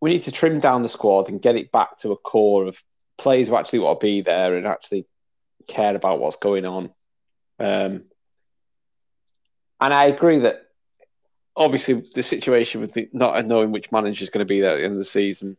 [0.00, 2.82] we need to trim down the squad and get it back to a core of
[3.18, 5.06] players who actually want to be there and actually
[5.68, 6.90] care about what's going on.
[7.58, 8.04] Um,
[9.82, 10.62] and I agree that
[11.56, 14.76] obviously the situation with the, not knowing which manager is going to be there at
[14.78, 15.56] the end of the season,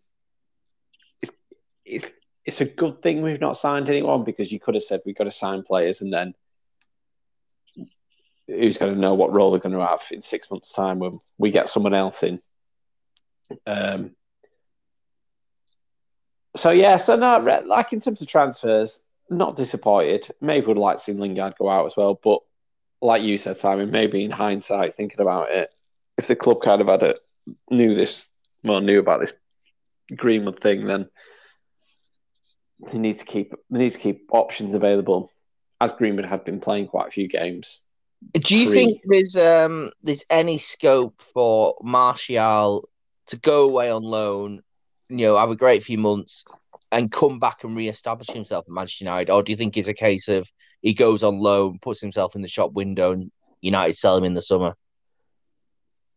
[1.21, 1.31] it's,
[1.83, 2.05] it's,
[2.45, 5.25] it's a good thing we've not signed anyone because you could have said we've got
[5.25, 6.33] to sign players and then
[8.47, 11.19] who's going to know what role they're going to have in six months' time when
[11.37, 12.41] we get someone else in.
[13.67, 14.15] Um,
[16.55, 20.29] so yeah, so no, like in terms of transfers, not disappointed.
[20.39, 22.39] Maybe would like to see Lingard go out as well, but
[23.03, 25.69] like you said, Simon, maybe in hindsight, thinking about it,
[26.17, 27.19] if the club kind of had it,
[27.69, 28.29] knew this,
[28.63, 29.33] well, knew about this
[30.15, 31.09] Greenwood thing, then
[32.91, 35.31] they need to keep they need to keep options available.
[35.81, 37.81] As Greenwood had been playing quite a few games.
[38.33, 38.75] Do you Three.
[38.75, 42.87] think there's um there's any scope for Martial
[43.27, 44.63] to go away on loan,
[45.09, 46.45] you know, have a great few months
[46.93, 49.93] and come back and re-establish himself at Manchester United, or do you think it's a
[49.93, 50.47] case of
[50.81, 54.33] he goes on loan, puts himself in the shop window, and United sell him in
[54.33, 54.75] the summer?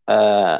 [0.07, 0.59] Uh,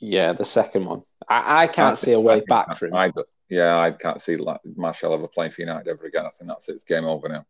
[0.00, 1.02] yeah, the second one.
[1.28, 2.94] I, I can't see a way back for him.
[2.94, 3.12] I,
[3.50, 6.24] yeah, I can't see like Martial ever playing for United ever again.
[6.24, 6.76] I think that's it.
[6.76, 7.44] It's game over now.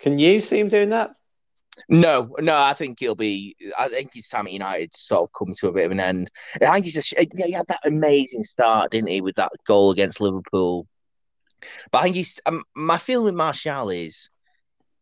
[0.00, 1.16] Can you see him doing that?
[1.88, 3.56] No, no, I think he'll be.
[3.78, 6.30] I think his time at United sort of come to a bit of an end.
[6.62, 10.20] I think he's a, he had that amazing start, didn't he, with that goal against
[10.20, 10.86] Liverpool?
[11.90, 12.38] But I think he's.
[12.46, 14.30] Um, my feeling with Martial is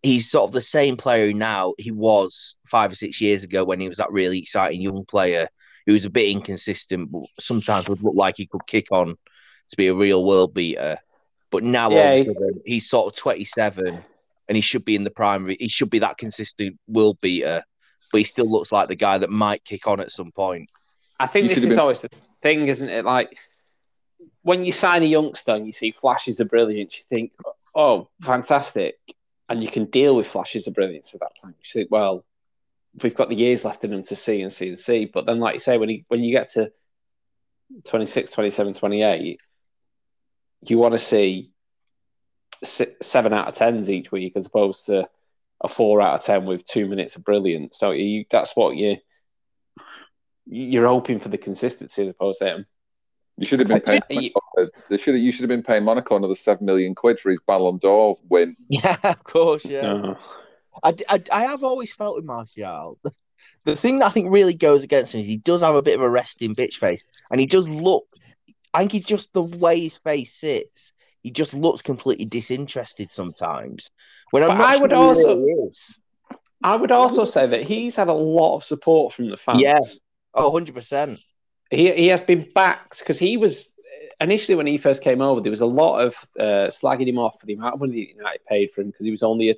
[0.02, 3.78] he's sort of the same player now he was five or six years ago when
[3.80, 5.48] he was that really exciting young player
[5.86, 9.16] who was a bit inconsistent, but sometimes would look like he could kick on
[9.68, 10.96] to be a real world beater.
[11.50, 14.02] But now all Yeah, of a he- sudden, he's sort of 27
[14.48, 15.56] and he should be in the primary.
[15.60, 17.62] He should be that consistent world beater,
[18.10, 20.68] but he still looks like the guy that might kick on at some point.
[21.20, 22.10] I think You this is been- always the
[22.42, 23.04] thing, isn't it?
[23.04, 23.38] Like
[24.42, 27.32] when you sign a youngster and you see flashes of brilliance, you think,
[27.74, 28.98] "Oh, fantastic!"
[29.48, 31.54] and you can deal with flashes of brilliance at that time.
[31.58, 32.24] You think, "Well,
[33.02, 35.40] we've got the years left in him to see and see and see." But then,
[35.40, 36.72] like you say, when he, when you get to
[37.84, 39.40] 26, 27, 28,
[40.62, 41.50] you want to see
[42.64, 45.08] seven out of tens each week as opposed to
[45.60, 47.78] a four out of ten with two minutes of brilliance.
[47.78, 48.98] So you, that's what you
[50.46, 52.66] you're hoping for the consistency as opposed to him.
[53.38, 54.02] You should have been paying.
[54.56, 55.14] You- They should.
[55.16, 58.56] You should have been paying Monaco another seven million quid for his Ballon d'Or win.
[58.68, 59.92] Yeah, of course, yeah.
[59.92, 60.14] Uh,
[60.84, 62.98] I, I, I have always felt with Martial.
[63.64, 65.94] The thing that I think really goes against him is he does have a bit
[65.94, 68.06] of a resting bitch face, and he does look.
[68.74, 70.92] I think he's just the way his face sits.
[71.22, 73.90] He just looks completely disinterested sometimes.
[74.30, 75.68] When I'm But I would also- really.
[76.64, 79.60] I would also say that he's had a lot of support from the fans.
[79.62, 79.80] Yeah.
[80.34, 81.18] Oh, 100 percent.
[81.72, 83.72] He he has been backed because he was
[84.20, 85.40] initially when he first came over.
[85.40, 88.14] There was a lot of uh, slagging him off for the amount of money that
[88.16, 89.54] United paid for him because he was only a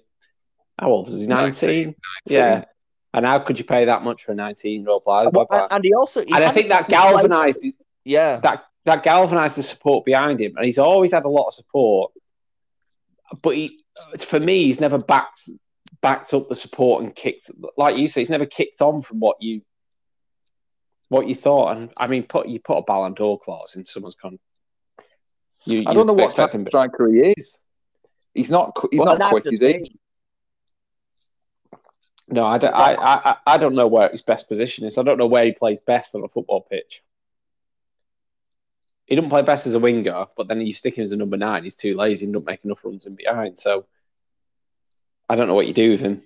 [0.79, 1.27] how old was he?
[1.27, 1.95] 19?
[2.27, 2.65] Yeah.
[3.13, 5.29] And how could you pay that much for a 19 year old player?
[5.29, 7.65] And, and he also, he and I think that he played- galvanized
[8.05, 11.55] Yeah, that that galvanized the support behind him, and he's always had a lot of
[11.55, 12.13] support.
[13.43, 13.85] But he,
[14.19, 15.49] for me, he's never backed
[16.01, 19.41] backed up the support and kicked, like you say, he's never kicked on from what
[19.41, 19.63] you
[21.15, 21.77] what you thought.
[21.77, 24.39] And I mean, put you put a Ballon d'Or clause in someone's con.
[25.65, 27.59] You, I don't know you what type of striker he is.
[28.35, 28.77] He's not.
[28.91, 29.73] He's Well, not quick, is he?
[29.73, 29.99] thing.
[32.29, 32.75] No, I don't.
[32.75, 34.99] I, I I don't know where his best position is.
[34.99, 37.03] I don't know where he plays best on a football pitch.
[39.07, 41.37] He doesn't play best as a winger, but then you stick him as a number
[41.37, 41.65] nine.
[41.65, 43.59] He's too lazy and doesn't make enough runs in behind.
[43.59, 43.85] So
[45.29, 46.23] I don't know what you do with him.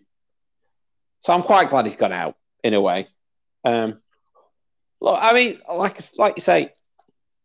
[1.20, 3.08] So I'm quite glad he's gone out in a way.
[3.64, 4.00] Um,
[5.00, 6.72] look, I mean, like like you say,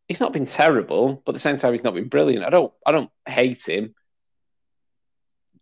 [0.08, 2.46] he's not been terrible, but at the same time, he's not been brilliant.
[2.46, 3.96] I don't I don't hate him,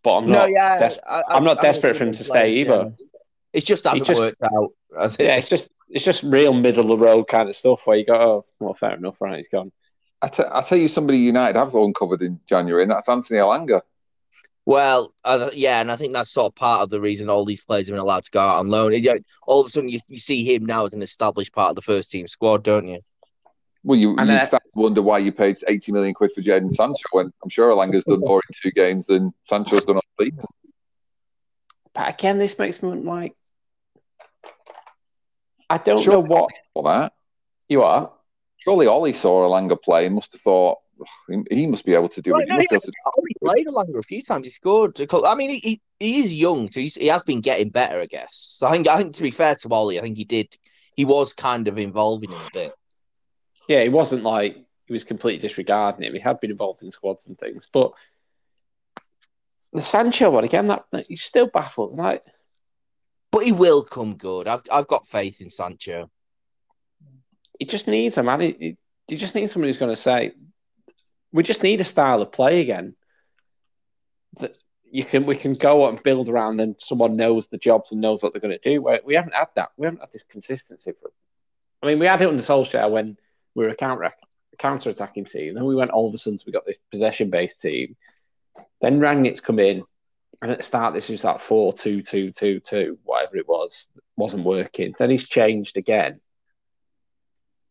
[0.02, 0.50] but I'm no, not.
[0.50, 2.92] yeah, des- I, I'm not I've desperate seen for him him to play, stay either.
[2.98, 3.06] yeah.
[3.52, 4.70] It just hasn't just- worked out.
[4.98, 5.24] Has it?
[5.24, 8.04] Yeah, it's just it's just real middle of the road kind of stuff where you
[8.06, 9.36] go, oh, well, fair enough, right?
[9.36, 9.72] He's gone.
[10.22, 13.82] I t- I tell you, somebody United have uncovered in January, and that's Anthony Elanga.
[14.64, 17.64] Well, uh, yeah, and I think that's sort of part of the reason all these
[17.64, 18.92] players have been allowed to go out on loan.
[18.92, 21.70] You know, all of a sudden, you, you see him now as an established part
[21.70, 23.00] of the first team squad, don't you?
[23.82, 26.70] Well, you, And you start to wonder why you paid 80 million quid for Jadon
[26.72, 30.26] Sancho when I'm sure Elanga's done more in two games than Sancho's done on the
[30.26, 30.44] season.
[31.92, 33.34] But again, this makes me want, like,
[35.68, 36.14] I don't Sure.
[36.14, 37.12] know what All that.
[37.68, 38.12] you are.
[38.58, 40.78] Surely Ole saw Alanga play and must have thought,
[41.28, 42.46] he, he must be able to do Right, it.
[42.46, 44.46] He no, must be yeah, able to- I only played Elanga a few times.
[44.46, 45.00] He scored.
[45.24, 48.06] I mean, he, he, he is young, so he's, he has been getting better, I
[48.06, 48.56] guess.
[48.58, 50.56] So I think I think to be fair to Ole, I think he did.
[50.94, 52.72] He was kind of involving him a bit.
[53.68, 54.56] Yeah, it wasn't like
[54.86, 56.12] he was completely disregarding him.
[56.14, 57.92] He had been involved in squads and things, but
[59.72, 61.96] the Sancho one again, that, that he's still baffled.
[61.96, 62.22] Like,
[63.30, 64.46] But he will come good.
[64.48, 66.10] I've I've got faith in Sancho.
[67.58, 68.40] he just needs a man.
[68.40, 68.76] He, he,
[69.08, 70.32] he just needs someone who's going to say,
[71.32, 72.94] "We just need a style of play again
[74.40, 74.54] that
[74.84, 78.22] you can we can go and build around, and someone knows the jobs and knows
[78.22, 79.70] what they're going to do." We, we haven't had that.
[79.76, 81.10] We haven't had this consistency for.
[81.82, 83.16] I mean, we had it under Solskjaer when
[83.54, 84.12] we were a counter
[84.58, 85.54] counter attacking team.
[85.54, 87.96] Then we went all of a sudden we got this possession based team.
[88.80, 89.84] Then Rangnick's come in,
[90.40, 93.88] and at the start this was like four two two two two whatever it was
[94.16, 94.94] wasn't working.
[94.98, 96.20] Then he's changed again.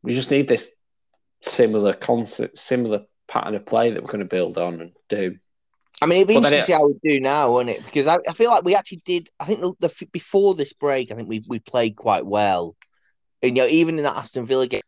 [0.03, 0.73] We just need this
[1.41, 5.37] similar concept, similar pattern of play that we're going to build on and do.
[6.01, 7.85] I mean, it'd be But interesting to see how we do now, wouldn't it?
[7.85, 9.29] Because I, I feel like we actually did.
[9.39, 12.75] I think the, the before this break, I think we we played quite well.
[13.41, 14.81] And you know, even in that Aston Villa game,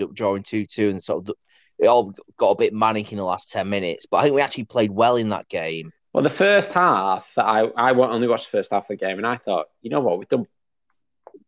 [0.00, 1.34] up drawing two two, and sort of the,
[1.78, 4.06] it all got a bit manic in the last ten minutes.
[4.06, 5.92] But I think we actually played well in that game.
[6.12, 9.26] Well, the first half, I I only watched the first half of the game, and
[9.26, 10.46] I thought, you know what, we've done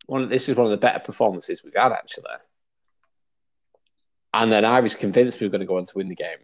[0.06, 0.28] one.
[0.28, 2.24] This is one of the better performances we've had actually.
[4.32, 6.38] And then I was convinced we were going to go on to win the game.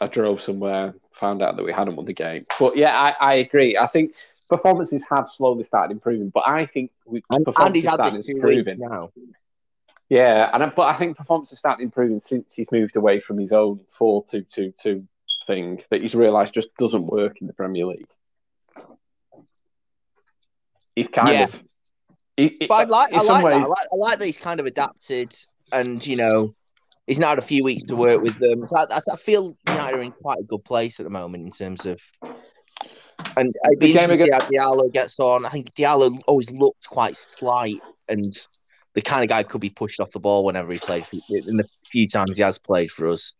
[0.00, 2.46] I drove somewhere, found out that we hadn't won the game.
[2.58, 3.76] But yeah, I, I agree.
[3.76, 4.14] I think
[4.48, 8.78] performances have slowly started improving, but I think we And performances had started two improving.
[8.80, 9.10] now.
[10.08, 13.38] Yeah, and I, but I think performance has started improving since he's moved away from
[13.38, 15.06] his own four-two-two-two
[15.46, 18.08] thing that he's realised just doesn't work in the Premier League.
[20.94, 21.44] He's kind Yeah.
[21.44, 21.62] of.
[22.36, 23.44] He, But I like, I like that.
[23.44, 25.34] ways, I like, I like that he's kind of adapted,
[25.74, 26.54] and you know,
[27.06, 28.66] he's now had a few weeks to work with them.
[28.66, 31.50] So I, I, feel United are in quite a good place at the moment in
[31.50, 32.00] terms of.
[33.36, 35.44] And it'd be interesting to see how Diallo gets on.
[35.44, 38.34] I think Diallo always looked quite slight and
[38.94, 41.06] the kind of guy could be pushed off the ball whenever he played.
[41.28, 43.32] In the few times he has played for us,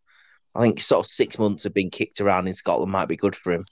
[0.55, 3.37] I think sort of six months of being kicked around in Scotland might be good
[3.37, 3.65] for him.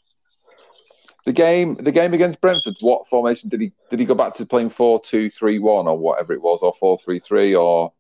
[1.25, 2.75] The game, the game against Brentford.
[2.81, 3.71] What formation did he?
[3.91, 6.73] Did he go back to playing four two three one or whatever it was, or
[6.73, 7.93] four three three, or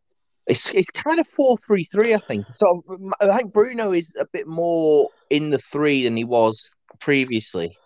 [0.47, 2.15] It's it's kind of four three three.
[2.15, 2.47] I think.
[2.51, 2.83] So
[3.21, 6.71] I think Bruno is a bit more in the three than he was
[7.01, 7.77] previously.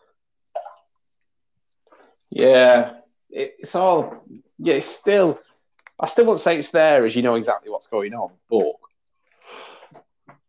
[2.30, 2.94] yeah,
[3.30, 4.24] it's all.
[4.58, 5.40] Yeah, it's still.
[5.98, 8.74] I still won't say it's there as you know exactly what's going on, but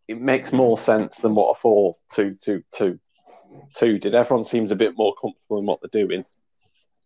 [0.07, 2.99] it makes more sense than what a four-two-two-two
[3.73, 4.15] two did.
[4.15, 6.25] Everyone seems a bit more comfortable in what they're doing.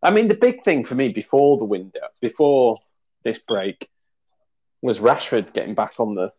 [0.03, 2.79] I mean, the big thing for me before the window, before
[3.23, 3.87] this break,
[4.81, 6.31] was Rashford getting back on the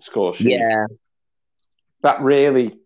[0.00, 0.52] score sheet.
[0.52, 0.86] Yeah,
[2.02, 2.78] that really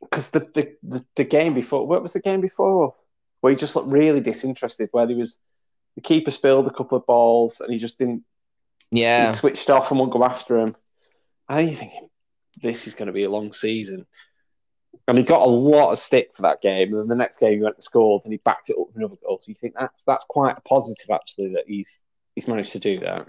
[0.00, 2.94] because the, the, the, the game before what was the game before?
[3.40, 5.38] Where he just looked really disinterested where he was
[5.96, 8.24] the keeper spilled a couple of balls and he just didn't
[8.90, 9.30] yeah.
[9.30, 10.76] he switched off and won't go after him.
[11.48, 12.10] I think you're thinking
[12.62, 14.06] this is going to be a long season.
[15.08, 17.54] And he got a lot of stick for that game and then the next game
[17.54, 19.38] he went and scored and he backed it up with another goal.
[19.38, 21.98] So you think that's that's quite a positive actually that he's
[22.34, 23.26] he's managed to do that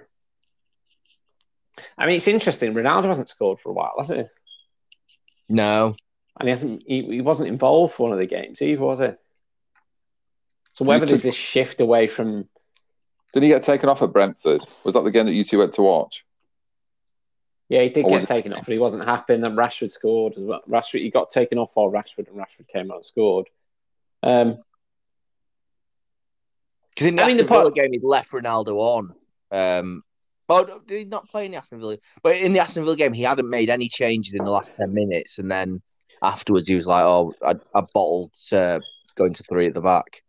[1.97, 4.23] I mean it's interesting Ronaldo hasn't scored for a while has he
[5.49, 5.95] No,
[6.39, 9.09] and he hasn't he, he wasn't involved for one of the games either, was he?
[10.73, 12.47] So whether there's took- this shift away from
[13.33, 14.65] did he get taken off at Brentford?
[14.83, 16.25] Was that the game that you two went to watch?
[17.69, 19.33] yeah, he did Or was get it- taken off, but he wasn't happy.
[19.33, 20.61] And then Rashford scored as well.
[20.69, 23.47] Rashford he got taken off while Rashford, and Rashford came out and scored.
[24.21, 24.57] Um,
[26.89, 29.15] because in the I mean, the part- Villa game he left Ronaldo on.
[29.51, 30.03] Um,
[30.51, 31.97] oh, did he not play in the Aston Villa?
[32.23, 34.93] But in the Aston Villa game, he hadn't made any changes in the last ten
[34.93, 35.81] minutes, and then
[36.21, 38.79] afterwards he was like, "Oh, I, I bottled uh,
[39.15, 40.23] going to three at the back."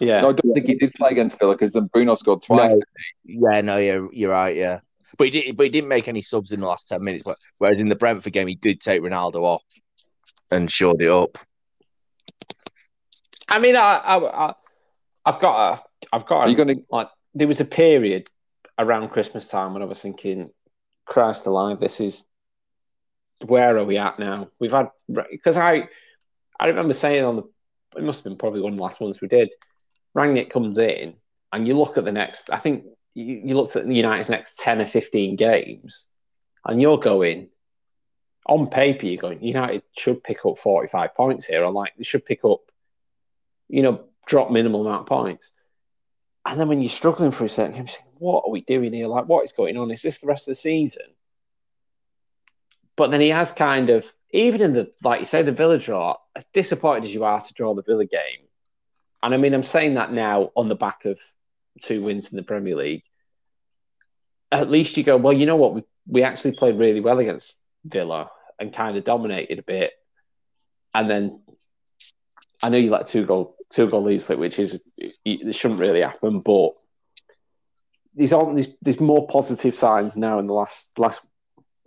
[0.00, 2.72] yeah, No, I don't think he did play against Villa because then Bruno scored twice.
[2.72, 2.80] No.
[3.24, 4.56] Yeah, no, you're you're right.
[4.56, 4.80] Yeah,
[5.18, 7.22] but he did, but he didn't make any subs in the last ten minutes.
[7.24, 9.62] But whereas in the Brentford game, he did take Ronaldo off
[10.50, 11.38] and shored it up.
[13.48, 14.54] I mean, I, I, I
[15.24, 16.82] I've got a, I've got Are you going to?
[16.90, 18.28] like there was a period
[18.82, 20.50] around Christmas time when I was thinking,
[21.06, 22.24] Christ alive, this is
[23.44, 24.48] where are we at now?
[24.58, 24.90] We've had
[25.30, 25.88] because I
[26.58, 27.42] I remember saying on the
[27.96, 29.52] it must have been probably one of the last ones we did.
[30.16, 31.14] Rangnick comes in
[31.52, 32.50] and you look at the next.
[32.50, 32.84] I think
[33.14, 36.08] you, you looked at the United's next ten or fifteen games,
[36.64, 37.48] and you're going
[38.46, 39.06] on paper.
[39.06, 42.44] You're going United should pick up forty five points here, or like they should pick
[42.44, 42.60] up,
[43.68, 45.52] you know, drop minimal amount of points.
[46.44, 49.06] And then when you're struggling for a certain game, think, what are we doing here?
[49.06, 49.90] Like, what is going on?
[49.90, 51.04] Is this the rest of the season?
[52.96, 56.16] but then he has kind of even in the like you say the Villa draw,
[56.34, 58.46] as disappointed as you are to draw the Villa game,
[59.22, 61.18] and I mean I'm saying that now on the back of
[61.82, 63.04] two wins in the Premier League.
[64.50, 67.58] At least you go, well, you know what, we we actually played really well against
[67.84, 69.92] Villa and kind of dominated a bit,
[70.94, 71.40] and then
[72.62, 76.02] I know you let two goal two goal lead slip, which is it shouldn't really
[76.02, 76.72] happen, but
[78.14, 81.22] these aren't there's more positive signs now in the last last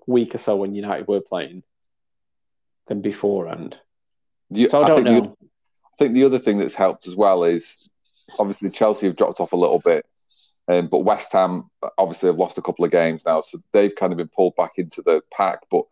[0.07, 1.63] week or so when United were playing
[2.87, 3.77] than beforehand.
[4.51, 5.37] The, So I don't think the- know.
[5.41, 7.77] I think the other thing that's helped as well is
[8.37, 10.05] obviously Chelsea have dropped off a little bit,
[10.67, 14.11] um, but West Ham obviously have lost a couple of games now, so they've kind
[14.11, 15.59] of been pulled back into the pack.
[15.71, 15.83] But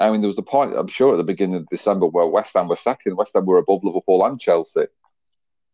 [0.00, 2.54] I mean, there was a point I'm sure at the beginning of December where West
[2.54, 4.86] Ham were second, West Ham were above Liverpool and Chelsea.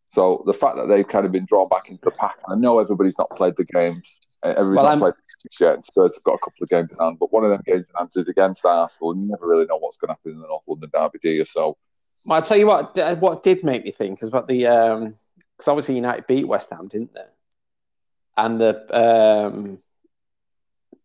[0.09, 2.59] So the fact that they've kind of been drawn back into the pack, and I
[2.59, 5.73] know everybody's not played the games, uh, everybody's Well, not I'm- played the games yet,
[5.75, 7.89] and Spurs have got a couple of games in hand, but one of them games
[7.89, 10.39] in hand is against Arsenal, and you never really know what's going to happen in
[10.39, 11.43] the North London derby, do you?
[11.45, 11.77] So
[12.25, 12.95] Well, I'll tell you what.
[13.19, 14.59] What did make me think is about the
[15.57, 17.21] because obviously United beat West Ham, didn't they?
[18.37, 19.79] And the um,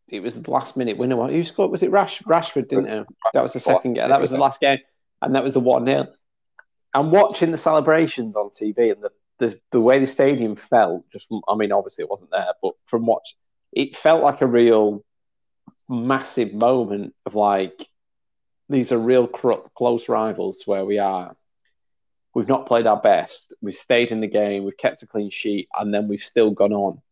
[0.09, 1.17] it was the last minute winner.
[1.17, 1.71] What who scored?
[1.71, 2.69] Was it Rash Rashford?
[2.69, 3.07] Didn't it?
[3.33, 4.09] That was the second game.
[4.09, 4.79] That was the last game,
[5.23, 6.09] and that was the one 0
[6.95, 11.27] And watching the celebrations on TV and the, the the way the stadium felt, just
[11.49, 13.35] I mean, obviously it wasn't there, but from watch,
[13.73, 15.05] it felt like a real
[15.89, 17.87] massive moment of like
[18.69, 21.37] these are real cr- close rivals to where we are.
[22.35, 23.53] We've not played our best.
[23.61, 24.65] We've stayed in the game.
[24.65, 27.03] We've kept a clean sheet, and then we've still gone on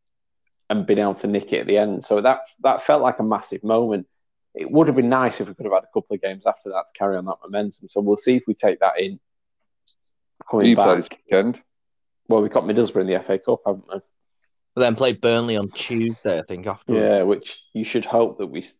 [0.70, 2.04] and been able to nick it at the end.
[2.04, 4.06] So that that felt like a massive moment.
[4.54, 6.70] It would have been nice if we could have had a couple of games after
[6.70, 7.88] that to carry on that momentum.
[7.88, 9.20] So we'll see if we take that in.
[10.50, 10.96] Coming you played back.
[10.96, 11.62] this weekend.
[12.28, 14.00] Well, we got Middlesbrough in the FA Cup, haven't we?
[14.74, 16.66] But then played Burnley on Tuesday, I think.
[16.66, 18.74] After Yeah, which you should hope that we s-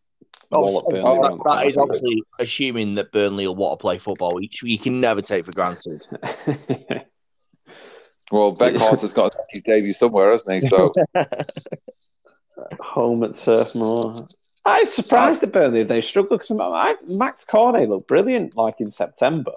[0.51, 4.35] oh, wallop Obviously, that- that is obviously assuming that Burnley will want to play football,
[4.35, 6.05] which you can never take for granted.
[8.31, 10.69] Well, Weghorst has got to his debut somewhere, hasn't he?
[10.69, 10.93] So
[12.79, 14.27] home at Turf Moor.
[14.63, 19.51] I'm surprised at Burnley if they struggle because Max Cornet looked brilliant like in September.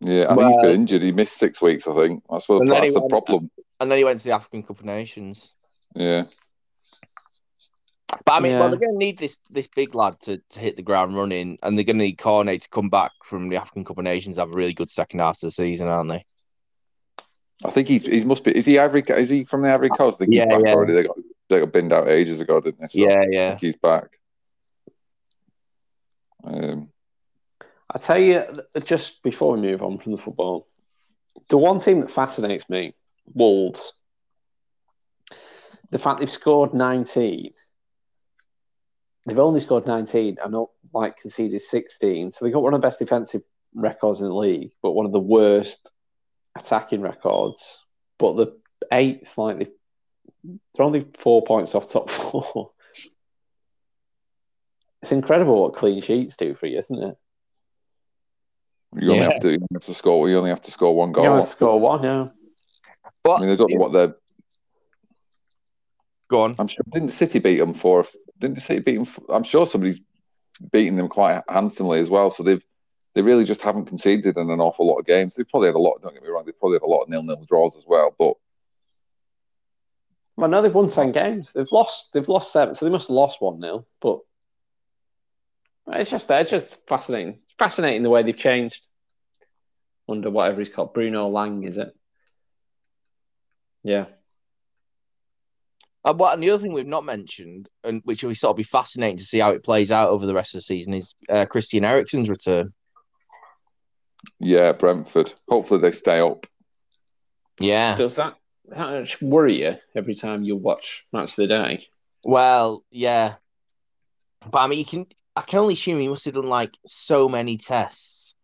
[0.00, 1.02] Yeah, I think he's been injured.
[1.02, 2.22] He missed six weeks, I think.
[2.30, 3.50] I suppose that's the went- problem.
[3.80, 5.52] And then he went to the African Cup of Nations.
[5.94, 6.24] Yeah,
[8.24, 8.60] But I mean, Yeah.
[8.60, 11.58] well, they're going to need this this big lad to, to hit the ground running,
[11.62, 14.36] and they're going to need Cornet to come back from the African Cup of Nations,
[14.38, 16.24] have a really good second half of the season, aren't they?
[17.64, 18.56] I think he's he must be.
[18.56, 19.02] Is he Ivory?
[19.08, 20.16] Is he from the Ivory Coast?
[20.16, 20.74] I think Yeah, he's back yeah.
[20.74, 20.92] already.
[20.94, 21.16] They got
[21.48, 22.88] they got binned out ages ago, didn't they?
[22.88, 23.48] So yeah, I yeah.
[23.50, 24.08] think he's back.
[26.44, 26.90] Um,
[27.94, 28.44] I tell you,
[28.84, 30.66] just before we move on from the football,
[31.48, 32.92] the one team that fascinates me,
[33.32, 33.92] Wolves.
[35.90, 37.52] The fact they've scored 19.
[39.26, 42.32] They've only scored 19 and not like conceded 16.
[42.32, 43.42] So they've got one of the best defensive
[43.74, 45.90] records in the league, but one of the worst
[46.56, 47.80] attacking records.
[48.18, 48.58] But the
[48.92, 49.68] eighth, like they,
[50.74, 52.70] they're only four points off top four.
[55.02, 57.18] It's incredible what clean sheets do for you, isn't it?
[58.96, 59.32] You only Yeah.
[59.32, 60.28] have to you only have to score.
[60.28, 61.24] You only have to score one goal.
[61.24, 62.28] You only score one, yeah.
[63.22, 64.16] But I mean, I don't know what they're.
[66.28, 66.56] Go on.
[66.58, 68.06] I'm sure didn't City beat them for?
[68.38, 69.04] Didn't City beat them?
[69.04, 70.00] For, I'm sure somebody's
[70.72, 72.30] beaten them quite handsomely as well.
[72.30, 72.64] So they've
[73.14, 75.34] they really just haven't conceded in an awful lot of games.
[75.34, 76.00] They've probably had a lot.
[76.02, 76.44] Don't get me wrong.
[76.44, 78.14] They've probably had a lot of nil nil draws as well.
[78.18, 78.34] But
[80.36, 81.50] Well, no, they've won ten games.
[81.54, 82.12] They've lost.
[82.12, 84.20] They've lost seven, so they must have lost one 0 But
[85.88, 87.40] it's just it's just fascinating.
[87.54, 88.80] It's fascinating the way they've changed
[90.08, 90.92] under whatever he's called.
[90.92, 91.94] Bruno Lage, is it?
[93.82, 94.06] Yeah.
[96.04, 98.56] Uh, but and the other thing we've not mentioned, and which will be sort of
[98.56, 101.14] be fascinating to see how it plays out over the rest of the season, is
[101.30, 102.74] uh, Christian Eriksen's return.
[104.38, 105.32] yeah, Brentford.
[105.48, 106.46] Hopefully they stay up.
[107.58, 107.94] Yeah.
[107.94, 108.34] Does that,
[108.66, 111.86] that much worry you every time you watch Match of the Day?
[112.22, 113.36] Well, yeah.
[114.50, 115.06] But I mean, you can.
[115.36, 118.34] I can only assume he must have done like so many tests.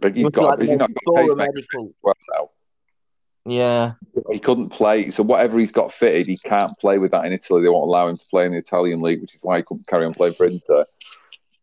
[0.00, 0.58] Like he's got.
[0.58, 2.50] like Is he not got medical- well now?
[3.44, 3.92] Yeah.
[4.30, 5.10] He couldn't play.
[5.10, 7.62] So whatever he's got fitted, he can't play with that in Italy.
[7.62, 9.86] They won't allow him to play in the Italian league, which is why he couldn't
[9.86, 10.84] carry on playing for Inter.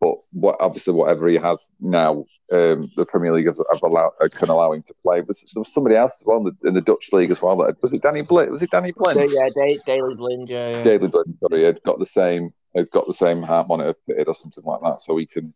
[0.00, 4.28] But what obviously whatever he has now, um, the Premier League have, have allowed, uh,
[4.28, 5.20] can allow him to play.
[5.22, 7.56] But there was somebody else as well in the, in the Dutch league as well.
[7.58, 8.50] That, was it Danny Blind?
[8.50, 9.30] Was it Danny So, Blind?
[9.32, 10.68] yeah, da- Daley Blind, yeah.
[10.70, 10.82] yeah.
[10.82, 11.38] Daley Blind.
[11.40, 12.52] Sorry, had got the same.
[12.76, 15.54] Had got the same heart monitor fitted or something like that, so he can.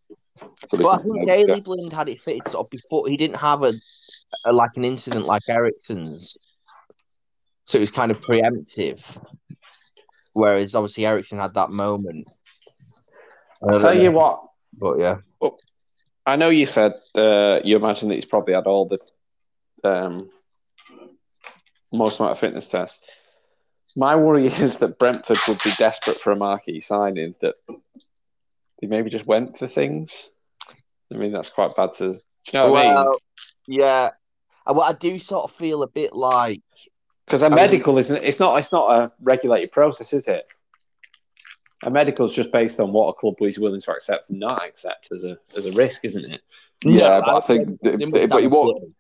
[0.69, 3.17] So they But I can- think Daley Blind had it fitted sort of before he
[3.17, 3.73] didn't have a,
[4.47, 6.39] a like an incident like Eriksen's,
[7.67, 9.01] so it was kind of preemptive.
[10.33, 12.27] Whereas obviously Ericsson had that moment.
[13.63, 14.43] I'll tell you what,
[14.73, 15.19] but yeah,
[16.25, 18.99] I know you said uh, you imagine that he's probably had all the
[19.85, 20.31] um,
[21.93, 23.01] most amount of fitness tests.
[23.97, 27.55] My worry is that Brentford would be desperate for a marquee signing that
[28.81, 30.29] they maybe just went for things.
[31.13, 32.13] I mean, that's quite bad to.
[32.13, 32.19] Do
[32.53, 32.95] you know what I mean?
[32.95, 33.21] Well,
[33.67, 34.11] yeah.
[34.67, 36.63] Uh, Well, I do sort of feel a bit like
[37.27, 38.23] Because a mean- medical isn't.
[38.23, 38.57] It's not.
[38.59, 40.47] It's not a regulated process, is it?
[41.83, 44.63] A medical is just based on what a club is willing to accept and not
[44.65, 46.43] accept as a as a risk, isn't it?
[46.85, 48.95] Yeah, No, but I think, they but, must but have won't.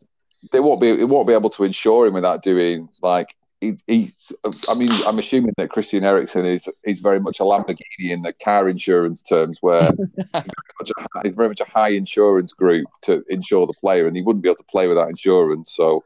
[0.50, 0.88] They won't be.
[0.88, 3.36] It won't be able to insure him without doing like.
[3.60, 4.32] He, he's,
[4.68, 8.32] I mean, I'm assuming that Christian Eriksen is is very much a Lamborghini in the
[8.32, 12.54] car insurance terms, where he's, very much a, high- he's very much a high insurance
[12.54, 15.72] group to insure the player, and he wouldn't be able to play without insurance.
[15.74, 16.02] So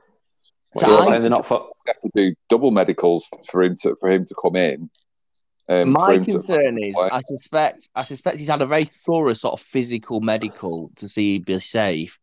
[0.75, 1.71] So You're I- they're not for.
[1.87, 4.91] they have to do double medicals for him to for him to come in.
[5.69, 7.09] Um, My concern is, play.
[7.13, 11.35] I suspect, I suspect he's had a very thorough sort of physical medical to see
[11.35, 12.19] he'd be safe.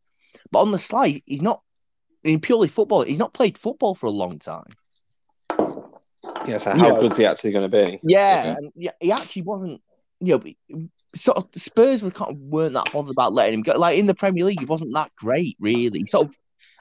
[0.52, 1.62] But on the slide, he's not
[2.24, 3.02] in purely football.
[3.04, 4.68] He's not played football for a long time.
[6.48, 6.58] Yeah.
[6.58, 8.00] So You how know- good's he actually going to be?
[8.04, 8.56] Yeah, Yeah.
[8.58, 9.82] and he actually wasn't.
[10.20, 10.40] You
[10.70, 13.74] know, sort of Spurs were kind of weren't that bothered about letting him go.
[13.74, 16.06] Like in the Premier League, he wasn't that great, really.
[16.06, 16.34] Sort of,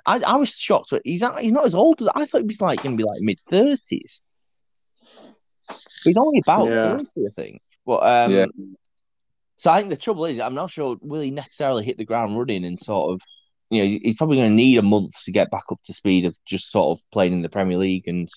[0.05, 0.89] I, I was shocked.
[0.91, 2.43] But he's not, he's not as old as I thought.
[2.43, 4.21] He was like going to be like mid thirties.
[6.05, 6.97] He's only about Yeah.
[6.99, 7.63] thirty, I think.
[7.87, 8.47] But um, Yeah.
[9.57, 12.39] so I think the trouble is, I'm not sure will he necessarily hit the ground
[12.39, 13.23] running and sort of.
[13.73, 16.25] You know, he's probably going to need a month to get back up to speed
[16.25, 18.29] of just sort of playing in the Premier League and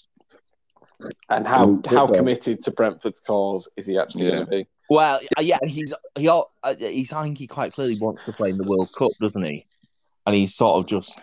[1.30, 2.18] And how how okay.
[2.18, 4.32] committed to Brentford's cause is he actually Yeah.
[4.32, 4.68] going to be?
[4.90, 8.34] Well, uh, yeah, he's he al- uh, he's I think he quite clearly wants to
[8.34, 9.66] play in the World Cup, doesn't he?
[10.26, 11.18] And he's sort of just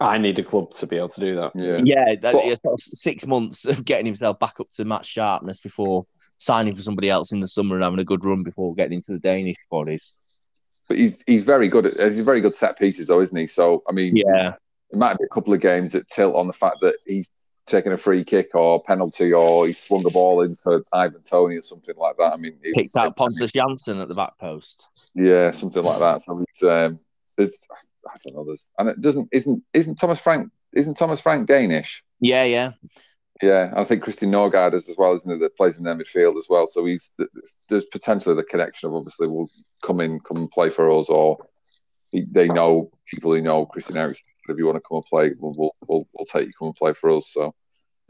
[0.00, 1.52] I need a club to be able to do that.
[1.54, 1.80] yeah.
[1.84, 5.60] yeah, that, But- sort of six months of getting himself back up to match sharpness
[5.60, 6.06] before
[6.38, 9.12] signing for somebody else in the summer and having a good run before getting into
[9.12, 10.14] the Danish bodies.
[10.88, 13.46] But he's he's very good at he's very good set pieces though, isn't he?
[13.46, 14.54] So I mean, yeah,
[14.90, 17.30] it might be a couple of games that tilt on the fact that he's
[17.66, 21.56] taken a free kick or penalty or he swung a ball in for Ivan Toney
[21.56, 22.32] or something like that.
[22.32, 24.84] I mean, it- picked out Pontus Jansson at the back post.
[25.14, 26.22] Yeah, something like that.
[26.22, 26.98] So it's um,
[27.36, 27.50] there's,
[28.06, 28.44] I don't know.
[28.44, 32.02] There's and it doesn't isn't isn't Thomas Frank isn't Thomas Frank Danish?
[32.20, 32.72] Yeah, yeah,
[33.42, 35.38] Yeah, I think Christian Nørgaard is as well, isn't it?
[35.40, 36.66] That plays in their midfield as well.
[36.66, 37.10] So he's
[37.68, 39.50] there's potentially the connection of obviously will
[39.82, 41.36] come in, come and play for us, or
[42.10, 44.24] he, they know people who know Christian Eriksen.
[44.48, 46.92] If you want to come and play, we'll we'll, we'll, take you come and play
[46.92, 47.30] for us.
[47.32, 47.54] So,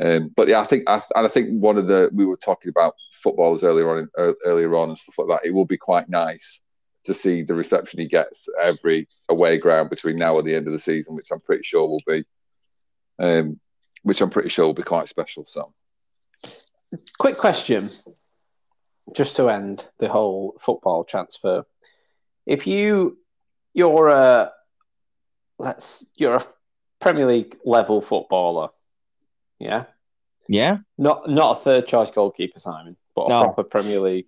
[0.03, 2.71] um, but yeah, I think I, and I think one of the we were talking
[2.71, 5.47] about footballers earlier on, uh, earlier on and stuff like that.
[5.47, 6.61] It will be quite nice
[7.05, 10.73] to see the reception he gets every away ground between now and the end of
[10.73, 12.25] the season, which I'm pretty sure will be,
[13.19, 13.59] um,
[14.03, 15.45] which I'm pretty sure will be quite special.
[15.47, 15.73] So.
[17.19, 17.91] Quick question,
[19.15, 21.65] just to end the whole football transfer.
[22.47, 23.19] If you
[23.75, 24.53] you're a
[25.59, 26.47] let's you're a
[27.01, 28.69] Premier League level footballer,
[29.59, 29.85] yeah,
[30.49, 30.79] yeah.
[30.99, 33.43] not not a third choice goalkeeper, Simon, but a No.
[33.45, 34.27] proper Premier League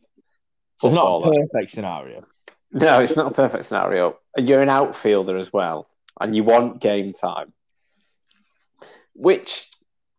[0.82, 2.24] it's not a perfect scenario.
[2.72, 4.18] No, it's not a perfect scenario.
[4.36, 5.88] And You're an outfielder as well,
[6.20, 7.52] and you want game time.
[9.14, 9.70] Which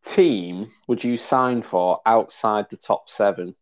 [0.06, 3.56] team would you sign for outside the top seven?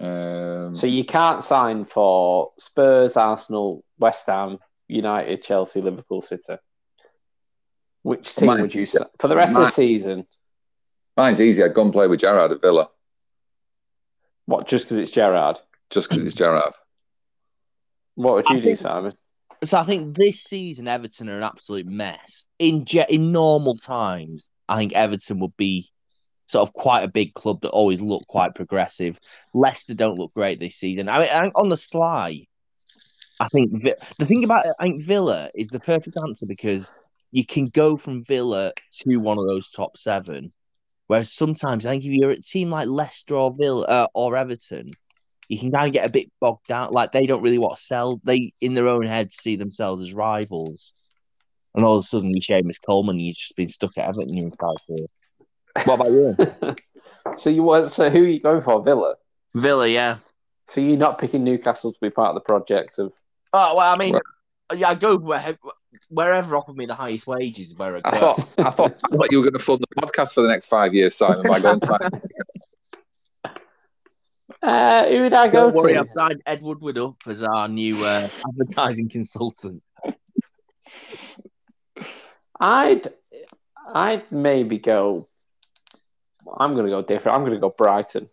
[0.00, 4.58] Um, So you can't sign for Spurs, Arsenal, West Ham,
[4.88, 6.56] United, Chelsea, Liverpool, City.
[8.02, 10.26] Which team Mine- would you si- for the rest of the season?
[11.16, 11.62] mine's easy.
[11.62, 12.88] I'd go and play with Gerrard at Villa
[14.46, 14.66] What?
[14.68, 15.58] Just because it's Gerrard?
[15.90, 16.72] just because it's Gerrard.
[18.14, 19.12] What would I you do, think- Simon?
[19.64, 22.46] So I think this season Everton are an absolute mess.
[22.60, 25.90] In je- in normal times, I think Everton would be
[26.46, 29.18] sort of quite a big club that always look quite progressive.
[29.54, 31.08] Leicester don't look great this season.
[31.08, 32.46] I mean, on the sly,
[33.40, 33.84] I think
[34.18, 36.92] the thing about it, I think Villa is the perfect answer because
[37.30, 40.52] you can go from Villa to one of those top seven.
[41.06, 44.90] Whereas sometimes I think if you're a team like Leicester or Villa uh, or Everton,
[45.48, 46.92] you can kind of get a bit bogged down.
[46.92, 48.20] Like they don't really want to sell.
[48.24, 50.92] They in their own heads see themselves as rivals,
[51.74, 54.46] and all of a sudden you Seamus Coleman, you've just been stuck at Everton your
[54.46, 55.06] entire career.
[55.84, 56.76] What about you?
[57.36, 58.82] so you was so who are you going for?
[58.82, 59.14] Villa.
[59.54, 60.18] Villa, yeah.
[60.66, 63.12] So you're not picking Newcastle to be part of the project of
[63.52, 64.18] Oh well, I mean,
[64.74, 65.56] yeah, I go where,
[66.08, 67.74] wherever offered me the highest wages.
[67.74, 68.18] Where I, I go.
[68.18, 70.66] thought I thought I thought you were going to fund the podcast for the next
[70.66, 72.22] five years, Simon, by going to
[74.60, 76.00] Uh, who would I go Don't worry, to?
[76.00, 79.82] I've signed Ed Woodward up as our new uh, advertising consultant.
[82.58, 83.12] I'd,
[83.86, 85.28] I'd maybe go.
[86.58, 87.36] I'm going to go different.
[87.36, 88.28] I'm going to go Brighton.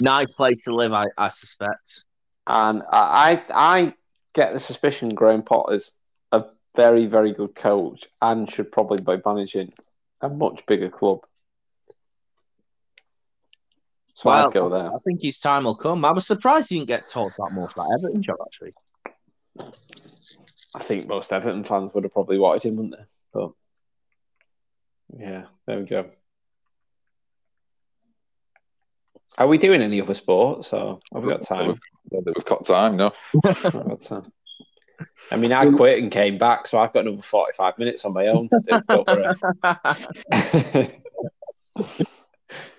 [0.00, 2.04] Nice place to live, I, I suspect.
[2.46, 3.94] And I, I, I
[4.38, 5.90] get the suspicion Graham Potter's
[6.30, 6.44] a
[6.76, 9.72] very, very good coach and should probably be managing
[10.20, 11.20] a much bigger club.
[14.14, 14.94] So Well, I'd go there.
[14.94, 16.04] I think his time will come.
[16.04, 18.74] I was surprised he didn't get talked about more for that Everton job, actually.
[20.74, 23.04] I think most Everton fans would have probably wanted him, wouldn't they?
[23.32, 23.50] But
[25.18, 26.10] yeah, there we go.
[29.36, 30.72] Are we doing any other sports?
[30.72, 31.80] Or have we got time?
[32.10, 33.12] We've got time, no.
[33.44, 34.32] We've got time.
[35.30, 38.26] I mean, I quit and came back, so I've got another forty-five minutes on my
[38.28, 38.80] own to do.
[38.88, 39.08] Don't.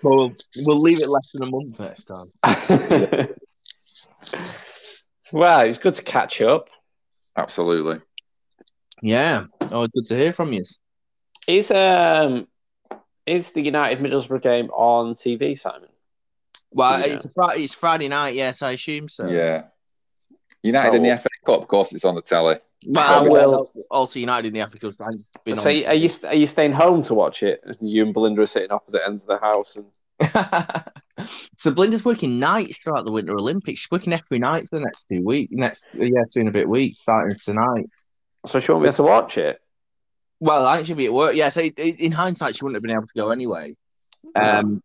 [0.02, 2.32] Well, we'll leave it less than a month next time.
[5.32, 6.68] well, it's good to catch up.
[7.36, 8.00] Absolutely.
[9.02, 9.46] Yeah.
[9.60, 10.64] Oh, good to hear from you.
[11.46, 12.46] Is um
[13.26, 15.88] is the United Middlesbrough game on TV, Simon?
[16.72, 17.06] Well, Yeah.
[17.14, 17.64] it's a Friday.
[17.64, 18.34] It's Friday night.
[18.34, 19.26] Yes, I assume so.
[19.28, 19.64] Yeah.
[20.62, 22.56] United in the FA Cup, of course, it's on the telly.
[22.86, 24.94] Well, I will- Also, United in the FA Cup.
[25.00, 27.62] I've been So, on- are you are you staying home to watch it?
[27.80, 29.86] You and Belinda are sitting opposite ends of the house, and
[31.58, 33.80] so Blinda's working nights throughout the Winter Olympics.
[33.80, 35.52] She's working every night for the next two weeks.
[35.54, 37.86] Next, yeah, two and a bit weeks, starting tonight.
[38.46, 39.60] so she won't be able to watch it.
[40.40, 41.34] Well, I think she'll be at work.
[41.34, 43.76] Yeah, so i- i- in hindsight, she wouldn't have been able to go anyway.
[44.34, 44.82] Um,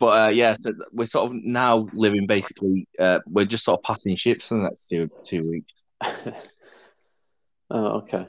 [0.00, 2.88] but uh, yeah, so we're sort of now living basically.
[2.98, 5.84] Uh, we're just sort of passing ships for the next two two weeks.
[7.70, 8.26] oh, okay.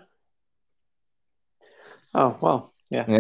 [2.14, 3.06] Oh well, yeah.
[3.08, 3.18] Yeah.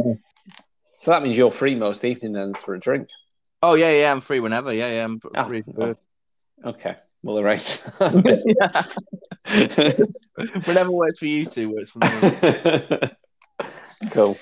[0.99, 3.07] So that means you're free most evening then for a drink.
[3.63, 4.73] Oh yeah, yeah, I'm free whenever.
[4.73, 5.63] Yeah, yeah, I'm Ah, free.
[5.65, 5.95] well.
[6.63, 7.79] Okay, we'll arrange.
[10.65, 13.09] whenever works for you two works for me.
[14.11, 14.37] cool.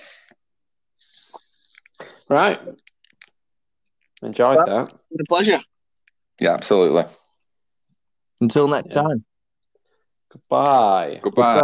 [2.27, 2.59] Right.
[4.21, 4.85] Enjoyed that.
[4.85, 5.59] It's been a pleasure.
[6.39, 7.03] Yeah, absolutely.
[8.41, 9.01] Until next Yeah.
[9.01, 9.25] time.
[10.31, 11.19] Goodbye.
[11.23, 11.63] Goodbye.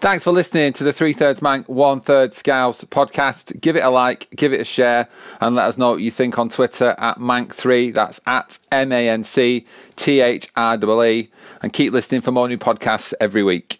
[0.00, 3.60] Thanks for listening to the Three Thirds Manc, One Third Scouse podcast.
[3.60, 5.06] Give it a like, give it a share,
[5.40, 7.94] and let us know what you think on Twitter at Manc3.
[7.94, 9.64] That's at M A N C
[9.94, 10.76] T H R
[11.06, 11.30] E.
[11.62, 13.78] And keep listening for more new podcasts every week.